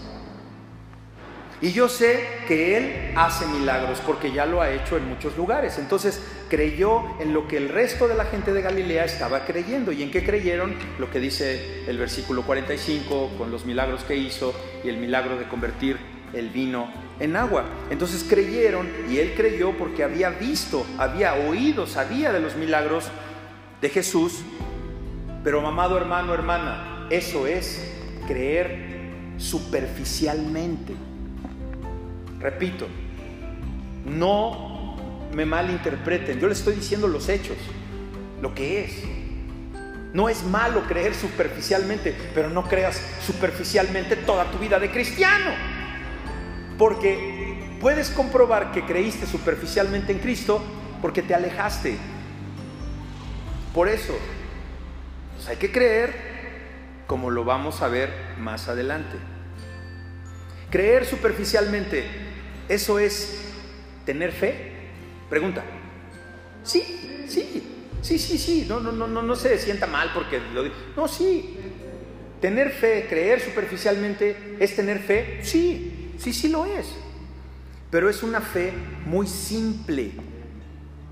Y 1.60 1.74
yo 1.74 1.90
sé 1.90 2.26
que 2.48 2.78
Él 2.78 3.14
hace 3.18 3.46
milagros 3.48 4.00
porque 4.08 4.32
ya 4.32 4.46
lo 4.46 4.62
ha 4.62 4.72
hecho 4.72 4.96
en 4.96 5.10
muchos 5.10 5.36
lugares. 5.36 5.78
Entonces 5.78 6.24
creyó 6.48 7.04
en 7.20 7.34
lo 7.34 7.50
que 7.50 7.58
el 7.58 7.68
resto 7.68 8.08
de 8.08 8.16
la 8.16 8.24
gente 8.24 8.54
de 8.54 8.62
Galilea 8.62 9.04
estaba 9.04 9.44
creyendo. 9.44 9.92
¿Y 9.92 10.04
en 10.04 10.10
qué 10.10 10.24
creyeron? 10.24 10.74
Lo 11.00 11.12
que 11.12 11.20
dice 11.20 11.84
el 11.86 11.98
versículo 11.98 12.44
45 12.44 13.32
con 13.38 13.52
los 13.52 13.66
milagros 13.66 14.06
que 14.06 14.16
hizo 14.16 14.54
y 14.86 14.88
el 14.88 14.96
milagro 14.96 15.38
de 15.38 15.50
convertir 15.50 15.98
el 16.32 16.52
vino 16.52 16.90
en 17.20 17.36
agua. 17.36 17.66
Entonces 17.90 18.24
creyeron 18.24 18.88
y 19.10 19.18
Él 19.18 19.34
creyó 19.36 19.78
porque 19.78 20.06
había 20.06 20.30
visto, 20.30 20.86
había 20.98 21.34
oído, 21.34 21.88
sabía 21.88 22.32
de 22.32 22.40
los 22.40 22.56
milagros 22.56 23.10
de 23.82 23.90
Jesús. 23.90 24.44
Pero 25.44 25.68
amado 25.68 25.98
hermano, 25.98 26.34
hermana, 26.34 26.99
eso 27.10 27.48
es 27.48 27.82
creer 28.28 28.90
superficialmente. 29.38 30.94
Repito, 32.40 32.88
no 34.06 34.98
me 35.34 35.46
malinterpreten, 35.46 36.40
yo 36.40 36.48
les 36.48 36.60
estoy 36.60 36.76
diciendo 36.76 37.08
los 37.08 37.30
hechos, 37.30 37.58
lo 38.42 38.54
que 38.54 38.86
es. 38.86 39.04
No 40.14 40.28
es 40.28 40.44
malo 40.44 40.84
creer 40.88 41.14
superficialmente, 41.14 42.16
pero 42.34 42.50
no 42.50 42.64
creas 42.64 43.00
superficialmente 43.26 44.16
toda 44.16 44.50
tu 44.52 44.58
vida 44.58 44.80
de 44.80 44.90
cristiano. 44.90 45.52
Porque 46.78 47.78
puedes 47.80 48.10
comprobar 48.10 48.72
que 48.72 48.86
creíste 48.86 49.28
superficialmente 49.28 50.12
en 50.12 50.20
Cristo 50.20 50.64
porque 51.02 51.22
te 51.22 51.36
alejaste. 51.36 51.98
Por 53.74 53.88
eso, 53.88 54.18
pues 55.36 55.48
hay 55.48 55.58
que 55.58 55.72
creer 55.72 56.29
como 57.10 57.32
lo 57.32 57.44
vamos 57.44 57.82
a 57.82 57.88
ver 57.88 58.14
más 58.38 58.68
adelante. 58.68 59.18
Creer 60.70 61.08
superficialmente, 61.08 62.04
¿eso 62.70 63.00
es 63.00 63.36
tener 64.06 64.32
fe? 64.32 64.74
Pregunta. 65.28 65.64
Sí, 66.64 67.26
sí, 67.28 67.64
sí, 68.04 68.20
sí, 68.20 68.38
sí. 68.38 68.66
No, 68.70 68.80
no, 68.80 68.92
no, 68.92 69.08
no, 69.08 69.24
no 69.24 69.36
se 69.36 69.58
sienta 69.58 69.88
mal 69.88 70.12
porque 70.14 70.40
lo 70.54 70.62
digo. 70.62 70.76
No, 70.96 71.08
sí. 71.08 71.58
Tener 72.42 72.70
fe, 72.70 73.08
creer 73.10 73.42
superficialmente, 73.42 74.58
¿es 74.60 74.76
tener 74.76 75.00
fe? 75.00 75.40
Sí, 75.42 76.12
sí, 76.20 76.32
sí 76.32 76.48
lo 76.48 76.66
es. 76.66 76.86
Pero 77.90 78.08
es 78.08 78.22
una 78.22 78.40
fe 78.40 78.72
muy 79.08 79.26
simple. 79.26 80.12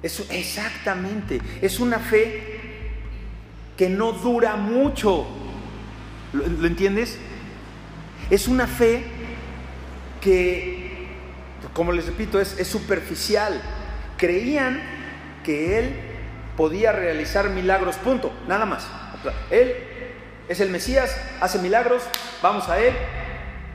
Es, 0.04 0.24
exactamente. 0.30 1.42
Es 1.60 1.80
una 1.80 1.98
fe 1.98 2.44
que 3.76 3.90
no 3.90 4.12
dura 4.12 4.58
mucho. 4.58 5.47
¿Lo, 6.34 6.68
entiendes? 6.68 7.18
Es 8.30 8.48
una 8.48 8.68
fe 8.68 9.04
que, 10.22 11.08
como 11.74 11.92
les 11.92 12.06
repito, 12.06 12.40
es, 12.40 12.56
superficial. 12.68 13.62
Creían 14.18 14.82
que 15.44 15.80
Él 15.80 15.96
podía 16.58 16.92
realizar 16.92 17.50
milagros, 17.50 17.96
punto, 17.98 18.34
nada 18.48 18.66
más. 18.66 18.88
Él 19.50 19.74
es 20.50 20.60
el 20.60 20.70
Mesías, 20.70 21.16
hace 21.40 21.60
milagros, 21.60 22.04
vamos 22.42 22.68
a 22.68 22.80
Él, 22.80 22.94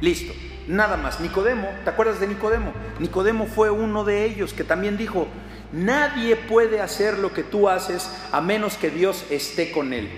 listo, 0.01 0.35
nada 0.67 0.97
más. 0.97 1.21
Nicodemo, 1.21 1.69
¿te 1.85 1.91
acuerdas 1.91 2.21
de 2.21 2.27
Nicodemo? 2.27 2.73
Nicodemo 2.99 3.47
fue 3.47 3.71
uno 3.71 4.05
de 4.05 4.25
ellos 4.25 4.53
que 4.53 4.65
también 4.65 4.99
dijo, 4.99 5.27
nadie 5.73 6.37
puede 6.37 6.81
hacer 6.81 7.19
lo 7.19 7.33
que 7.33 7.45
tú 7.45 7.69
haces 7.69 8.11
a 8.31 8.41
menos 8.41 8.77
que 8.77 8.91
Dios 8.91 9.25
esté 9.31 9.71
con 9.71 9.93
Él. 9.93 10.11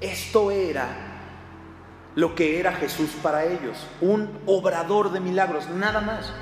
Esto 0.00 0.50
era 0.50 1.11
lo 2.14 2.34
que 2.34 2.60
era 2.60 2.72
Jesús 2.72 3.10
para 3.22 3.44
ellos, 3.44 3.76
un 4.00 4.30
obrador 4.46 5.12
de 5.12 5.20
milagros, 5.20 5.68
nada 5.70 6.00
más. 6.00 6.32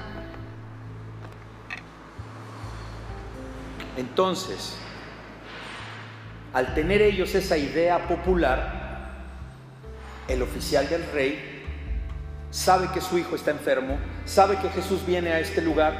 Entonces, 3.96 4.76
al 6.52 6.74
tener 6.74 7.02
ellos 7.02 7.34
esa 7.34 7.56
idea 7.56 8.08
popular, 8.08 8.80
el 10.26 10.42
oficial 10.42 10.88
del 10.88 11.04
rey 11.12 11.62
sabe 12.50 12.88
que 12.92 13.00
su 13.00 13.18
hijo 13.18 13.36
está 13.36 13.52
enfermo, 13.52 13.98
sabe 14.24 14.56
que 14.56 14.68
Jesús 14.70 15.04
viene 15.06 15.32
a 15.32 15.40
este 15.40 15.62
lugar, 15.62 15.94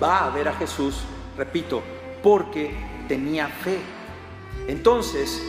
va 0.00 0.26
a 0.26 0.30
ver 0.30 0.48
a 0.48 0.52
Jesús, 0.54 1.02
repito, 1.36 1.82
porque 2.22 2.74
tenía 3.08 3.48
fe. 3.48 3.78
Entonces, 4.68 5.42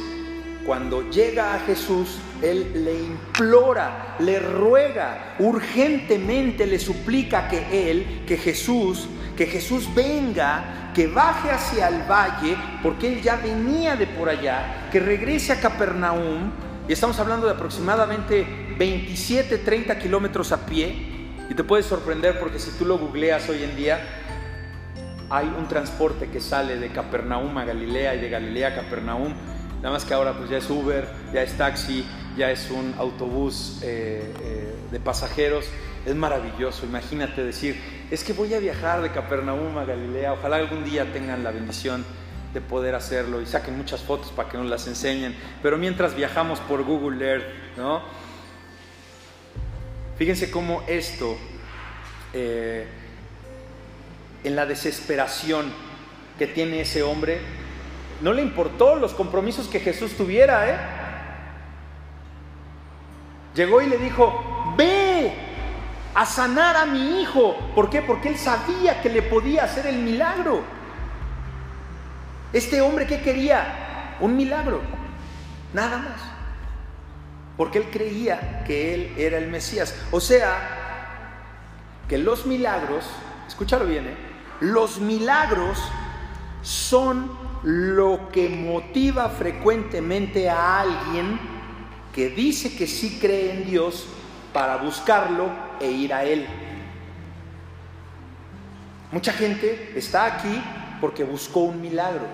cuando 0.66 1.10
llega 1.10 1.56
a 1.56 1.60
Jesús, 1.60 2.20
él 2.42 2.84
le 2.86 2.94
implora, 2.94 4.16
le 4.20 4.40
ruega, 4.40 5.36
urgentemente 5.40 6.68
le 6.68 6.80
suplica 6.80 7.48
que 7.48 7.90
él, 7.90 8.24
que 8.28 8.38
Jesús, 8.38 9.08
que 9.36 9.48
Jesús 9.48 9.94
venga, 9.96 10.92
que 10.94 11.08
baje 11.08 11.50
hacia 11.50 11.88
el 11.88 12.04
valle, 12.04 12.56
porque 12.84 13.08
él 13.08 13.22
ya 13.22 13.38
venía 13.38 13.96
de 13.96 14.08
por 14.08 14.30
allá, 14.30 14.90
que 14.92 15.00
regrese 15.00 15.54
a 15.54 15.60
Capernaum, 15.60 16.52
y 16.88 16.94
estamos 16.94 17.20
hablando 17.20 17.48
de 17.48 17.54
aproximadamente 17.54 18.46
27, 18.78 19.60
30 19.60 19.98
kilómetros 19.98 20.52
a 20.52 20.66
pie, 20.66 21.12
y 21.50 21.54
te 21.54 21.64
puedes 21.64 21.86
sorprender 21.86 22.40
porque 22.40 22.60
si 22.60 22.72
tú 22.78 22.86
lo 22.86 22.98
googleas 22.98 23.50
hoy 23.50 23.64
en 23.64 23.76
día, 23.76 24.00
hay 25.30 25.48
un 25.58 25.68
transporte 25.68 26.28
que 26.30 26.40
sale 26.40 26.78
de 26.78 26.90
Capernaum 26.90 27.58
a 27.58 27.66
Galilea 27.66 28.16
y 28.16 28.20
de 28.20 28.30
Galilea 28.30 28.68
a 28.70 28.76
Capernaum 28.76 29.34
Nada 29.82 29.94
más 29.96 30.06
que 30.06 30.14
ahora 30.14 30.38
pues 30.38 30.50
ya 30.50 30.58
es 30.58 30.70
Uber, 30.70 31.08
ya 31.34 31.42
es 31.42 31.58
taxi, 31.58 32.06
ya 32.38 32.52
es 32.52 32.70
un 32.70 32.94
autobús 33.00 33.80
eh, 33.82 34.32
eh, 34.42 34.76
de 34.92 35.00
pasajeros. 35.00 35.66
Es 36.06 36.16
maravilloso, 36.16 36.86
imagínate 36.86 37.44
decir, 37.44 37.80
es 38.12 38.24
que 38.24 38.34
voy 38.34 38.54
a 38.54 38.60
viajar 38.60 39.02
de 39.02 39.12
Capernaum 39.12 39.78
a 39.78 39.86
Galilea, 39.86 40.34
ojalá 40.34 40.58
algún 40.58 40.84
día 40.84 41.12
tengan 41.12 41.44
la 41.44 41.52
bendición 41.52 42.04
de 42.54 42.62
poder 42.62 42.96
hacerlo 42.96 43.42
y 43.42 43.46
saquen 43.46 43.78
muchas 43.78 44.02
fotos 44.02 44.32
para 44.32 44.50
que 44.50 44.58
nos 44.58 44.68
las 44.68 44.88
enseñen, 44.88 45.36
pero 45.62 45.78
mientras 45.78 46.16
viajamos 46.16 46.60
por 46.60 46.84
Google 46.84 47.26
Earth, 47.26 47.46
¿no? 47.78 48.02
Fíjense 50.18 50.52
cómo 50.52 50.84
esto, 50.88 51.38
eh, 52.34 52.88
en 54.44 54.56
la 54.56 54.66
desesperación 54.66 55.72
que 56.38 56.48
tiene 56.48 56.82
ese 56.82 57.04
hombre, 57.04 57.40
no 58.22 58.34
le 58.34 58.42
importó 58.42 58.96
los 58.96 59.14
compromisos 59.14 59.68
que 59.68 59.80
Jesús 59.80 60.16
tuviera, 60.16 60.70
¿eh? 60.70 60.78
Llegó 63.56 63.82
y 63.82 63.88
le 63.88 63.98
dijo, 63.98 64.74
ve 64.78 65.34
a 66.14 66.26
sanar 66.26 66.78
a 66.78 66.86
mi 66.86 67.22
hijo. 67.22 67.56
¿Por 67.76 67.90
qué? 67.90 68.02
Porque 68.02 68.30
él 68.30 68.38
sabía 68.38 69.02
que 69.02 69.10
le 69.10 69.22
podía 69.22 69.64
hacer 69.64 69.88
el 69.88 69.98
milagro. 69.98 70.62
Este 72.54 72.82
hombre 72.82 73.08
que 73.08 73.22
quería 73.22 74.18
un 74.20 74.36
milagro, 74.36 74.82
nada 75.74 75.98
más. 75.98 76.22
Porque 77.58 77.80
él 77.80 77.90
creía 77.92 78.64
que 78.66 78.94
él 78.94 79.14
era 79.18 79.38
el 79.38 79.48
Mesías. 79.48 79.96
O 80.12 80.20
sea, 80.20 80.82
que 82.08 82.18
los 82.18 82.46
milagros, 82.46 83.06
escúchalo 83.48 83.86
bien, 83.86 84.08
¿eh? 84.08 84.16
los 84.60 85.00
milagros 85.00 85.78
son 86.62 87.41
lo 87.64 88.30
que 88.32 88.50
motiva 88.50 89.30
frecuentemente 89.30 90.50
a 90.50 90.82
alguien 90.82 91.40
que 92.14 92.30
dice 92.30 92.76
que 92.76 92.88
sí 92.88 93.20
cree 93.22 93.54
en 93.54 93.66
Dios 93.66 94.08
para 94.54 94.78
buscarlo 94.78 95.50
e 95.80 95.92
ir 95.92 96.14
a 96.14 96.24
Él. 96.26 96.46
Mucha 99.12 99.34
gente 99.34 99.94
está 99.96 100.26
aquí 100.26 100.62
porque 101.00 101.24
buscó 101.24 101.62
un 101.62 101.82
milagro 101.82 102.26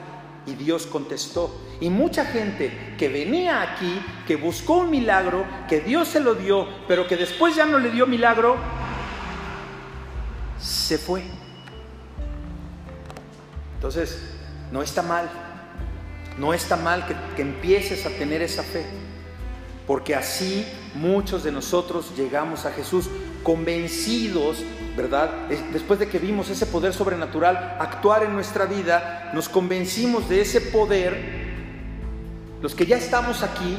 y 0.46 0.54
Dios 0.54 0.86
contestó. 0.88 1.60
Y 1.80 1.90
mucha 1.90 2.26
gente 2.26 2.96
que 2.98 3.10
venía 3.10 3.62
aquí, 3.62 4.02
que 4.26 4.36
buscó 4.36 4.78
un 4.78 4.90
milagro, 4.90 5.46
que 5.68 5.82
Dios 5.82 6.08
se 6.08 6.20
lo 6.20 6.36
dio, 6.36 6.68
pero 6.88 7.08
que 7.08 7.18
después 7.18 7.56
ya 7.56 7.66
no 7.66 7.80
le 7.80 7.92
dio 7.92 8.08
milagro, 8.08 8.58
se 10.60 10.98
fue. 10.98 11.24
Entonces, 13.76 14.37
no 14.72 14.82
está 14.82 15.02
mal, 15.02 15.30
no 16.38 16.54
está 16.54 16.76
mal 16.76 17.06
que, 17.36 17.42
empieces 17.42 18.06
a 18.06 18.10
tener 18.10 18.42
esa 18.42 18.64
fe, 18.64 18.86
porque 19.86 20.16
así 20.16 20.66
muchos 20.96 21.44
de 21.44 21.52
nosotros 21.52 22.14
llegamos 22.16 22.66
a 22.66 22.72
Jesús 22.72 23.10
convencidos, 23.44 24.64
¿verdad? 24.96 25.32
Después 25.72 26.00
de 26.00 26.08
que 26.08 26.20
vimos 26.20 26.50
ese 26.50 26.66
poder 26.66 26.94
sobrenatural 26.94 27.78
actuar 27.80 28.24
en 28.24 28.34
nuestra 28.34 28.66
vida, 28.66 29.32
nos 29.34 29.48
convencimos 29.48 30.28
de 30.28 30.42
ese 30.42 30.60
poder, 30.60 31.48
los 32.62 32.76
que 32.76 32.86
ya 32.86 32.98
estamos 32.98 33.44
aquí, 33.44 33.78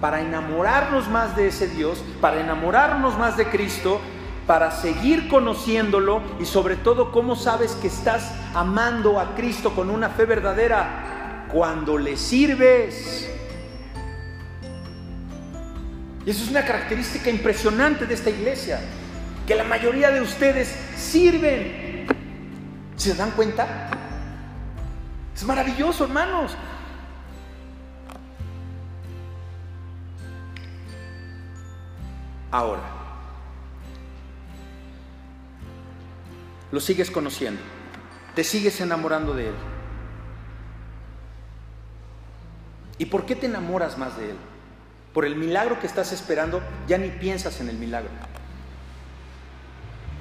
para 0.00 0.20
enamorarnos 0.20 1.08
más 1.08 1.36
de 1.36 1.48
ese 1.48 1.68
Dios, 1.68 2.02
para 2.20 2.40
enamorarnos 2.40 3.16
más 3.16 3.36
de 3.36 3.46
Cristo 3.46 4.00
para 4.46 4.70
seguir 4.70 5.28
conociéndolo 5.28 6.22
y 6.40 6.44
sobre 6.44 6.76
todo 6.76 7.10
cómo 7.10 7.34
sabes 7.34 7.72
que 7.72 7.88
estás 7.88 8.32
amando 8.54 9.18
a 9.18 9.34
Cristo 9.34 9.74
con 9.74 9.90
una 9.90 10.10
fe 10.10 10.24
verdadera 10.24 11.46
cuando 11.52 11.98
le 11.98 12.16
sirves. 12.16 13.28
Y 16.24 16.30
eso 16.30 16.44
es 16.44 16.50
una 16.50 16.64
característica 16.64 17.30
impresionante 17.30 18.06
de 18.06 18.14
esta 18.14 18.30
iglesia, 18.30 18.80
que 19.46 19.54
la 19.54 19.64
mayoría 19.64 20.10
de 20.10 20.20
ustedes 20.20 20.68
sirven. 20.96 22.06
¿Se 22.96 23.14
dan 23.14 23.30
cuenta? 23.32 23.90
Es 25.34 25.44
maravilloso, 25.44 26.04
hermanos. 26.04 26.56
Ahora, 32.50 32.95
lo 36.72 36.80
sigues 36.80 37.10
conociendo, 37.10 37.60
te 38.34 38.44
sigues 38.44 38.80
enamorando 38.80 39.34
de 39.34 39.48
Él. 39.48 39.54
¿Y 42.98 43.06
por 43.06 43.26
qué 43.26 43.36
te 43.36 43.46
enamoras 43.46 43.98
más 43.98 44.16
de 44.16 44.30
Él? 44.30 44.36
Por 45.12 45.24
el 45.24 45.36
milagro 45.36 45.80
que 45.80 45.86
estás 45.86 46.12
esperando, 46.12 46.62
ya 46.86 46.98
ni 46.98 47.08
piensas 47.08 47.60
en 47.60 47.68
el 47.68 47.76
milagro. 47.76 48.10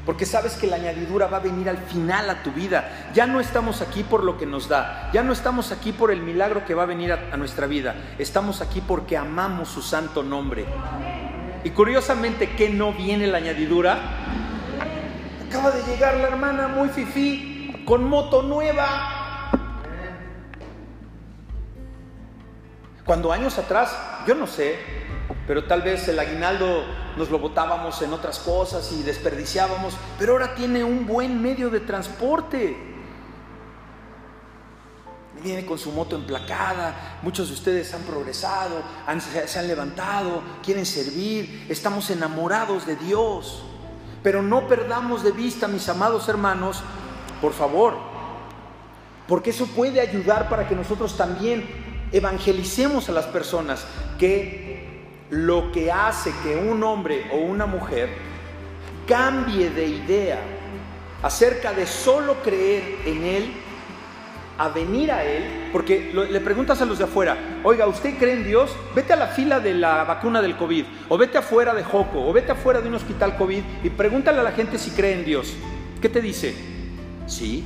Porque 0.05 0.25
sabes 0.25 0.53
que 0.53 0.67
la 0.67 0.75
añadidura 0.75 1.25
va 1.25 1.37
a 1.37 1.39
venir 1.39 1.67
al 1.67 1.79
final 1.79 2.29
a 2.29 2.43
tu 2.43 2.51
vida. 2.51 3.09
Ya 3.13 3.25
no 3.25 3.39
estamos 3.39 3.81
aquí 3.81 4.03
por 4.03 4.23
lo 4.23 4.37
que 4.37 4.45
nos 4.45 4.69
da. 4.69 5.09
Ya 5.11 5.23
no 5.23 5.33
estamos 5.33 5.71
aquí 5.71 5.91
por 5.91 6.11
el 6.11 6.21
milagro 6.21 6.63
que 6.63 6.75
va 6.75 6.83
a 6.83 6.85
venir 6.85 7.11
a, 7.11 7.35
nuestra 7.37 7.65
vida. 7.65 7.95
Estamos 8.19 8.61
aquí 8.61 8.81
porque 8.81 9.17
amamos 9.17 9.69
su 9.69 9.81
santo 9.81 10.21
nombre. 10.21 10.65
Y 11.63 11.71
curiosamente, 11.71 12.51
¿qué 12.55 12.69
no 12.69 12.93
viene 12.93 13.25
la 13.25 13.39
añadidura? 13.39 13.99
Acaba 15.55 15.71
de 15.71 15.83
llegar 15.83 16.15
la 16.17 16.27
hermana 16.27 16.67
muy 16.67 16.89
fifí, 16.89 17.81
con 17.85 18.03
moto 18.03 18.43
nueva. 18.43 19.49
Cuando 23.05 23.31
años 23.31 23.57
atrás, 23.57 23.97
yo 24.27 24.35
no 24.35 24.47
sé, 24.47 24.75
pero 25.47 25.63
tal 25.63 25.81
vez 25.81 26.09
el 26.09 26.19
aguinaldo 26.19 26.83
nos 27.15 27.29
lo 27.29 27.39
botábamos 27.39 28.01
en 28.01 28.11
otras 28.11 28.39
cosas 28.39 28.91
y 28.91 29.03
desperdiciábamos, 29.03 29.95
pero 30.19 30.33
ahora 30.33 30.55
tiene 30.55 30.83
un 30.83 31.07
buen 31.07 31.41
medio 31.41 31.69
de 31.69 31.79
transporte. 31.79 32.75
Viene 35.41 35.65
con 35.65 35.79
su 35.79 35.93
moto 35.93 36.17
emplacada, 36.17 37.19
muchos 37.21 37.47
de 37.47 37.53
ustedes 37.53 37.93
han 37.93 38.01
progresado, 38.01 38.83
se 39.45 39.57
han 39.57 39.67
levantado, 39.69 40.41
quieren 40.61 40.85
servir, 40.85 41.65
estamos 41.69 42.09
enamorados 42.09 42.85
de 42.85 42.97
Dios. 42.97 43.63
Pero 44.25 44.41
no 44.41 44.67
perdamos 44.67 45.21
de 45.23 45.31
vista, 45.31 45.67
mis 45.67 45.87
amados 45.87 46.27
hermanos, 46.27 46.81
por 47.39 47.53
favor, 47.53 47.93
porque 49.27 49.51
eso 49.51 49.67
puede 49.67 50.01
ayudar 50.01 50.49
para 50.49 50.67
que 50.67 50.73
nosotros 50.73 51.15
también 51.15 51.63
evangelicemos 52.11 53.07
a 53.07 53.11
las 53.11 53.27
personas 53.27 53.85
que 54.17 55.03
lo 55.29 55.71
que 55.71 55.91
hace 55.91 56.33
que 56.41 56.55
un 56.55 56.81
hombre 56.81 57.29
o 57.33 57.37
una 57.37 57.67
mujer 57.67 58.09
cambie 59.07 59.69
de 59.69 59.85
idea 59.85 60.39
acerca 61.21 61.73
de 61.73 61.85
solo 61.85 62.41
creer 62.41 63.01
en 63.05 63.25
Él 63.25 63.53
a 64.57 64.69
venir 64.69 65.11
a 65.11 65.23
Él, 65.23 65.69
porque 65.71 66.11
le 66.13 66.39
preguntas 66.39 66.81
a 66.81 66.85
los 66.85 66.97
de 66.97 67.03
afuera, 67.03 67.59
oiga, 67.63 67.87
¿usted 67.87 68.17
cree 68.17 68.33
en 68.33 68.45
Dios? 68.45 68.71
Vete 68.95 69.13
a 69.13 69.17
la 69.17 69.27
fila 69.27 69.59
de 69.59 69.73
la 69.73 70.03
vacuna 70.03 70.41
del 70.41 70.55
COVID, 70.55 70.85
o 71.09 71.17
vete 71.17 71.37
afuera 71.37 71.73
de 71.73 71.83
Joco, 71.83 72.25
o 72.25 72.33
vete 72.33 72.51
afuera 72.51 72.81
de 72.81 72.87
un 72.87 72.95
hospital 72.95 73.35
COVID 73.37 73.61
y 73.83 73.89
pregúntale 73.89 74.39
a 74.39 74.43
la 74.43 74.51
gente 74.51 74.77
si 74.77 74.91
cree 74.91 75.13
en 75.13 75.25
Dios. 75.25 75.53
¿Qué 76.01 76.09
te 76.09 76.21
dice? 76.21 76.55
Sí, 77.27 77.63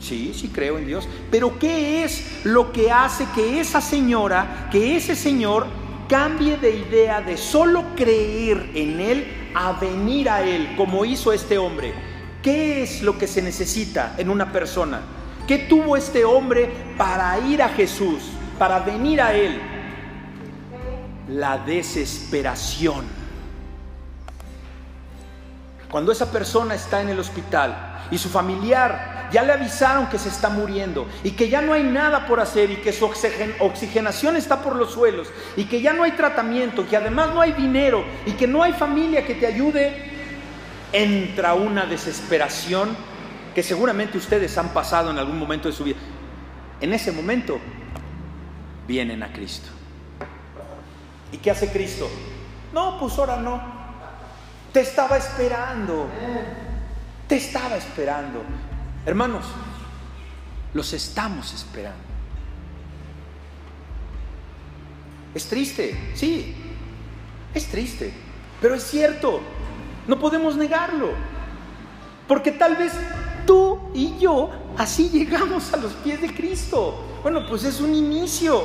sí, 0.00 0.32
sí 0.34 0.48
creo 0.48 0.78
en 0.78 0.86
Dios. 0.86 1.08
Pero 1.30 1.58
¿qué 1.58 2.04
es 2.04 2.44
lo 2.44 2.72
que 2.72 2.90
hace 2.90 3.26
que 3.34 3.60
esa 3.60 3.80
señora, 3.80 4.68
que 4.70 4.96
ese 4.96 5.16
señor 5.16 5.66
cambie 6.08 6.56
de 6.56 6.76
idea 6.76 7.20
de 7.20 7.36
solo 7.36 7.84
creer 7.96 8.70
en 8.74 9.00
Él 9.00 9.26
a 9.54 9.72
venir 9.72 10.28
a 10.28 10.42
Él, 10.42 10.74
como 10.76 11.04
hizo 11.04 11.32
este 11.32 11.56
hombre? 11.56 11.92
¿Qué 12.42 12.82
es 12.82 13.02
lo 13.02 13.18
que 13.18 13.26
se 13.26 13.42
necesita 13.42 14.14
en 14.18 14.30
una 14.30 14.52
persona? 14.52 15.00
¿Qué 15.48 15.56
tuvo 15.56 15.96
este 15.96 16.26
hombre 16.26 16.70
para 16.98 17.38
ir 17.38 17.62
a 17.62 17.70
Jesús, 17.70 18.20
para 18.58 18.80
venir 18.80 19.18
a 19.18 19.32
Él? 19.32 19.58
La 21.30 21.56
desesperación. 21.56 23.06
Cuando 25.90 26.12
esa 26.12 26.30
persona 26.30 26.74
está 26.74 27.00
en 27.00 27.08
el 27.08 27.18
hospital 27.18 27.98
y 28.10 28.18
su 28.18 28.28
familiar 28.28 29.30
ya 29.32 29.42
le 29.42 29.54
avisaron 29.54 30.08
que 30.08 30.18
se 30.18 30.28
está 30.28 30.50
muriendo 30.50 31.08
y 31.24 31.30
que 31.30 31.48
ya 31.48 31.62
no 31.62 31.72
hay 31.72 31.82
nada 31.82 32.26
por 32.26 32.40
hacer 32.40 32.70
y 32.70 32.76
que 32.76 32.92
su 32.92 33.06
oxigenación 33.06 34.36
está 34.36 34.60
por 34.60 34.76
los 34.76 34.92
suelos 34.92 35.28
y 35.56 35.64
que 35.64 35.80
ya 35.80 35.94
no 35.94 36.02
hay 36.02 36.12
tratamiento, 36.12 36.86
que 36.86 36.98
además 36.98 37.30
no 37.32 37.40
hay 37.40 37.52
dinero 37.52 38.04
y 38.26 38.32
que 38.32 38.46
no 38.46 38.62
hay 38.62 38.74
familia 38.74 39.26
que 39.26 39.34
te 39.34 39.46
ayude, 39.46 40.10
entra 40.92 41.54
una 41.54 41.86
desesperación 41.86 43.07
que 43.58 43.62
seguramente 43.64 44.16
ustedes 44.16 44.56
han 44.56 44.68
pasado 44.68 45.10
en 45.10 45.18
algún 45.18 45.36
momento 45.36 45.66
de 45.66 45.74
su 45.74 45.82
vida. 45.82 45.96
En 46.80 46.92
ese 46.92 47.10
momento 47.10 47.58
vienen 48.86 49.20
a 49.24 49.32
Cristo. 49.32 49.68
¿Y 51.32 51.38
qué 51.38 51.50
hace 51.50 51.68
Cristo? 51.72 52.08
No, 52.72 53.00
pues 53.00 53.18
ahora 53.18 53.38
no. 53.38 53.60
Te 54.72 54.82
estaba 54.82 55.16
esperando. 55.16 56.06
Te 57.26 57.34
estaba 57.34 57.76
esperando. 57.76 58.44
Hermanos, 59.04 59.44
los 60.72 60.92
estamos 60.92 61.52
esperando. 61.52 61.98
Es 65.34 65.48
triste, 65.48 66.12
sí, 66.14 66.54
es 67.52 67.66
triste, 67.66 68.12
pero 68.60 68.76
es 68.76 68.84
cierto, 68.84 69.40
no 70.06 70.16
podemos 70.20 70.56
negarlo, 70.56 71.10
porque 72.28 72.52
tal 72.52 72.76
vez 72.76 72.92
y 73.98 74.16
yo 74.16 74.48
así 74.76 75.08
llegamos 75.10 75.72
a 75.74 75.76
los 75.76 75.92
pies 75.94 76.20
de 76.20 76.32
Cristo. 76.32 76.94
Bueno, 77.20 77.44
pues 77.48 77.64
es 77.64 77.80
un 77.80 77.92
inicio. 77.92 78.64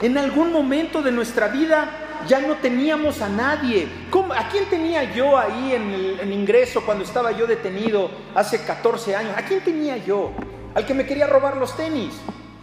En 0.00 0.16
algún 0.16 0.50
momento 0.50 1.02
de 1.02 1.12
nuestra 1.12 1.48
vida 1.48 1.90
ya 2.26 2.40
no 2.40 2.54
teníamos 2.54 3.20
a 3.20 3.28
nadie. 3.28 3.86
¿A 4.34 4.48
quién 4.48 4.64
tenía 4.70 5.12
yo 5.12 5.36
ahí 5.36 5.74
en 5.74 6.18
el 6.18 6.32
ingreso 6.32 6.80
cuando 6.86 7.04
estaba 7.04 7.32
yo 7.32 7.46
detenido 7.46 8.10
hace 8.34 8.64
14 8.64 9.14
años? 9.14 9.32
¿A 9.36 9.42
quién 9.42 9.62
tenía 9.62 9.98
yo? 9.98 10.30
Al 10.74 10.86
que 10.86 10.94
me 10.94 11.04
quería 11.04 11.26
robar 11.26 11.58
los 11.58 11.76
tenis. 11.76 12.14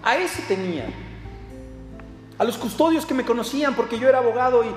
A 0.01 0.17
ese 0.17 0.41
tenía. 0.47 0.87
A 2.39 2.43
los 2.43 2.57
custodios 2.57 3.05
que 3.05 3.13
me 3.13 3.23
conocían 3.23 3.75
porque 3.75 3.99
yo 3.99 4.09
era 4.09 4.17
abogado 4.17 4.63
y 4.63 4.73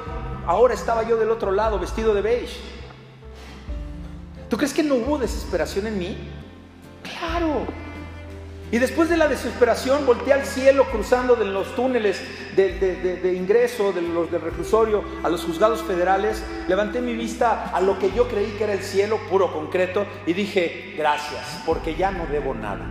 ahora 0.47 0.75
estaba 0.75 1.05
yo 1.05 1.17
del 1.17 1.31
otro 1.31 1.53
lado 1.53 1.79
vestido 1.79 2.12
de 2.12 2.21
beige. 2.21 2.61
¿Tú 4.55 4.59
crees 4.59 4.72
que 4.72 4.84
no 4.84 4.94
hubo 4.94 5.18
desesperación 5.18 5.88
en 5.88 5.98
mí? 5.98 6.16
Claro. 7.02 7.66
Y 8.70 8.78
después 8.78 9.09
de 9.09 9.16
la 9.16 9.26
desesperación 9.26 10.07
volteé 10.07 10.32
al 10.32 10.46
cielo 10.46 10.84
cruzando 10.92 11.34
de 11.34 11.44
los 11.44 11.74
túneles 11.74 12.20
de, 12.55 13.34
ingreso 13.36 13.90
de 13.90 14.02
los 14.02 14.30
del 14.30 14.40
reclusorio 14.40 15.02
a 15.24 15.28
los 15.28 15.42
juzgados 15.42 15.82
federales, 15.82 16.40
levanté 16.68 17.00
mi 17.00 17.14
vista 17.14 17.70
a 17.70 17.80
lo 17.80 17.98
que 17.98 18.12
yo 18.12 18.28
creí 18.28 18.52
que 18.52 18.62
era 18.62 18.74
el 18.74 18.84
cielo 18.84 19.18
puro 19.28 19.52
concreto 19.52 20.07
y 20.24 20.34
dije, 20.34 20.94
gracias, 20.96 21.61
porque 21.66 21.96
ya 21.96 22.12
no 22.12 22.24
debo 22.26 22.55
nada. 22.55 22.86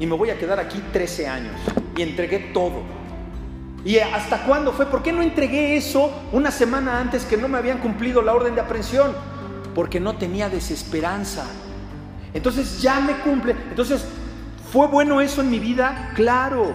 Y 0.00 0.06
me 0.06 0.16
voy 0.16 0.30
a 0.30 0.38
quedar 0.40 0.58
aquí 0.58 0.82
13 0.92 1.28
años 1.28 1.54
y 1.96 2.02
entregué 2.02 2.50
todo. 2.52 2.82
¿Y 3.84 3.98
hasta 3.98 4.44
cuándo 4.44 4.72
fue? 4.72 4.86
¿Por 4.86 5.04
qué 5.04 5.12
no 5.12 5.22
entregué 5.22 5.76
eso 5.76 6.10
una 6.32 6.50
semana 6.50 6.98
antes 6.98 7.24
que 7.24 7.36
no 7.36 7.46
me 7.46 7.58
habían 7.58 7.78
cumplido 7.78 8.22
la 8.22 8.34
orden 8.34 8.56
de 8.56 8.60
aprehensión? 8.60 9.33
Porque 9.74 10.00
no 10.00 10.16
tenía 10.16 10.48
desesperanza. 10.48 11.44
Entonces 12.32 12.80
ya 12.80 13.00
me 13.00 13.18
cumple. 13.18 13.52
Entonces 13.70 14.04
¿Fue 14.74 14.88
bueno 14.88 15.20
eso 15.20 15.40
en 15.40 15.50
mi 15.50 15.60
vida? 15.60 16.10
Claro. 16.16 16.74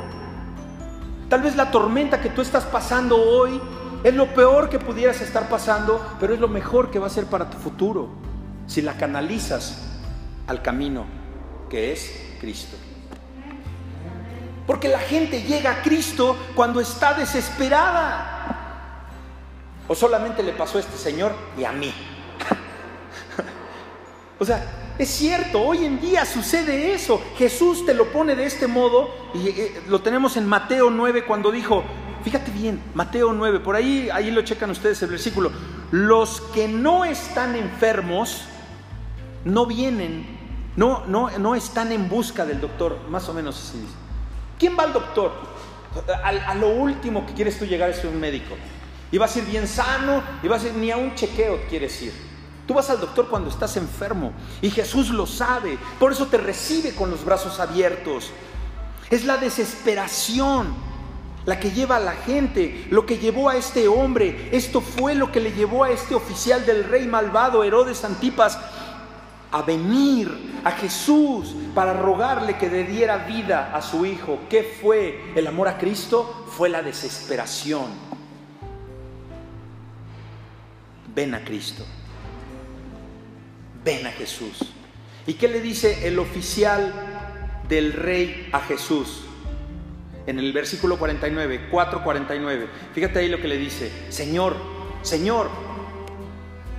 Tal 1.28 1.42
vez 1.42 1.58
la 1.58 1.70
tormenta 1.70 2.22
que 2.22 2.30
tú 2.30 2.40
estás 2.42 2.64
pasando 2.64 3.18
hoy 3.18 3.60
es 4.06 4.14
lo 4.14 4.34
peor 4.34 4.70
que 4.70 4.80
pudieras 4.80 5.20
estar 5.20 5.50
pasando, 5.50 6.16
pero 6.18 6.34
es 6.34 6.40
lo 6.40 6.48
mejor 6.48 6.92
que 6.92 6.98
va 6.98 7.08
a 7.08 7.10
ser 7.10 7.26
para 7.26 7.50
tu 7.50 7.58
futuro 7.58 8.08
si 8.68 8.82
la 8.82 8.94
canalizas 8.94 9.86
al 10.48 10.62
camino 10.62 11.08
que 11.70 11.92
es 11.92 12.38
Cristo. 12.40 12.78
Porque 14.66 14.88
la 14.88 15.00
gente 15.00 15.44
llega 15.44 15.72
a 15.72 15.82
Cristo 15.82 16.38
cuando 16.56 16.80
está 16.80 17.16
desesperada. 17.16 19.08
O 19.90 19.94
solamente 19.94 20.42
le 20.42 20.54
pasó 20.54 20.78
a 20.78 20.82
este 20.82 20.96
señor 20.96 21.34
y 21.58 21.66
a 21.66 21.74
mí. 21.74 21.94
O 24.40 24.46
sea, 24.46 24.64
es 24.98 25.10
cierto, 25.10 25.62
hoy 25.62 25.86
en 25.86 26.02
día 26.02 26.26
sucede 26.26 26.94
eso. 26.94 27.22
Jesús 27.38 27.86
te 27.86 27.94
lo 27.94 28.12
pone 28.12 28.36
de 28.36 28.46
este 28.46 28.68
modo 28.68 29.10
y 29.34 29.48
eh, 29.48 29.82
lo 29.88 30.02
tenemos 30.02 30.36
en 30.38 30.46
Mateo 30.46 30.90
9 30.90 31.26
cuando 31.26 31.52
dijo, 31.52 31.84
fíjate 32.24 32.52
bien, 32.52 32.82
Mateo 32.94 33.32
9, 33.34 33.60
por 33.60 33.76
ahí, 33.76 34.10
ahí 34.12 34.32
lo 34.32 34.42
checan 34.42 34.70
ustedes 34.70 35.02
el 35.02 35.10
versículo, 35.10 35.52
los 35.92 36.42
que 36.54 36.68
no 36.68 37.06
están 37.06 37.56
enfermos 37.56 38.46
no 39.46 39.66
vienen, 39.66 40.26
no, 40.76 41.06
no, 41.08 41.30
no 41.38 41.56
están 41.56 41.92
en 41.92 42.10
busca 42.10 42.46
del 42.46 42.60
doctor, 42.60 42.98
más 43.10 43.28
o 43.30 43.34
menos 43.34 43.58
así 43.58 43.80
dice. 43.80 43.94
¿Quién 44.58 44.78
va 44.78 44.84
al 44.84 44.94
doctor? 44.94 45.32
A, 46.24 46.54
lo 46.56 46.70
último 46.70 47.26
que 47.26 47.34
quieres 47.34 47.58
tú 47.58 47.66
llegar 47.66 47.90
es 47.90 48.04
un 48.04 48.20
médico. 48.20 48.56
Y 49.12 49.18
vas 49.18 49.36
a 49.36 49.40
ir 49.40 49.46
bien 49.46 49.68
sano, 49.68 50.22
y 50.44 50.48
vas 50.48 50.64
a 50.64 50.68
ir 50.68 50.74
ni 50.74 50.92
a 50.92 50.98
un 50.98 51.16
chequeo 51.16 51.62
quieres 51.70 52.02
ir. 52.02 52.29
Tú 52.70 52.76
vas 52.76 52.92
al 52.92 53.00
doctor 53.00 53.28
cuando 53.30 53.50
estás 53.50 53.78
enfermo 53.78 54.32
y 54.62 54.70
Jesús 54.70 55.10
lo 55.10 55.26
sabe, 55.26 55.80
por 56.00 56.12
eso 56.12 56.28
te 56.28 56.38
recibe 56.38 56.94
con 56.94 57.10
los 57.10 57.26
brazos 57.26 57.60
abiertos. 57.60 58.30
Es 59.10 59.26
la 59.26 59.38
desesperación 59.38 60.76
la 61.48 61.60
que 61.60 61.72
lleva 61.72 61.96
a 61.96 62.00
la 62.00 62.12
gente, 62.12 62.86
lo 62.92 63.08
que 63.08 63.18
llevó 63.18 63.50
a 63.50 63.56
este 63.56 63.88
hombre. 63.88 64.50
Esto 64.52 64.82
fue 64.82 65.16
lo 65.16 65.32
que 65.32 65.40
le 65.40 65.52
llevó 65.52 65.84
a 65.84 65.90
este 65.90 66.14
oficial 66.14 66.64
del 66.64 66.84
rey 66.84 67.08
malvado, 67.08 67.64
Herodes 67.64 68.06
Antipas, 68.06 68.60
a 69.52 69.64
venir 69.64 70.62
a 70.64 70.70
Jesús 70.70 71.56
para 71.74 71.94
rogarle 71.94 72.56
que 72.60 72.70
le 72.70 72.84
diera 72.84 73.18
vida 73.26 73.76
a 73.76 73.82
su 73.82 74.06
hijo. 74.06 74.42
¿Qué 74.48 74.78
fue 74.80 75.34
el 75.34 75.48
amor 75.48 75.70
a 75.70 75.80
Cristo? 75.80 76.46
Fue 76.56 76.70
la 76.70 76.84
desesperación. 76.84 77.88
Ven 81.16 81.34
a 81.34 81.44
Cristo 81.44 81.84
ven 83.84 84.06
a 84.08 84.12
Jesús. 84.12 84.60
¿Y 85.28 85.34
qué 85.34 85.48
le 85.48 85.62
dice 85.62 86.08
el 86.08 86.20
oficial 86.20 86.94
del 87.68 87.94
rey 87.94 88.50
a 88.52 88.60
Jesús? 88.62 89.22
En 90.26 90.40
el 90.40 90.54
versículo 90.54 90.98
49, 90.98 91.70
4:49. 91.72 92.68
Fíjate 92.94 93.20
ahí 93.20 93.30
lo 93.30 93.42
que 93.42 93.48
le 93.48 93.58
dice, 93.58 93.92
Señor, 94.10 94.56
Señor, 95.02 95.50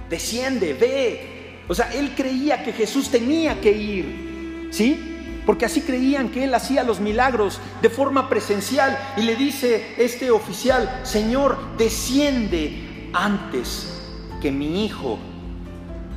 desciende, 0.08 0.74
ve. 0.74 1.60
O 1.68 1.74
sea, 1.74 1.92
él 1.92 2.12
creía 2.16 2.64
que 2.64 2.72
Jesús 2.72 3.10
tenía 3.10 3.60
que 3.60 3.72
ir, 3.72 4.68
¿sí? 4.70 5.42
Porque 5.46 5.64
así 5.64 5.80
creían 5.80 6.28
que 6.30 6.44
él 6.44 6.54
hacía 6.54 6.82
los 6.82 7.00
milagros 7.00 7.60
de 7.80 7.90
forma 7.90 8.28
presencial. 8.28 8.98
Y 9.16 9.22
le 9.22 9.36
dice 9.36 9.94
este 9.96 10.30
oficial, 10.30 11.00
Señor, 11.02 11.58
desciende 11.78 13.10
antes 13.12 14.02
que 14.42 14.50
mi 14.50 14.84
hijo 14.84 15.18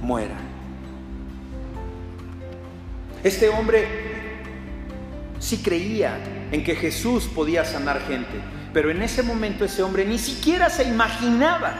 muera. 0.02 0.53
Este 3.24 3.48
hombre 3.48 3.88
sí 5.40 5.60
creía 5.64 6.18
en 6.52 6.62
que 6.62 6.76
Jesús 6.76 7.26
podía 7.26 7.64
sanar 7.64 8.02
gente, 8.06 8.42
pero 8.74 8.92
en 8.92 9.02
ese 9.02 9.24
momento 9.24 9.64
ese 9.64 9.82
hombre 9.82 10.04
ni 10.06 10.20
siquiera 10.20 10.70
se 10.70 10.84
imaginaba 10.84 11.74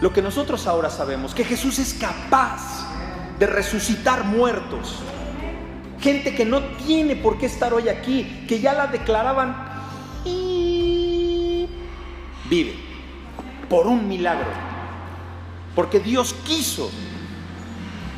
lo 0.00 0.12
que 0.12 0.22
nosotros 0.22 0.66
ahora 0.66 0.88
sabemos, 0.88 1.34
que 1.34 1.44
Jesús 1.44 1.78
es 1.78 1.92
capaz 1.92 2.86
de 3.38 3.46
resucitar 3.46 4.24
muertos. 4.24 5.00
Gente 6.00 6.34
que 6.34 6.46
no 6.46 6.62
tiene 6.62 7.16
por 7.16 7.38
qué 7.38 7.46
estar 7.46 7.74
hoy 7.74 7.88
aquí, 7.90 8.44
que 8.48 8.60
ya 8.60 8.72
la 8.72 8.86
declaraban 8.86 9.54
y 10.24 11.68
vive 12.48 12.74
por 13.68 13.86
un 13.86 14.08
milagro, 14.08 14.50
porque 15.74 16.00
Dios 16.00 16.34
quiso 16.46 16.90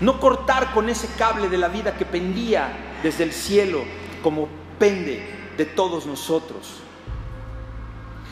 no 0.00 0.20
cortar 0.20 0.72
con 0.72 0.88
ese 0.88 1.08
cable 1.16 1.48
de 1.48 1.58
la 1.58 1.68
vida 1.68 1.96
que 1.96 2.04
pendía 2.04 2.98
desde 3.02 3.24
el 3.24 3.32
cielo 3.32 3.84
como 4.22 4.48
pende 4.78 5.22
de 5.56 5.64
todos 5.64 6.06
nosotros. 6.06 6.80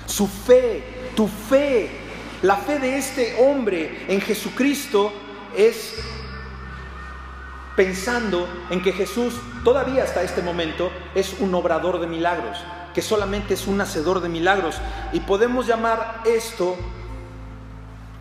Su 0.07 0.27
fe, 0.27 1.11
tu 1.17 1.27
fe, 1.27 1.91
la 2.43 2.57
fe 2.57 2.79
de 2.79 2.99
este 2.99 3.37
hombre 3.41 4.05
en 4.09 4.21
Jesucristo 4.21 5.13
es 5.57 5.95
pensando 7.77 8.47
en 8.71 8.83
que 8.83 8.93
Jesús 8.93 9.35
todavía 9.65 10.05
hasta 10.05 10.23
este 10.23 10.43
momento 10.43 10.91
es 11.15 11.37
un 11.41 11.55
obrador 11.55 12.01
de 12.01 12.07
milagros, 12.07 12.59
que 12.93 13.03
solamente 13.03 13.55
es 13.55 13.67
un 13.67 13.81
hacedor 13.81 14.21
de 14.21 14.29
milagros. 14.29 14.77
Y 15.13 15.21
podemos 15.21 15.67
llamar 15.67 16.21
esto 16.25 16.77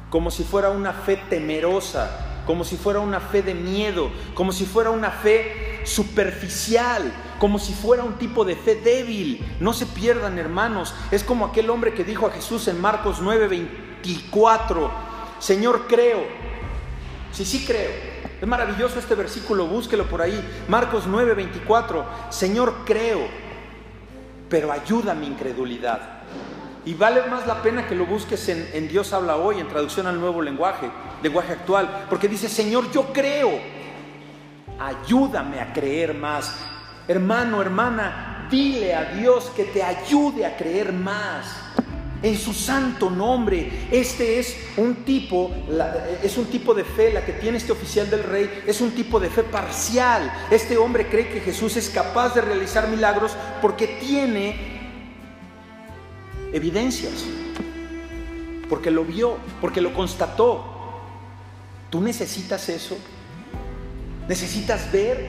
como 0.09 0.31
si 0.31 0.43
fuera 0.43 0.69
una 0.69 0.93
fe 0.93 1.17
temerosa, 1.29 2.32
como 2.45 2.63
si 2.63 2.77
fuera 2.77 2.99
una 2.99 3.19
fe 3.19 3.41
de 3.41 3.53
miedo, 3.53 4.11
como 4.33 4.51
si 4.51 4.65
fuera 4.65 4.89
una 4.89 5.11
fe 5.11 5.81
superficial, 5.85 7.13
como 7.39 7.59
si 7.59 7.73
fuera 7.73 8.03
un 8.03 8.13
tipo 8.13 8.45
de 8.45 8.55
fe 8.55 8.75
débil. 8.75 9.45
No 9.59 9.73
se 9.73 9.85
pierdan, 9.85 10.39
hermanos. 10.39 10.93
Es 11.11 11.23
como 11.23 11.45
aquel 11.45 11.69
hombre 11.69 11.93
que 11.93 12.03
dijo 12.03 12.27
a 12.27 12.31
Jesús 12.31 12.67
en 12.67 12.79
Marcos 12.79 13.21
9:24, 13.21 14.89
Señor, 15.39 15.87
creo. 15.87 16.43
Sí, 17.31 17.45
sí 17.45 17.65
creo, 17.65 17.89
Es 18.39 18.47
maravilloso 18.47 18.99
este 18.99 19.15
versículo, 19.15 19.65
búsquelo 19.65 20.05
por 20.05 20.21
ahí. 20.21 20.39
Marcos 20.67 21.05
9, 21.07 21.33
24. 21.33 22.05
Señor, 22.29 22.75
creo, 22.85 23.27
pero 24.49 24.71
ayuda 24.71 25.15
mi 25.15 25.25
incredulidad. 25.25 26.21
Y 26.85 26.93
vale 26.95 27.23
más 27.27 27.47
la 27.47 27.61
pena 27.61 27.87
que 27.87 27.95
lo 27.95 28.05
busques 28.05 28.49
en, 28.49 28.87
Dios 28.89 29.13
habla 29.13 29.37
hoy, 29.37 29.59
en 29.59 29.67
traducción 29.69 30.05
al 30.05 30.19
nuevo 30.19 30.41
lenguaje, 30.41 30.91
lenguaje 31.23 31.53
actual, 31.53 32.05
porque 32.09 32.27
dice, 32.27 32.49
Señor, 32.49 32.91
yo 32.91 33.11
creo, 33.13 33.51
ayúdame 34.79 35.59
a 35.59 35.73
creer 35.73 36.13
más. 36.13 36.53
Hermano, 37.07 37.61
hermana, 37.61 38.47
dile 38.51 38.93
a 38.93 39.05
Dios 39.05 39.51
que 39.55 39.63
te 39.63 39.81
ayude 39.81 40.45
a 40.45 40.55
creer 40.55 40.93
más 40.93 41.63
en 42.21 42.37
su 42.37 42.53
santo 42.53 43.09
nombre. 43.09 43.87
Este 43.91 44.39
es 44.39 44.57
un 44.77 44.95
tipo, 45.03 45.51
es 46.23 46.37
un 46.37 46.45
tipo 46.45 46.73
de 46.73 46.83
fe, 46.83 47.13
la 47.13 47.23
que 47.23 47.33
tiene 47.33 47.57
este 47.57 47.71
oficial 47.71 48.09
del 48.09 48.23
rey, 48.23 48.63
es 48.65 48.81
un 48.81 48.91
tipo 48.91 49.19
de 49.19 49.29
fe 49.29 49.43
parcial. 49.43 50.31
Este 50.49 50.77
hombre 50.77 51.07
cree 51.07 51.29
que 51.29 51.41
Jesús 51.41 51.77
es 51.77 51.89
capaz 51.89 52.33
de 52.33 52.41
realizar 52.41 52.87
milagros 52.87 53.35
porque 53.61 53.87
tiene 53.87 54.55
evidencias, 56.53 57.25
porque 58.69 58.91
lo 58.91 59.03
vio, 59.03 59.37
porque 59.61 59.81
lo 59.81 59.93
constató. 59.93 60.72
¿Tú 61.93 62.01
necesitas 62.01 62.69
eso? 62.69 62.97
¿Necesitas 64.27 64.91
ver 64.91 65.27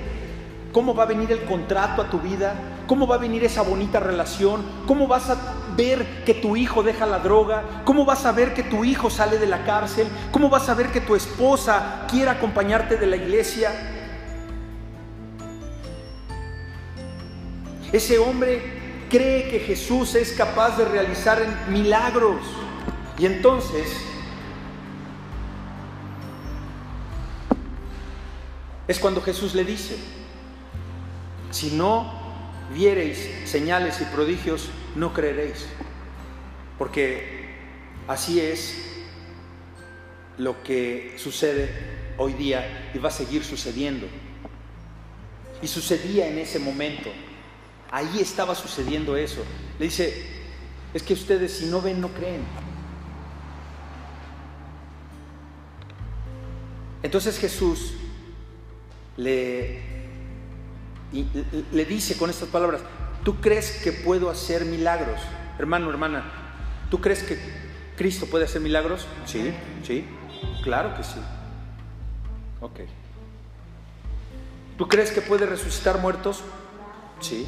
cómo 0.73 0.95
va 0.95 1.03
a 1.03 1.07
venir 1.07 1.31
el 1.31 1.45
contrato 1.45 2.01
a 2.01 2.09
tu 2.09 2.21
vida? 2.21 2.55
¿Cómo 2.87 3.07
va 3.07 3.17
a 3.17 3.19
venir 3.19 3.45
esa 3.45 3.61
bonita 3.61 4.01
relación? 4.01 4.63
¿Cómo 4.87 5.07
vas 5.07 5.29
a 5.29 5.37
ver 5.77 6.25
que 6.25 6.33
tu 6.33 6.57
hijo 6.57 6.83
deja 6.83 7.05
la 7.05 7.19
droga? 7.19 7.83
¿Cómo 7.85 8.07
vas 8.07 8.25
a 8.25 8.33
ver 8.33 8.55
que 8.55 8.63
tu 8.63 8.83
hijo 8.83 9.11
sale 9.11 9.37
de 9.37 9.47
la 9.47 9.63
cárcel? 9.67 10.09
¿Cómo 10.33 10.49
vas 10.49 10.67
a 10.71 10.75
ver 10.75 10.91
que 10.91 11.03
tu 11.03 11.15
esposa 11.15 12.07
quiere 12.11 12.31
acompañarte 12.31 12.97
de 12.97 13.09
la 13.09 13.17
iglesia? 13.17 13.71
Ese 17.93 18.19
hombre 18.19 19.07
cree 19.11 19.51
que 19.51 19.61
Jesús 19.61 20.15
es 20.15 20.33
capaz 20.33 20.79
de 20.79 20.87
realizar 20.87 21.45
milagros. 21.69 22.41
Y 23.19 23.27
entonces 23.27 24.14
es 28.87 28.99
cuando 28.99 29.23
Jesús 29.23 29.55
le 29.55 29.65
dice, 29.65 29.97
si 31.51 31.71
no 31.71 32.13
viereis 32.75 33.31
señales 33.45 34.01
y 34.01 34.05
prodigios, 34.05 34.69
no 34.95 35.13
creeréis. 35.13 35.67
Porque 36.79 37.55
así 38.09 38.41
es 38.41 38.77
lo 40.37 40.63
que 40.63 41.15
sucede 41.17 41.71
hoy 42.19 42.35
día 42.35 42.91
y 42.95 42.99
va 42.99 43.09
a 43.09 43.13
seguir 43.13 43.45
sucediendo. 43.45 44.07
Y 45.63 45.67
sucedía 45.67 46.27
en 46.27 46.39
ese 46.39 46.59
momento. 46.59 47.11
Ahí 47.91 48.19
estaba 48.21 48.55
sucediendo 48.55 49.17
eso. 49.17 49.43
Le 49.79 49.87
dice, 49.87 50.27
es 50.93 51.03
que 51.03 51.15
ustedes 51.15 51.57
si 51.57 51.67
no 51.67 51.81
ven, 51.81 52.01
no 52.01 52.09
creen. 52.09 52.43
Entonces 57.03 57.39
Jesús 57.39 57.95
le 59.17 59.81
dice 61.89 62.17
con 62.17 62.31
estas 62.31 62.49
palabras, 62.49 62.81
¿tú 63.25 63.41
crees 63.41 63.83
que 63.83 63.93
puedo 63.93 64.31
hacer 64.31 64.65
milagros? 64.65 65.21
Hermano, 65.59 65.91
hermana, 65.91 66.25
¿tú 66.91 67.01
crees 67.01 67.23
que 67.23 67.39
Cristo 67.97 68.27
puede 68.27 68.45
hacer 68.45 68.61
milagros? 68.61 69.07
Sí, 69.27 69.53
sí, 69.85 70.05
claro 70.63 70.97
que 70.97 71.05
sí. 71.05 71.21
Ok. 72.61 72.81
¿Tú 74.77 74.89
crees 74.89 75.13
que 75.13 75.21
puede 75.21 75.47
resucitar 75.47 76.01
muertos? 76.01 76.43
Sí. 77.21 77.47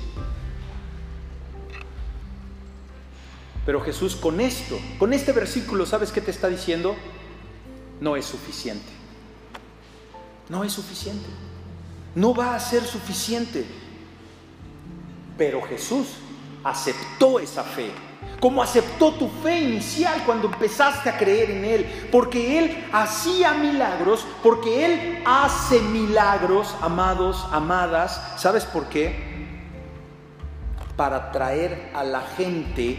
Pero 3.64 3.80
Jesús 3.80 4.14
con 4.14 4.40
esto, 4.40 4.78
con 5.00 5.12
este 5.12 5.32
versículo, 5.32 5.86
¿sabes 5.86 6.12
qué 6.12 6.20
te 6.20 6.30
está 6.30 6.46
diciendo? 6.46 6.94
No 8.00 8.14
es 8.14 8.24
suficiente. 8.24 8.86
No 10.48 10.62
es 10.62 10.72
suficiente 10.72 11.26
no 12.16 12.34
va 12.34 12.56
a 12.56 12.60
ser 12.60 12.82
suficiente. 12.82 13.64
Pero 15.38 15.62
Jesús 15.62 16.08
aceptó 16.64 17.38
esa 17.38 17.62
fe, 17.62 17.90
como 18.40 18.62
aceptó 18.62 19.12
tu 19.12 19.28
fe 19.28 19.60
inicial 19.60 20.22
cuando 20.24 20.48
empezaste 20.48 21.10
a 21.10 21.18
creer 21.18 21.50
en 21.50 21.64
Él, 21.64 22.08
porque 22.10 22.58
Él 22.58 22.88
hacía 22.90 23.52
milagros, 23.52 24.26
porque 24.42 24.86
Él 24.86 25.22
hace 25.26 25.80
milagros, 25.80 26.74
amados, 26.80 27.46
amadas. 27.52 28.20
¿Sabes 28.38 28.64
por 28.64 28.88
qué? 28.88 29.54
Para 30.96 31.30
traer 31.30 31.90
a 31.94 32.02
la 32.02 32.22
gente 32.22 32.98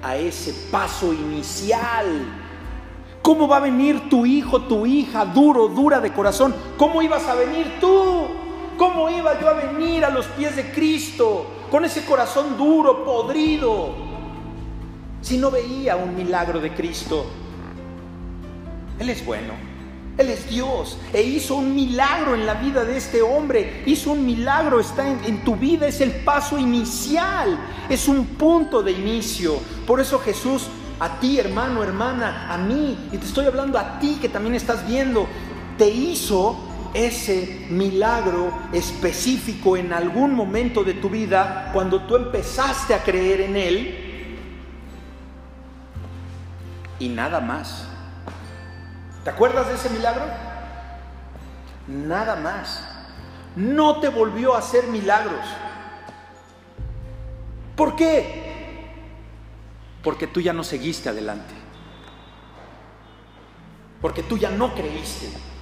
a 0.00 0.16
ese 0.16 0.52
paso 0.70 1.12
inicial 1.12 2.44
¿Cómo 3.24 3.48
va 3.48 3.56
a 3.56 3.60
venir 3.60 4.10
tu 4.10 4.26
hijo, 4.26 4.60
tu 4.64 4.84
hija, 4.84 5.24
duro, 5.24 5.68
dura 5.68 5.98
de 5.98 6.12
corazón? 6.12 6.54
¿Cómo 6.76 7.00
ibas 7.00 7.26
a 7.26 7.34
venir 7.34 7.78
tú? 7.80 8.13
¿Cómo 8.76 9.08
iba 9.10 9.40
yo 9.40 9.48
a 9.48 9.54
venir 9.54 10.04
a 10.04 10.10
los 10.10 10.26
pies 10.26 10.56
de 10.56 10.70
Cristo 10.72 11.46
con 11.70 11.84
ese 11.84 12.04
corazón 12.04 12.56
duro, 12.56 13.04
podrido, 13.04 13.94
si 15.20 15.38
no 15.38 15.50
veía 15.50 15.96
un 15.96 16.16
milagro 16.16 16.60
de 16.60 16.72
Cristo? 16.72 17.26
Él 18.98 19.10
es 19.10 19.24
bueno, 19.24 19.54
Él 20.18 20.30
es 20.30 20.48
Dios 20.48 20.98
e 21.12 21.22
hizo 21.22 21.56
un 21.56 21.74
milagro 21.74 22.34
en 22.34 22.46
la 22.46 22.54
vida 22.54 22.84
de 22.84 22.96
este 22.96 23.22
hombre, 23.22 23.82
hizo 23.86 24.12
un 24.12 24.24
milagro, 24.24 24.80
está 24.80 25.08
en, 25.08 25.24
en 25.24 25.44
tu 25.44 25.56
vida, 25.56 25.86
es 25.86 26.00
el 26.00 26.10
paso 26.10 26.58
inicial, 26.58 27.58
es 27.88 28.08
un 28.08 28.26
punto 28.26 28.82
de 28.82 28.92
inicio. 28.92 29.58
Por 29.86 30.00
eso 30.00 30.18
Jesús 30.18 30.68
a 31.00 31.18
ti, 31.18 31.38
hermano, 31.38 31.82
hermana, 31.82 32.52
a 32.52 32.58
mí, 32.58 32.96
y 33.12 33.18
te 33.18 33.26
estoy 33.26 33.46
hablando 33.46 33.78
a 33.78 33.98
ti 33.98 34.18
que 34.20 34.28
también 34.28 34.54
estás 34.54 34.86
viendo, 34.86 35.26
te 35.76 35.88
hizo 35.88 36.56
ese 36.94 37.66
milagro 37.70 38.52
específico 38.72 39.76
en 39.76 39.92
algún 39.92 40.32
momento 40.32 40.84
de 40.84 40.94
tu 40.94 41.10
vida 41.10 41.70
cuando 41.72 42.02
tú 42.02 42.14
empezaste 42.14 42.94
a 42.94 43.02
creer 43.02 43.42
en 43.42 43.56
Él 43.56 44.04
y 47.00 47.08
nada 47.08 47.40
más. 47.40 47.88
¿Te 49.24 49.30
acuerdas 49.30 49.66
de 49.68 49.74
ese 49.74 49.90
milagro? 49.90 50.24
Nada 51.88 52.36
más. 52.36 52.88
No 53.56 54.00
te 54.00 54.08
volvió 54.08 54.54
a 54.54 54.58
hacer 54.58 54.86
milagros. 54.86 55.44
¿Por 57.74 57.96
qué? 57.96 58.42
Porque 60.04 60.28
tú 60.28 60.40
ya 60.40 60.52
no 60.52 60.62
seguiste 60.62 61.08
adelante. 61.08 61.54
Porque 64.00 64.22
tú 64.22 64.38
ya 64.38 64.50
no 64.50 64.74
creíste 64.74 65.53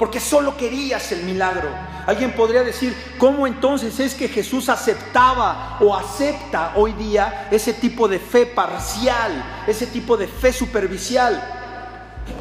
porque 0.00 0.18
solo 0.18 0.56
querías 0.56 1.12
el 1.12 1.24
milagro. 1.24 1.68
Alguien 2.06 2.32
podría 2.32 2.62
decir, 2.62 2.96
¿cómo 3.18 3.46
entonces 3.46 4.00
es 4.00 4.14
que 4.14 4.28
Jesús 4.28 4.70
aceptaba 4.70 5.76
o 5.78 5.94
acepta 5.94 6.72
hoy 6.74 6.92
día 6.94 7.48
ese 7.50 7.74
tipo 7.74 8.08
de 8.08 8.18
fe 8.18 8.46
parcial, 8.46 9.62
ese 9.66 9.86
tipo 9.86 10.16
de 10.16 10.26
fe 10.26 10.54
superficial? 10.54 11.38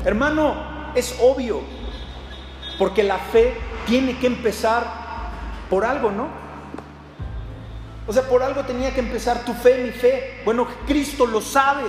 Hermano, 0.06 0.94
es 0.96 1.14
obvio, 1.20 1.60
porque 2.78 3.04
la 3.04 3.18
fe 3.18 3.54
tiene 3.86 4.18
que 4.18 4.28
empezar 4.28 4.88
por 5.70 5.84
algo, 5.84 6.12
¿no? 6.12 6.30
O 8.08 8.14
sea, 8.14 8.24
por 8.24 8.42
algo 8.42 8.64
tenía 8.64 8.94
que 8.94 9.02
empezar 9.02 9.44
tu 9.44 9.54
fe, 9.54 9.84
mi 9.84 9.92
fe. 9.92 10.44
Bueno, 10.46 10.66
Cristo 10.88 11.28
lo 11.28 11.42
sabe. 11.42 11.84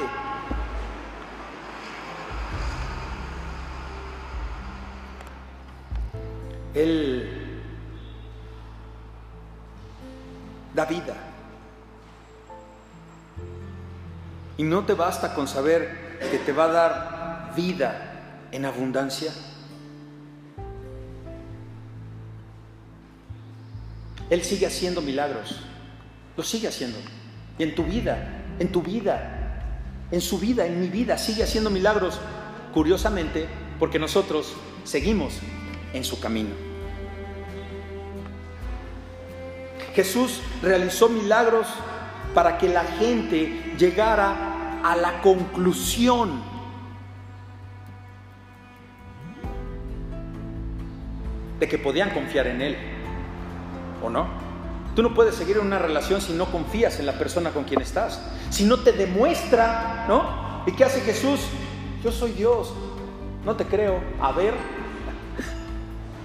Él 6.75 7.29
da 10.75 10.85
vida. 10.85 11.17
Y 14.57 14.63
no 14.63 14.85
te 14.85 14.95
basta 14.95 15.35
con 15.35 15.49
saber 15.49 16.19
que 16.31 16.39
te 16.39 16.53
va 16.53 16.65
a 16.65 16.69
dar 16.69 17.53
vida 17.57 18.49
en 18.53 18.65
abundancia. 18.65 19.33
Él 24.29 24.43
sigue 24.45 24.67
haciendo 24.67 25.01
milagros. 25.01 25.57
Lo 26.37 26.45
sigue 26.45 26.69
haciendo. 26.69 26.99
Y 27.59 27.65
en 27.65 27.75
tu 27.75 27.85
vida, 27.85 28.45
en 28.59 28.71
tu 28.71 28.83
vida, 28.83 29.67
en 30.11 30.21
su 30.21 30.39
vida, 30.39 30.67
en 30.67 30.81
mi 30.81 30.89
vida, 30.89 31.19
sigue 31.19 31.43
haciendo 31.43 31.71
milagros. 31.71 32.21
Curiosamente, 32.73 33.49
porque 33.79 33.99
nosotros 33.99 34.53
seguimos 34.85 35.35
en 35.93 36.05
su 36.05 36.21
camino. 36.21 36.51
Jesús 39.95 40.41
realizó 40.63 41.09
milagros 41.09 41.67
para 42.35 42.59
que 42.59 42.69
la 42.69 42.85
gente 42.85 43.75
llegara 43.79 44.81
a 44.83 44.97
la 44.97 45.21
conclusión 45.21 46.43
de 51.59 51.69
que 51.69 51.79
podían 51.79 52.11
confiar 52.11 52.47
en 52.47 52.63
Él. 52.63 52.77
¿O 54.03 54.09
no? 54.09 54.29
Tú 54.95 55.03
no 55.03 55.15
puedes 55.15 55.35
seguir 55.35 55.59
en 55.59 55.67
una 55.67 55.79
relación 55.79 56.21
si 56.21 56.33
no 56.33 56.47
confías 56.47 56.99
en 56.99 57.07
la 57.07 57.13
persona 57.13 57.51
con 57.51 57.65
quien 57.65 57.81
estás. 57.81 58.21
Si 58.51 58.65
no 58.65 58.81
te 58.81 58.93
demuestra, 58.93 60.07
¿no? 60.09 60.65
¿Y 60.67 60.73
qué 60.73 60.85
hace 60.85 61.01
Jesús? 61.01 61.41
Yo 62.03 62.11
soy 62.11 62.33
Dios. 62.33 62.73
No 63.45 63.57
te 63.57 63.67
creo. 63.67 64.01
A 64.21 64.33
ver. 64.33 64.55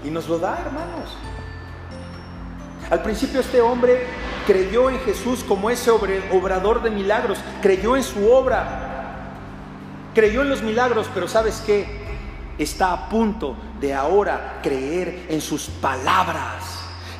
Y 0.05 0.11
nos 0.11 0.27
lo 0.29 0.37
da, 0.37 0.59
hermanos. 0.65 1.17
Al 2.89 3.01
principio 3.01 3.39
este 3.39 3.61
hombre 3.61 4.05
creyó 4.45 4.89
en 4.89 4.99
Jesús 4.99 5.43
como 5.43 5.71
ese 5.71 5.89
obrador 5.89 6.83
de 6.83 6.91
milagros, 6.91 7.39
creyó 7.61 7.95
en 7.95 8.03
su 8.03 8.31
obra, 8.31 9.31
creyó 10.13 10.43
en 10.43 10.49
los 10.49 10.61
milagros, 10.61 11.09
pero 11.13 11.27
¿sabes 11.27 11.63
qué? 11.65 12.05
Está 12.59 12.93
a 12.93 13.09
punto 13.09 13.55
de 13.81 13.93
ahora 13.93 14.59
creer 14.61 15.25
en 15.29 15.41
sus 15.41 15.67
palabras. 15.67 16.63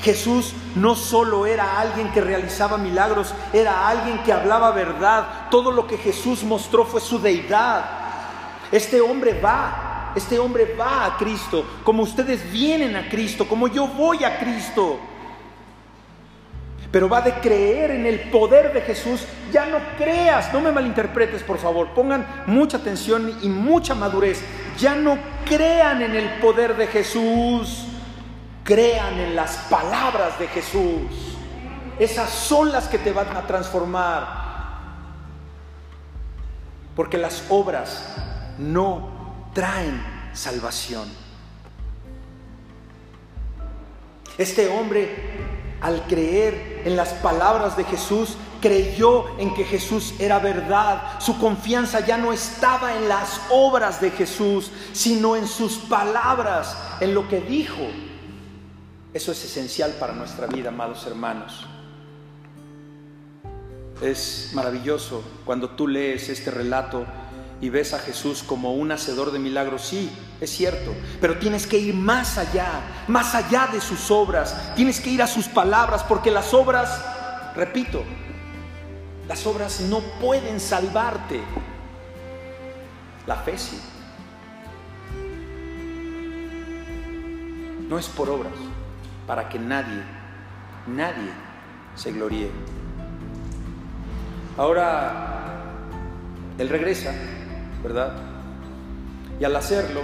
Jesús 0.02 0.54
no 0.76 0.94
solo 0.94 1.48
era 1.48 1.80
alguien 1.80 2.12
que 2.12 2.22
realizaba 2.22 2.78
milagros, 2.78 3.34
era 3.52 3.88
alguien 3.88 4.20
que 4.20 4.32
hablaba 4.32 4.70
verdad. 4.70 5.50
Todo 5.50 5.72
lo 5.72 5.88
que 5.88 5.98
Jesús 5.98 6.44
mostró 6.44 6.86
fue 6.86 7.02
su 7.02 7.20
deidad. 7.20 7.84
Este 8.72 9.02
hombre 9.02 9.42
va, 9.42 9.95
este 10.16 10.40
hombre 10.40 10.76
va 10.80 11.06
a 11.06 11.18
Cristo, 11.18 11.66
como 11.84 12.04
ustedes 12.04 12.52
vienen 12.52 12.96
a 12.96 13.10
Cristo, 13.10 13.48
como 13.48 13.68
yo 13.68 13.88
voy 13.88 14.24
a 14.24 14.40
Cristo 14.40 15.00
pero 16.96 17.10
va 17.10 17.20
de 17.20 17.34
creer 17.42 17.92
en 17.92 18.06
el 18.06 18.30
poder 18.30 18.72
de 18.72 18.80
Jesús. 18.80 19.26
Ya 19.52 19.66
no 19.66 19.80
creas, 19.98 20.54
no 20.54 20.62
me 20.62 20.72
malinterpretes 20.72 21.44
por 21.44 21.58
favor, 21.58 21.90
pongan 21.90 22.26
mucha 22.46 22.78
atención 22.78 23.38
y 23.42 23.50
mucha 23.50 23.94
madurez. 23.94 24.42
Ya 24.78 24.96
no 24.96 25.18
crean 25.44 26.02
en 26.02 26.16
el 26.16 26.40
poder 26.40 26.78
de 26.78 26.88
Jesús, 26.88 27.86
crean 28.64 29.20
en 29.20 29.36
las 29.36 29.58
palabras 29.70 30.40
de 30.40 30.48
Jesús. 30.48 31.36
Esas 32.00 32.30
son 32.30 32.72
las 32.72 32.88
que 32.88 32.98
te 32.98 33.12
van 33.12 33.36
a 33.36 33.46
transformar. 33.46 34.46
Porque 36.96 37.18
las 37.18 37.44
obras 37.50 38.16
no 38.58 39.15
traen 39.56 40.00
salvación. 40.34 41.10
Este 44.38 44.68
hombre 44.68 45.56
al 45.82 46.08
creer 46.08 46.82
en 46.86 46.96
las 46.96 47.14
palabras 47.14 47.78
de 47.78 47.84
Jesús, 47.84 48.38
creyó 48.60 49.38
en 49.38 49.54
que 49.54 49.64
Jesús 49.64 50.16
era 50.18 50.40
verdad. 50.40 51.20
Su 51.20 51.38
confianza 51.40 52.00
ya 52.00 52.18
no 52.18 52.34
estaba 52.34 52.96
en 52.98 53.08
las 53.08 53.42
obras 53.52 54.02
de 54.02 54.12
Jesús, 54.12 54.72
sino 54.94 55.36
en 55.36 55.48
sus 55.48 55.78
palabras, 55.78 56.76
en 57.00 57.14
lo 57.14 57.28
que 57.28 57.42
dijo. 57.42 57.88
Eso 59.14 59.32
es 59.32 59.46
esencial 59.46 59.92
para 60.00 60.14
nuestra 60.14 60.48
vida, 60.48 60.70
amados 60.70 61.06
hermanos. 61.06 61.68
Es 64.02 64.52
maravilloso 64.54 65.24
cuando 65.46 65.70
tú 65.70 65.88
lees 65.88 66.28
este 66.30 66.52
relato 66.52 67.06
y 67.62 67.70
ves 67.70 67.94
a 67.94 68.00
Jesús 68.00 68.44
como 68.44 68.74
un 68.74 68.92
hacedor 68.92 69.32
de 69.32 69.40
milagros, 69.40 69.82
sí, 69.82 70.12
es 70.42 70.50
cierto, 70.50 70.94
pero 71.22 71.40
tienes 71.40 71.66
que 71.66 71.78
ir 71.78 71.94
más 71.94 72.38
allá, 72.38 72.82
más 73.08 73.34
allá 73.34 73.70
de 73.72 73.80
sus 73.80 74.12
obras, 74.12 74.74
tienes 74.76 75.00
que 75.00 75.10
ir 75.10 75.22
a 75.22 75.28
sus 75.28 75.48
palabras, 75.48 76.04
porque 76.04 76.32
las 76.32 76.54
obras, 76.54 77.04
repito, 77.56 78.04
las 79.28 79.46
obras 79.48 79.82
no 79.82 80.02
pueden 80.22 80.60
salvarte. 80.60 81.42
La 83.26 83.38
fe 83.38 83.58
sí. 83.58 83.80
No 87.90 87.98
es 87.98 88.08
por 88.08 88.30
obras, 88.30 88.54
para 89.26 89.50
que 89.50 89.58
nadie, 89.58 90.04
nadie 90.88 91.32
se 91.96 92.12
gloríe. 92.12 92.52
Ahora, 94.58 95.64
Él 96.58 96.70
regresa 96.70 97.14
¿verdad? 97.86 98.14
Y 99.40 99.44
al 99.44 99.56
hacerlo, 99.56 100.02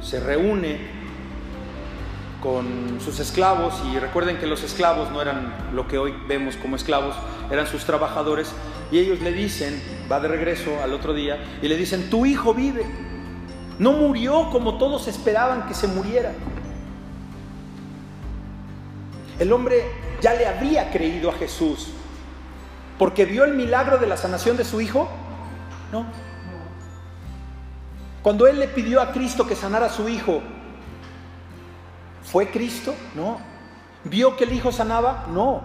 se 0.00 0.20
reúne 0.20 0.78
con 2.40 3.00
sus 3.04 3.18
esclavos, 3.18 3.74
y 3.92 3.98
recuerden 3.98 4.38
que 4.38 4.46
los 4.46 4.62
esclavos 4.62 5.10
no 5.10 5.20
eran 5.20 5.52
lo 5.74 5.88
que 5.88 5.98
hoy 5.98 6.14
vemos 6.28 6.54
como 6.56 6.76
esclavos, 6.76 7.16
eran 7.50 7.66
sus 7.66 7.84
trabajadores, 7.84 8.52
y 8.92 8.98
ellos 9.00 9.20
le 9.20 9.32
dicen, 9.32 9.82
va 10.10 10.20
de 10.20 10.28
regreso 10.28 10.70
al 10.80 10.94
otro 10.94 11.12
día, 11.12 11.42
y 11.60 11.66
le 11.66 11.76
dicen, 11.76 12.08
tu 12.08 12.24
hijo 12.24 12.54
vive, 12.54 12.86
no 13.80 13.92
murió 13.92 14.48
como 14.50 14.78
todos 14.78 15.08
esperaban 15.08 15.66
que 15.66 15.74
se 15.74 15.88
muriera. 15.88 16.32
El 19.40 19.52
hombre 19.52 19.86
ya 20.20 20.34
le 20.34 20.46
había 20.46 20.92
creído 20.92 21.30
a 21.30 21.32
Jesús, 21.32 21.88
porque 22.96 23.24
vio 23.24 23.42
el 23.42 23.54
milagro 23.54 23.98
de 23.98 24.06
la 24.06 24.16
sanación 24.16 24.56
de 24.56 24.64
su 24.64 24.80
hijo, 24.80 25.08
no, 25.90 26.29
cuando 28.22 28.46
él 28.46 28.58
le 28.58 28.68
pidió 28.68 29.00
a 29.00 29.12
Cristo 29.12 29.46
que 29.46 29.56
sanara 29.56 29.86
a 29.86 29.90
su 29.90 30.08
hijo, 30.08 30.42
¿fue 32.22 32.50
Cristo? 32.50 32.94
No. 33.14 33.40
¿Vio 34.04 34.36
que 34.36 34.44
el 34.44 34.52
hijo 34.52 34.72
sanaba? 34.72 35.26
No. 35.32 35.62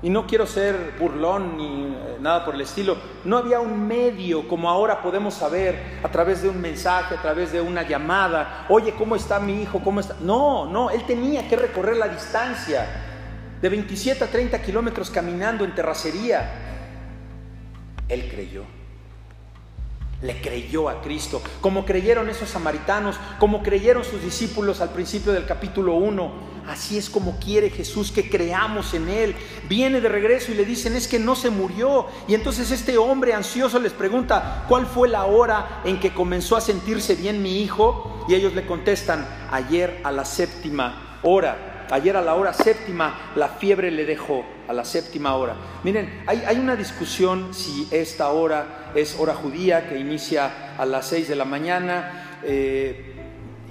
Y 0.00 0.10
no 0.10 0.26
quiero 0.26 0.46
ser 0.46 0.94
burlón 0.98 1.56
ni 1.56 1.86
eh, 1.86 2.16
nada 2.20 2.44
por 2.44 2.54
el 2.54 2.60
estilo. 2.62 2.96
No 3.24 3.36
había 3.36 3.60
un 3.60 3.86
medio 3.86 4.46
como 4.48 4.70
ahora 4.70 5.02
podemos 5.02 5.34
saber 5.34 5.98
a 6.02 6.08
través 6.08 6.42
de 6.42 6.48
un 6.48 6.60
mensaje, 6.60 7.16
a 7.16 7.20
través 7.20 7.52
de 7.52 7.60
una 7.60 7.82
llamada. 7.82 8.66
Oye, 8.68 8.94
¿cómo 8.96 9.16
está 9.16 9.40
mi 9.40 9.60
hijo? 9.60 9.80
¿Cómo 9.82 10.00
está? 10.00 10.14
No, 10.20 10.66
no, 10.66 10.90
él 10.90 11.04
tenía 11.04 11.48
que 11.48 11.56
recorrer 11.56 11.96
la 11.96 12.08
distancia 12.08 12.86
de 13.60 13.68
27 13.68 14.24
a 14.24 14.28
30 14.28 14.62
kilómetros 14.62 15.10
caminando 15.10 15.64
en 15.64 15.74
terracería. 15.74 16.48
Él 18.08 18.28
creyó 18.30 18.77
le 20.20 20.40
creyó 20.40 20.88
a 20.88 21.00
Cristo, 21.00 21.40
como 21.60 21.84
creyeron 21.84 22.28
esos 22.28 22.50
samaritanos, 22.50 23.16
como 23.38 23.62
creyeron 23.62 24.04
sus 24.04 24.22
discípulos 24.22 24.80
al 24.80 24.90
principio 24.90 25.32
del 25.32 25.46
capítulo 25.46 25.94
1. 25.94 26.58
Así 26.66 26.98
es 26.98 27.08
como 27.08 27.38
quiere 27.38 27.70
Jesús 27.70 28.12
que 28.12 28.28
creamos 28.28 28.92
en 28.92 29.08
Él. 29.08 29.34
Viene 29.68 30.00
de 30.00 30.08
regreso 30.08 30.52
y 30.52 30.54
le 30.54 30.66
dicen 30.66 30.96
es 30.96 31.08
que 31.08 31.18
no 31.18 31.34
se 31.34 31.50
murió. 31.50 32.06
Y 32.26 32.34
entonces 32.34 32.70
este 32.70 32.98
hombre 32.98 33.32
ansioso 33.32 33.78
les 33.78 33.92
pregunta, 33.92 34.64
¿cuál 34.68 34.86
fue 34.86 35.08
la 35.08 35.24
hora 35.24 35.80
en 35.84 35.98
que 35.98 36.12
comenzó 36.12 36.56
a 36.56 36.60
sentirse 36.60 37.14
bien 37.14 37.42
mi 37.42 37.62
hijo? 37.62 38.26
Y 38.28 38.34
ellos 38.34 38.54
le 38.54 38.66
contestan, 38.66 39.26
ayer 39.50 40.00
a 40.04 40.12
la 40.12 40.24
séptima 40.24 41.20
hora. 41.22 41.86
Ayer 41.90 42.16
a 42.18 42.20
la 42.20 42.34
hora 42.34 42.52
séptima 42.52 43.32
la 43.34 43.48
fiebre 43.48 43.90
le 43.90 44.04
dejó, 44.04 44.44
a 44.68 44.74
la 44.74 44.84
séptima 44.84 45.34
hora. 45.36 45.56
Miren, 45.84 46.22
hay, 46.26 46.58
una 46.58 46.76
discusión 46.76 47.54
si 47.54 47.88
esta 47.90 48.28
hora 48.28 48.87
es 49.00 49.16
hora 49.18 49.34
judía 49.34 49.88
que 49.88 49.98
inicia 49.98 50.74
a 50.76 50.84
las 50.84 51.06
seis 51.06 51.28
de 51.28 51.36
la 51.36 51.44
mañana 51.44 52.40
eh, 52.44 53.14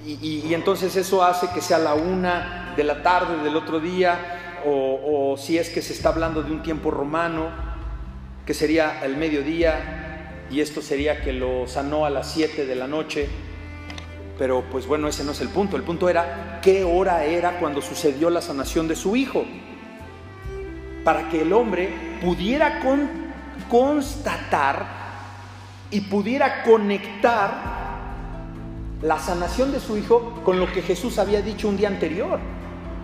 y, 0.04 0.54
entonces 0.54 0.96
eso 0.96 1.22
hace 1.22 1.48
que 1.50 1.60
sea 1.60 1.78
la 1.78 1.94
una 1.94 2.72
de 2.76 2.84
la 2.84 3.02
tarde 3.02 3.42
del 3.42 3.56
otro 3.56 3.78
día 3.78 4.60
o, 4.64 5.36
si 5.38 5.58
es 5.58 5.70
que 5.70 5.82
se 5.82 5.92
está 5.92 6.08
hablando 6.10 6.42
de 6.42 6.50
un 6.50 6.62
tiempo 6.62 6.90
romano 6.90 7.50
que 8.46 8.54
sería 8.54 9.04
el 9.04 9.16
mediodía 9.16 10.46
y 10.50 10.60
esto 10.60 10.80
sería 10.80 11.20
que 11.20 11.32
lo 11.32 11.66
sanó 11.66 12.06
a 12.06 12.10
las 12.10 12.32
siete 12.32 12.64
de 12.64 12.74
la 12.74 12.86
noche. 12.86 13.28
Pero 14.38 14.64
pues 14.70 14.86
bueno, 14.86 15.08
ese 15.08 15.24
no 15.24 15.32
es 15.32 15.40
el 15.42 15.48
punto. 15.48 15.76
El 15.76 15.82
punto 15.82 16.08
era 16.08 16.58
qué 16.62 16.84
hora 16.84 17.24
era 17.24 17.58
cuando 17.58 17.82
sucedió 17.82 18.30
la 18.30 18.40
sanación 18.40 18.88
de 18.88 18.96
su 18.96 19.14
hijo. 19.14 19.44
Para 21.04 21.28
que 21.28 21.42
el 21.42 21.52
hombre 21.52 21.90
pudiera 22.22 22.80
constatar 23.68 24.97
y 25.90 26.02
pudiera 26.02 26.62
conectar 26.64 27.78
la 29.02 29.18
sanación 29.18 29.72
de 29.72 29.80
su 29.80 29.96
hijo 29.96 30.40
con 30.44 30.58
lo 30.58 30.70
que 30.72 30.82
Jesús 30.82 31.18
había 31.18 31.40
dicho 31.40 31.68
un 31.68 31.76
día 31.76 31.88
anterior. 31.88 32.40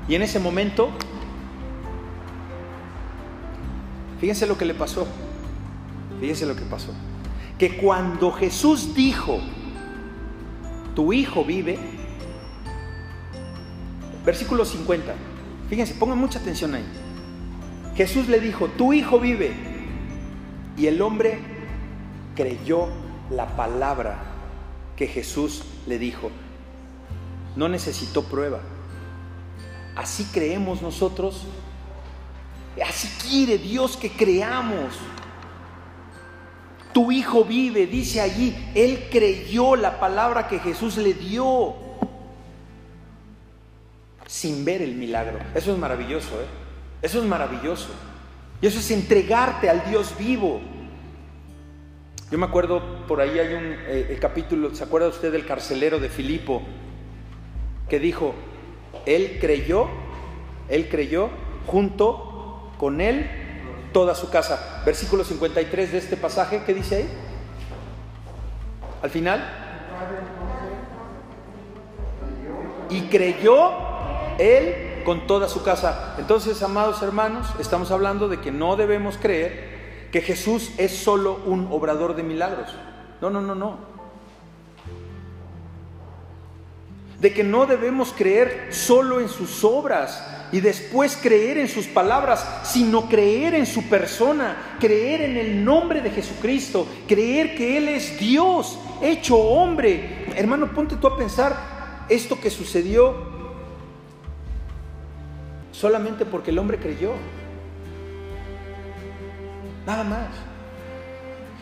Y 0.09 0.15
en 0.15 0.23
ese 0.23 0.39
momento, 0.39 0.91
fíjense 4.21 4.47
lo 4.47 4.59
que 4.59 4.65
le 4.65 4.75
pasó. 4.75 5.07
Fíjense 6.21 6.47
lo 6.47 6.57
que 6.57 6.63
pasó. 6.63 6.93
Que 7.59 7.77
cuando 7.77 8.33
Jesús 8.33 8.95
dijo, 8.95 9.39
tu 10.95 11.13
hijo 11.13 11.45
vive. 11.45 11.79
Versículo 14.25 14.65
50. 14.65 15.15
Fíjense, 15.71 15.95
pongan 15.95 16.19
mucha 16.19 16.39
atención 16.39 16.75
ahí. 16.75 16.85
Jesús 17.97 18.29
le 18.29 18.41
dijo, 18.41 18.67
tu 18.69 18.93
hijo 18.93 19.21
vive. 19.21 19.53
Y 20.77 20.87
el 20.89 21.01
hombre 21.01 21.54
creyó 22.35 22.89
la 23.31 23.57
palabra 23.57 24.19
que 24.97 25.07
Jesús 25.07 25.65
le 25.87 25.99
dijo. 25.99 26.31
No 27.57 27.69
necesitó 27.69 28.25
prueba. 28.25 28.61
Así 29.97 30.25
creemos 30.33 30.83
nosotros. 30.83 31.43
Así 32.85 33.09
quiere 33.29 33.59
Dios 33.59 33.97
que 33.97 34.11
creamos. 34.11 34.95
Tu 36.93 37.11
hijo 37.13 37.45
vive, 37.45 37.87
dice 37.87 38.21
allí. 38.21 38.57
Él 38.75 39.09
creyó 39.11 39.77
la 39.77 39.99
palabra 39.99 40.49
que 40.49 40.59
Jesús 40.59 40.97
le 40.97 41.15
dio. 41.15 41.75
sin 44.27 44.65
ver 44.65 44.83
el 44.83 44.97
milagro. 44.97 45.39
Eso 45.55 45.73
es 45.73 45.79
maravilloso, 45.79 46.41
¿eh? 46.41 46.47
Eso 47.03 47.21
es 47.21 47.25
maravilloso. 47.25 47.89
Y 48.61 48.67
eso 48.67 48.81
es 48.81 48.91
entregarte 48.91 49.71
al 49.71 49.89
Dios 49.89 50.13
vivo. 50.19 50.61
Yo 52.35 52.39
me 52.39 52.47
acuerdo, 52.47 52.83
por 53.07 53.21
ahí 53.21 53.39
hay 53.39 53.55
un 53.55 53.77
eh, 53.87 54.09
el 54.11 54.19
capítulo, 54.19 54.75
¿se 54.75 54.83
acuerda 54.83 55.07
usted 55.07 55.31
del 55.31 55.47
carcelero 55.47 56.01
de 56.01 56.09
Filipo? 56.09 56.63
Que 57.89 58.01
dijo, 58.01 58.35
él 59.07 59.39
creyó, 59.41 59.87
él 60.69 60.89
creyó 60.89 61.31
junto 61.69 62.73
con 62.77 63.01
él 63.01 63.31
toda 63.93 64.17
su 64.17 64.31
casa. 64.31 64.83
Versículo 64.85 65.23
53 65.23 65.93
de 65.93 65.99
este 65.99 66.17
pasaje, 66.17 66.65
¿qué 66.67 66.75
dice 66.75 66.97
ahí? 66.97 67.09
Al 69.01 69.11
final. 69.11 69.49
Y 72.91 73.03
creyó 73.03 73.71
él 74.41 75.05
con 75.05 75.29
toda 75.29 75.49
su 75.49 75.63
casa. 75.63 76.17
Entonces, 76.19 76.61
amados 76.65 77.01
hermanos, 77.01 77.47
estamos 77.61 77.93
hablando 77.93 78.29
de 78.29 78.41
que 78.41 78.51
no 78.51 78.75
debemos 78.75 79.19
creer 79.19 79.74
que 80.15 80.21
Jesús 80.21 80.71
es 80.79 80.93
solo 80.93 81.41
un 81.45 81.67
obrador 81.73 82.15
de 82.15 82.23
milagros. 82.23 82.69
No, 83.21 83.31
no, 83.31 83.41
no, 83.41 83.57
no. 83.57 83.79
De 87.19 87.33
que 87.35 87.43
no 87.43 87.67
debemos 87.67 88.15
creer 88.17 88.69
solo 88.71 89.19
en 89.19 89.29
sus 89.29 89.65
obras 89.65 90.25
y 90.53 90.61
después 90.61 91.19
creer 91.21 91.59
en 91.59 91.67
sus 91.67 91.87
palabras, 91.87 92.47
sino 92.63 93.09
creer 93.09 93.57
en 93.57 93.67
su 93.67 93.89
persona, 93.89 94.77
creer 94.79 95.23
en 95.23 95.37
el 95.37 95.65
nombre 95.65 96.01
de 96.01 96.11
Jesucristo, 96.11 96.87
creer 97.09 97.57
que 97.57 97.77
Él 97.77 97.89
es 97.89 98.17
Dios 98.17 98.79
hecho 99.03 99.37
hombre. 99.37 100.27
Hermano, 100.37 100.73
ponte 100.73 100.95
tú 100.95 101.09
a 101.09 101.17
pensar 101.17 102.05
esto 102.09 102.41
que 102.41 102.51
sucedió 102.51 103.17
solamente 105.73 106.25
porque 106.25 106.53
el 106.53 106.59
hombre 106.61 106.79
creyó. 106.79 107.15
Nada 109.87 110.05
más. 110.05 110.29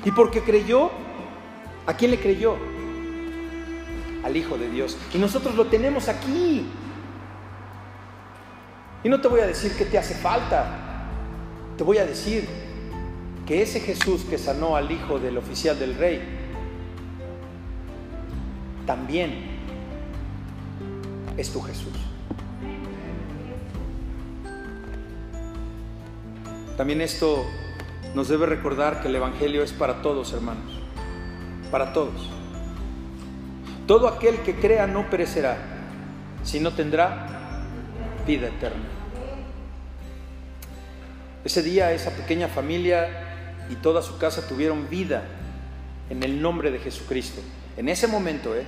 Y 0.05 0.11
porque 0.11 0.43
creyó, 0.43 0.91
¿a 1.87 1.95
quién 1.95 2.11
le 2.11 2.21
creyó? 2.21 2.57
Al 4.25 4.37
Hijo 4.37 4.57
de 4.57 4.69
Dios. 4.69 4.97
Y 5.13 5.19
nosotros 5.19 5.55
lo 5.55 5.67
tenemos 5.67 6.09
aquí. 6.09 6.67
Y 9.05 9.09
no 9.09 9.21
te 9.21 9.29
voy 9.29 9.41
a 9.41 9.47
decir 9.47 9.73
qué 9.77 9.85
te 9.85 9.99
hace 9.99 10.15
falta. 10.15 11.09
Te 11.77 11.83
voy 11.83 11.99
a 11.99 12.07
decir 12.07 12.47
que 13.47 13.63
ese 13.63 13.81
Jesús 13.81 14.23
que 14.23 14.39
sanó 14.39 14.77
al 14.77 14.91
hijo 14.91 15.19
del 15.19 15.37
oficial 15.37 15.79
del 15.79 15.97
rey, 15.97 16.23
también 18.87 19.53
es 21.37 21.51
tu 21.53 21.61
Jesús. 21.61 21.93
También 26.77 27.01
esto 27.01 27.45
nos 28.15 28.29
debe 28.29 28.47
recordar 28.47 29.01
que 29.01 29.09
el 29.09 29.17
Evangelio 29.17 29.63
es 29.63 29.73
para 29.73 30.03
todos, 30.03 30.33
hermanos, 30.33 30.79
para 31.71 31.93
todos. 31.93 32.29
Todo 33.87 34.09
aquel 34.09 34.39
que 34.39 34.55
crea 34.55 34.87
no 34.87 35.09
perecerá, 35.11 35.57
sino 36.45 36.73
tendrá 36.73 37.65
vida 38.27 38.49
eterna. 38.49 38.85
Ese 41.45 41.63
día 41.63 41.93
esa 41.93 42.11
pequeña 42.11 42.49
familia 42.49 43.67
y 43.69 43.77
toda 43.77 44.03
su 44.03 44.19
casa 44.19 44.47
tuvieron 44.47 44.89
vida 44.89 45.25
en 46.09 46.23
el 46.23 46.41
nombre 46.41 46.71
de 46.71 46.79
Jesucristo. 46.79 47.41
En 47.77 47.89
ese 47.89 48.07
momento, 48.07 48.55
¿eh? 48.55 48.65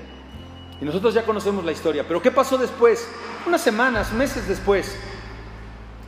Y 0.80 0.84
nosotros 0.84 1.14
ya 1.14 1.24
conocemos 1.24 1.64
la 1.64 1.72
historia. 1.72 2.05
Pero 2.07 2.20
¿qué 2.20 2.32
pasó 2.32 2.59
después? 2.59 3.07
Unas 3.47 3.61
semanas, 3.61 4.12
meses 4.12 4.49
después, 4.49 4.97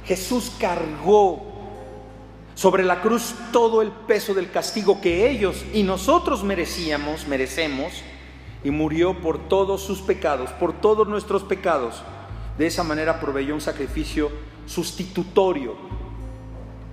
Jesús 0.05 0.53
cargó 0.59 1.46
sobre 2.57 2.83
la 2.83 3.03
cruz 3.03 3.35
todo 3.53 3.83
el 3.83 3.91
peso 3.93 4.33
del 4.33 4.51
castigo 4.51 5.01
que 5.03 5.31
ellos 5.31 5.63
y 5.75 5.83
nosotros 5.83 6.43
merecíamos, 6.43 7.29
merecemos, 7.29 7.93
y 8.65 8.71
murió 8.71 9.21
por 9.21 9.47
todos 9.49 9.83
sus 9.83 10.01
pecados, 10.01 10.51
por 10.53 10.73
todos 10.73 11.07
nuestros 11.07 11.45
pecados. 11.45 12.03
De 12.59 12.67
esa 12.67 12.83
manera 12.83 13.21
proveyó 13.21 13.55
un 13.55 13.61
sacrificio 13.61 14.31
sustitutorio. 14.65 15.77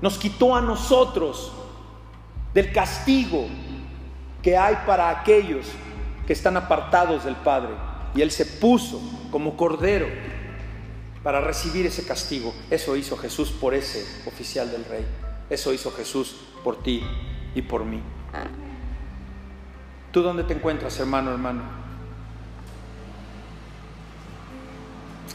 Nos 0.01 0.17
quitó 0.17 0.53
a 0.53 0.61
nosotros 0.61 1.53
del 2.53 2.71
castigo 2.73 3.47
que 4.41 4.57
hay 4.57 4.75
para 4.85 5.09
aquellos 5.09 5.65
que 6.27 6.33
están 6.33 6.57
apartados 6.57 7.23
del 7.23 7.37
Padre. 7.37 7.71
Y 8.13 8.21
Él 8.21 8.31
se 8.31 8.45
puso 8.45 9.01
como 9.31 9.55
cordero 9.55 10.07
para 11.23 11.39
recibir 11.39 11.85
ese 11.85 12.05
castigo. 12.05 12.53
Eso 12.69 12.97
hizo 12.97 13.15
Jesús 13.15 13.49
por 13.49 13.73
ese 13.73 14.05
oficial 14.27 14.69
del 14.69 14.83
rey. 14.83 15.22
Eso 15.53 15.71
hizo 15.71 15.91
Jesús 15.91 16.35
por 16.63 16.81
ti 16.81 17.03
y 17.53 17.61
por 17.61 17.85
mí. 17.85 18.01
¿Tú 20.11 20.23
dónde 20.23 20.43
te 20.43 20.55
encuentras, 20.55 20.99
hermano, 20.99 21.29
hermano? 21.29 21.61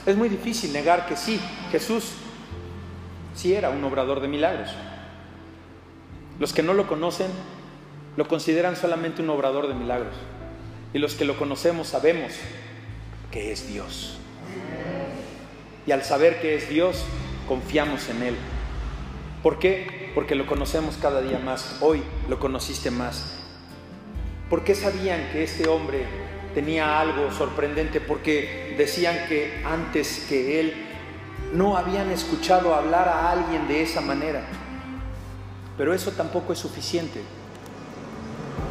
Es 0.04 0.16
muy 0.16 0.28
difícil 0.28 0.72
negar 0.72 1.06
que 1.06 1.16
sí, 1.16 1.40
Jesús 1.70 2.14
sí 3.36 3.54
era 3.54 3.70
un 3.70 3.84
obrador 3.84 4.18
de 4.18 4.26
milagros. 4.26 4.70
Los 6.40 6.52
que 6.52 6.64
no 6.64 6.74
lo 6.74 6.88
conocen 6.88 7.30
lo 8.16 8.26
consideran 8.26 8.74
solamente 8.74 9.22
un 9.22 9.30
obrador 9.30 9.68
de 9.68 9.74
milagros. 9.74 10.16
Y 10.92 10.98
los 10.98 11.14
que 11.14 11.26
lo 11.26 11.38
conocemos 11.38 11.86
sabemos 11.86 12.32
que 13.30 13.52
es 13.52 13.68
Dios. 13.68 14.18
Y 15.86 15.92
al 15.92 16.02
saber 16.02 16.40
que 16.40 16.56
es 16.56 16.68
Dios, 16.68 17.04
confiamos 17.46 18.08
en 18.08 18.22
Él. 18.24 18.36
¿Por 19.42 19.58
qué? 19.58 20.10
Porque 20.14 20.34
lo 20.34 20.46
conocemos 20.46 20.96
cada 20.96 21.20
día 21.20 21.38
más. 21.38 21.76
Hoy 21.80 22.02
lo 22.28 22.40
conociste 22.40 22.90
más. 22.90 23.38
¿Por 24.50 24.64
qué 24.64 24.74
sabían 24.74 25.28
que 25.30 25.44
este 25.44 25.68
hombre 25.68 26.04
tenía 26.54 27.00
algo 27.00 27.30
sorprendente? 27.30 28.00
Porque 28.00 28.74
decían 28.76 29.28
que 29.28 29.62
antes 29.64 30.26
que 30.28 30.60
él 30.60 30.74
no 31.52 31.76
habían 31.76 32.10
escuchado 32.10 32.74
hablar 32.74 33.08
a 33.08 33.30
alguien 33.30 33.68
de 33.68 33.82
esa 33.82 34.00
manera. 34.00 34.42
Pero 35.76 35.94
eso 35.94 36.10
tampoco 36.12 36.52
es 36.52 36.58
suficiente. 36.58 37.22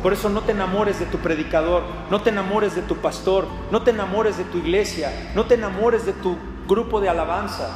Por 0.04 0.12
eso 0.12 0.30
no 0.30 0.42
te 0.42 0.52
enamores 0.52 1.00
de 1.00 1.06
tu 1.06 1.18
predicador, 1.20 1.84
no 2.12 2.22
te 2.22 2.30
enamores 2.30 2.76
de 2.76 2.82
tu 2.82 2.98
pastor, 2.98 3.48
no 3.72 3.84
te 3.84 3.92
enamores 3.92 4.38
de 4.38 4.44
tu 4.44 4.58
iglesia, 4.58 5.32
no 5.34 5.46
te 5.46 5.56
enamores 5.56 6.06
de 6.06 6.14
tu 6.14 6.36
grupo 6.68 7.00
de 7.00 7.08
alabanza. 7.08 7.70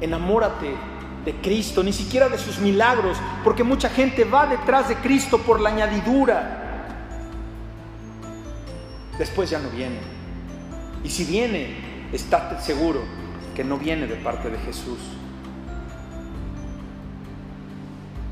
Enamórate 0.00 0.76
de 1.28 1.34
Cristo, 1.42 1.82
ni 1.82 1.92
siquiera 1.92 2.30
de 2.30 2.38
sus 2.38 2.58
milagros, 2.58 3.18
porque 3.44 3.62
mucha 3.62 3.90
gente 3.90 4.24
va 4.24 4.46
detrás 4.46 4.88
de 4.88 4.96
Cristo 4.96 5.36
por 5.36 5.60
la 5.60 5.68
añadidura. 5.68 6.86
Después 9.18 9.50
ya 9.50 9.58
no 9.58 9.68
viene. 9.68 9.98
Y 11.04 11.10
si 11.10 11.24
viene, 11.24 12.08
estate 12.14 12.62
seguro 12.62 13.02
que 13.54 13.62
no 13.62 13.76
viene 13.76 14.06
de 14.06 14.14
parte 14.14 14.48
de 14.48 14.56
Jesús. 14.56 14.98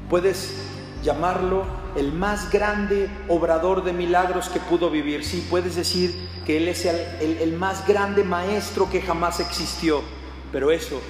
Puedes 0.08 0.54
llamarlo 1.02 1.66
el 1.96 2.12
más 2.14 2.50
grande 2.50 3.10
obrador 3.28 3.84
de 3.84 3.92
milagros 3.92 4.48
que 4.48 4.58
pudo 4.58 4.88
vivir. 4.88 5.22
Sí, 5.22 5.46
puedes 5.50 5.76
decir 5.76 6.14
que 6.46 6.56
Él 6.56 6.66
es 6.66 6.86
el, 6.86 7.36
el 7.42 7.52
más 7.58 7.86
grande 7.86 8.24
maestro 8.24 8.88
que 8.88 9.02
jamás 9.02 9.38
existió, 9.38 10.00
pero 10.50 10.70
eso 10.70 11.02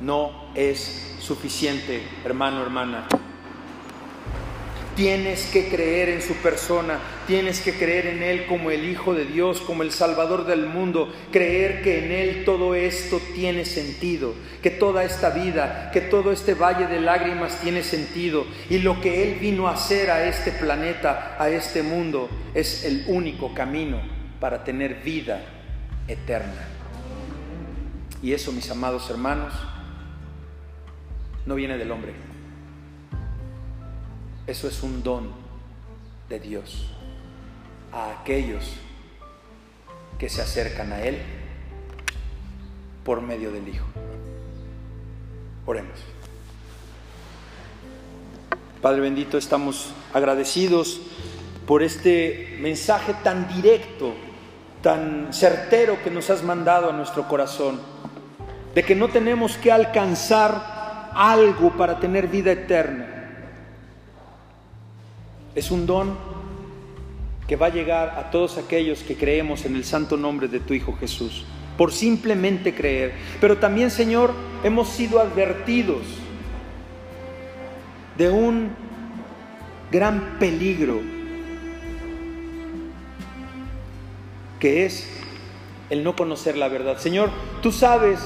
no 0.00 0.50
es 0.54 1.16
suficiente, 1.20 2.02
hermano, 2.24 2.62
hermana. 2.62 3.06
Tienes 4.96 5.46
que 5.46 5.68
creer 5.68 6.08
en 6.08 6.22
su 6.22 6.34
persona, 6.34 7.00
tienes 7.26 7.60
que 7.60 7.72
creer 7.72 8.06
en 8.06 8.22
Él 8.22 8.46
como 8.46 8.70
el 8.70 8.88
Hijo 8.88 9.12
de 9.12 9.24
Dios, 9.24 9.60
como 9.60 9.82
el 9.82 9.90
Salvador 9.90 10.46
del 10.46 10.66
mundo, 10.66 11.12
creer 11.32 11.82
que 11.82 12.04
en 12.04 12.12
Él 12.12 12.44
todo 12.44 12.76
esto 12.76 13.20
tiene 13.34 13.64
sentido, 13.64 14.34
que 14.62 14.70
toda 14.70 15.02
esta 15.02 15.30
vida, 15.30 15.90
que 15.92 16.00
todo 16.00 16.30
este 16.30 16.54
valle 16.54 16.86
de 16.86 17.00
lágrimas 17.00 17.60
tiene 17.60 17.82
sentido 17.82 18.46
y 18.70 18.78
lo 18.78 19.00
que 19.00 19.24
Él 19.24 19.40
vino 19.40 19.66
a 19.66 19.72
hacer 19.72 20.12
a 20.12 20.28
este 20.28 20.52
planeta, 20.52 21.36
a 21.40 21.48
este 21.48 21.82
mundo, 21.82 22.28
es 22.54 22.84
el 22.84 23.04
único 23.08 23.52
camino 23.52 24.00
para 24.38 24.62
tener 24.62 25.02
vida 25.02 25.44
eterna. 26.06 26.68
Y 28.22 28.32
eso, 28.32 28.52
mis 28.52 28.70
amados 28.70 29.10
hermanos, 29.10 29.52
no 31.46 31.54
viene 31.54 31.78
del 31.78 31.90
hombre. 31.90 32.12
Eso 34.46 34.68
es 34.68 34.82
un 34.82 35.02
don 35.02 35.30
de 36.28 36.40
Dios 36.40 36.90
a 37.92 38.20
aquellos 38.20 38.76
que 40.18 40.28
se 40.28 40.42
acercan 40.42 40.92
a 40.92 41.02
Él 41.02 41.18
por 43.04 43.20
medio 43.20 43.50
del 43.50 43.68
Hijo. 43.68 43.86
Oremos. 45.66 45.98
Padre 48.82 49.00
bendito, 49.00 49.38
estamos 49.38 49.94
agradecidos 50.12 51.00
por 51.66 51.82
este 51.82 52.58
mensaje 52.60 53.14
tan 53.22 53.48
directo 53.48 54.14
tan 54.84 55.32
certero 55.32 55.96
que 56.04 56.10
nos 56.10 56.28
has 56.28 56.42
mandado 56.42 56.90
a 56.90 56.92
nuestro 56.92 57.26
corazón, 57.26 57.80
de 58.74 58.82
que 58.82 58.94
no 58.94 59.08
tenemos 59.08 59.56
que 59.56 59.72
alcanzar 59.72 60.73
algo 61.14 61.70
para 61.76 62.00
tener 62.00 62.28
vida 62.28 62.52
eterna. 62.52 63.06
Es 65.54 65.70
un 65.70 65.86
don 65.86 66.16
que 67.46 67.56
va 67.56 67.66
a 67.66 67.70
llegar 67.70 68.14
a 68.18 68.30
todos 68.30 68.58
aquellos 68.58 69.02
que 69.02 69.16
creemos 69.16 69.64
en 69.64 69.76
el 69.76 69.84
santo 69.84 70.16
nombre 70.16 70.48
de 70.48 70.60
tu 70.60 70.74
Hijo 70.74 70.96
Jesús, 70.98 71.44
por 71.76 71.92
simplemente 71.92 72.74
creer. 72.74 73.12
Pero 73.40 73.58
también, 73.58 73.90
Señor, 73.90 74.32
hemos 74.62 74.88
sido 74.88 75.20
advertidos 75.20 76.02
de 78.16 78.30
un 78.30 78.70
gran 79.90 80.38
peligro 80.38 81.00
que 84.58 84.86
es 84.86 85.06
el 85.90 86.02
no 86.02 86.16
conocer 86.16 86.56
la 86.56 86.68
verdad. 86.68 86.96
Señor, 86.98 87.30
tú 87.60 87.70
sabes, 87.70 88.18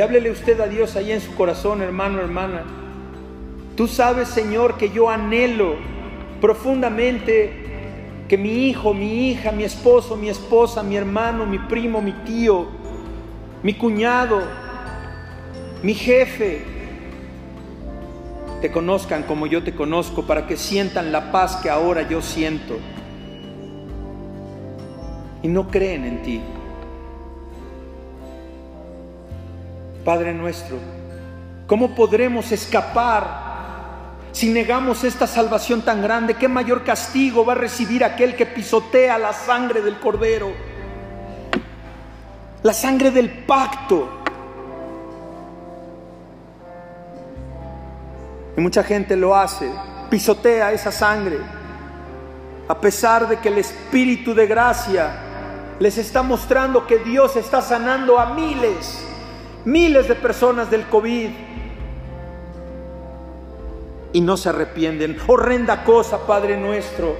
y 0.00 0.02
háblele 0.02 0.30
usted 0.30 0.58
a 0.60 0.66
Dios 0.66 0.96
ahí 0.96 1.12
en 1.12 1.20
su 1.20 1.34
corazón, 1.34 1.82
hermano, 1.82 2.20
hermana. 2.20 2.62
Tú 3.76 3.86
sabes, 3.86 4.28
Señor, 4.28 4.78
que 4.78 4.88
yo 4.88 5.10
anhelo 5.10 5.74
profundamente 6.40 7.52
que 8.26 8.38
mi 8.38 8.68
hijo, 8.68 8.94
mi 8.94 9.28
hija, 9.28 9.52
mi 9.52 9.62
esposo, 9.62 10.16
mi 10.16 10.30
esposa, 10.30 10.82
mi 10.82 10.96
hermano, 10.96 11.44
mi 11.44 11.58
primo, 11.58 12.00
mi 12.00 12.12
tío, 12.12 12.68
mi 13.62 13.74
cuñado, 13.74 14.40
mi 15.82 15.92
jefe, 15.92 16.62
te 18.62 18.72
conozcan 18.72 19.24
como 19.24 19.46
yo 19.46 19.62
te 19.62 19.74
conozco, 19.74 20.22
para 20.22 20.46
que 20.46 20.56
sientan 20.56 21.12
la 21.12 21.30
paz 21.30 21.56
que 21.56 21.68
ahora 21.68 22.08
yo 22.08 22.22
siento. 22.22 22.78
Y 25.42 25.48
no 25.48 25.68
creen 25.68 26.06
en 26.06 26.22
ti. 26.22 26.40
Padre 30.04 30.32
nuestro, 30.34 30.76
¿cómo 31.66 31.94
podremos 31.94 32.52
escapar 32.52 33.50
si 34.32 34.48
negamos 34.48 35.02
esta 35.04 35.26
salvación 35.26 35.82
tan 35.82 36.02
grande, 36.02 36.34
¿qué 36.34 36.46
mayor 36.48 36.84
castigo 36.84 37.44
va 37.44 37.54
a 37.54 37.56
recibir 37.56 38.04
aquel 38.04 38.36
que 38.36 38.46
pisotea 38.46 39.18
la 39.18 39.32
sangre 39.32 39.82
del 39.82 39.98
cordero? 39.98 40.52
La 42.62 42.72
sangre 42.72 43.10
del 43.10 43.30
pacto. 43.30 44.08
Y 48.56 48.60
mucha 48.60 48.84
gente 48.84 49.16
lo 49.16 49.34
hace, 49.34 49.70
pisotea 50.10 50.72
esa 50.72 50.92
sangre, 50.92 51.38
a 52.68 52.80
pesar 52.80 53.28
de 53.28 53.38
que 53.38 53.48
el 53.48 53.58
Espíritu 53.58 54.32
de 54.34 54.46
gracia 54.46 55.10
les 55.80 55.98
está 55.98 56.22
mostrando 56.22 56.86
que 56.86 56.98
Dios 56.98 57.36
está 57.36 57.62
sanando 57.62 58.18
a 58.18 58.34
miles, 58.34 59.04
miles 59.64 60.08
de 60.08 60.14
personas 60.14 60.70
del 60.70 60.84
COVID 60.86 61.30
y 64.12 64.20
no 64.20 64.36
se 64.36 64.48
arrepienten. 64.48 65.16
Horrenda 65.26 65.84
cosa, 65.84 66.26
Padre 66.26 66.56
nuestro, 66.56 67.16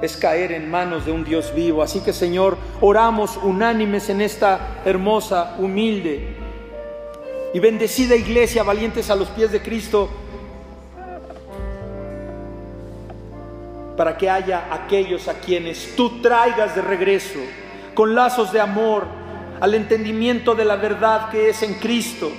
es 0.00 0.16
caer 0.16 0.52
en 0.52 0.70
manos 0.70 1.06
de 1.06 1.12
un 1.12 1.24
Dios 1.24 1.52
vivo. 1.54 1.82
Así 1.82 2.00
que 2.00 2.12
Señor, 2.12 2.56
oramos 2.80 3.36
unánimes 3.36 4.08
en 4.08 4.20
esta 4.20 4.80
hermosa, 4.84 5.56
humilde 5.58 6.36
y 7.52 7.58
bendecida 7.60 8.14
iglesia, 8.14 8.62
valientes 8.62 9.10
a 9.10 9.16
los 9.16 9.28
pies 9.28 9.50
de 9.50 9.60
Cristo, 9.62 10.08
para 13.96 14.16
que 14.16 14.30
haya 14.30 14.72
aquellos 14.72 15.26
a 15.26 15.34
quienes 15.34 15.96
tú 15.96 16.22
traigas 16.22 16.76
de 16.76 16.82
regreso 16.82 17.40
con 17.94 18.14
lazos 18.14 18.52
de 18.52 18.60
amor 18.60 19.17
al 19.60 19.74
entendimiento 19.74 20.54
de 20.54 20.64
la 20.64 20.76
verdad 20.76 21.30
que 21.30 21.50
es 21.50 21.62
en 21.62 21.74
Cristo 21.74 22.30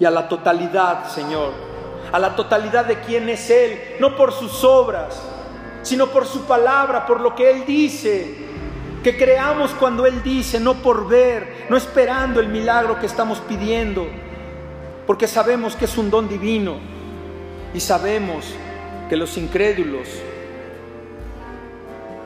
y 0.00 0.04
a 0.04 0.10
la 0.10 0.28
totalidad, 0.28 1.08
Señor, 1.08 1.52
a 2.12 2.18
la 2.18 2.36
totalidad 2.36 2.84
de 2.84 3.00
quién 3.00 3.28
es 3.28 3.50
Él, 3.50 3.96
no 4.00 4.16
por 4.16 4.32
sus 4.32 4.62
obras, 4.64 5.20
sino 5.82 6.08
por 6.08 6.26
su 6.26 6.44
palabra, 6.44 7.06
por 7.06 7.20
lo 7.20 7.34
que 7.34 7.50
Él 7.50 7.64
dice. 7.66 8.46
Que 9.02 9.16
creamos 9.16 9.70
cuando 9.72 10.06
Él 10.06 10.22
dice, 10.22 10.58
no 10.58 10.74
por 10.74 11.08
ver, 11.08 11.66
no 11.68 11.76
esperando 11.76 12.40
el 12.40 12.48
milagro 12.48 12.98
que 12.98 13.06
estamos 13.06 13.38
pidiendo, 13.40 14.06
porque 15.06 15.28
sabemos 15.28 15.76
que 15.76 15.84
es 15.84 15.96
un 15.96 16.10
don 16.10 16.28
divino 16.28 16.76
y 17.72 17.80
sabemos 17.80 18.44
que 19.08 19.16
los 19.16 19.36
incrédulos, 19.36 20.08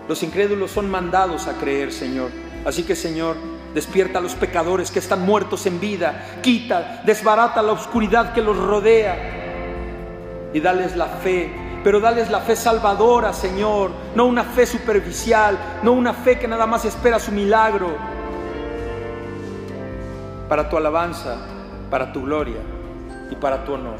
los 0.08 0.22
incrédulos 0.22 0.70
son 0.70 0.90
mandados 0.90 1.46
a 1.46 1.54
creer, 1.54 1.92
Señor. 1.92 2.30
Así 2.64 2.84
que, 2.84 2.94
Señor, 2.94 3.36
Despierta 3.74 4.18
a 4.18 4.22
los 4.22 4.34
pecadores 4.34 4.90
que 4.90 4.98
están 4.98 5.22
muertos 5.22 5.64
en 5.66 5.80
vida. 5.80 6.40
Quita, 6.42 7.02
desbarata 7.06 7.62
la 7.62 7.72
oscuridad 7.72 8.34
que 8.34 8.42
los 8.42 8.56
rodea. 8.56 10.50
Y 10.52 10.60
dales 10.60 10.94
la 10.94 11.06
fe, 11.06 11.50
pero 11.82 11.98
dales 11.98 12.30
la 12.30 12.40
fe 12.40 12.54
salvadora, 12.54 13.32
Señor. 13.32 13.90
No 14.14 14.26
una 14.26 14.44
fe 14.44 14.66
superficial, 14.66 15.58
no 15.82 15.92
una 15.92 16.12
fe 16.12 16.38
que 16.38 16.46
nada 16.46 16.66
más 16.66 16.84
espera 16.84 17.18
su 17.18 17.32
milagro. 17.32 17.96
Para 20.50 20.68
tu 20.68 20.76
alabanza, 20.76 21.38
para 21.90 22.12
tu 22.12 22.22
gloria 22.22 22.60
y 23.30 23.36
para 23.36 23.64
tu 23.64 23.72
honor. 23.72 23.96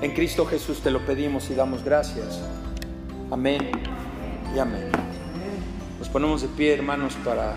En 0.00 0.12
Cristo 0.14 0.46
Jesús 0.46 0.80
te 0.80 0.90
lo 0.90 1.00
pedimos 1.00 1.50
y 1.50 1.54
damos 1.54 1.84
gracias. 1.84 2.40
Amén 3.30 4.05
y 4.54 4.58
amén. 4.58 4.90
Nos 5.98 6.08
ponemos 6.08 6.42
de 6.42 6.48
pie, 6.48 6.74
hermanos, 6.74 7.14
para 7.24 7.56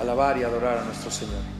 alabar 0.00 0.38
y 0.38 0.42
adorar 0.42 0.78
a 0.78 0.84
nuestro 0.84 1.10
Señor. 1.10 1.57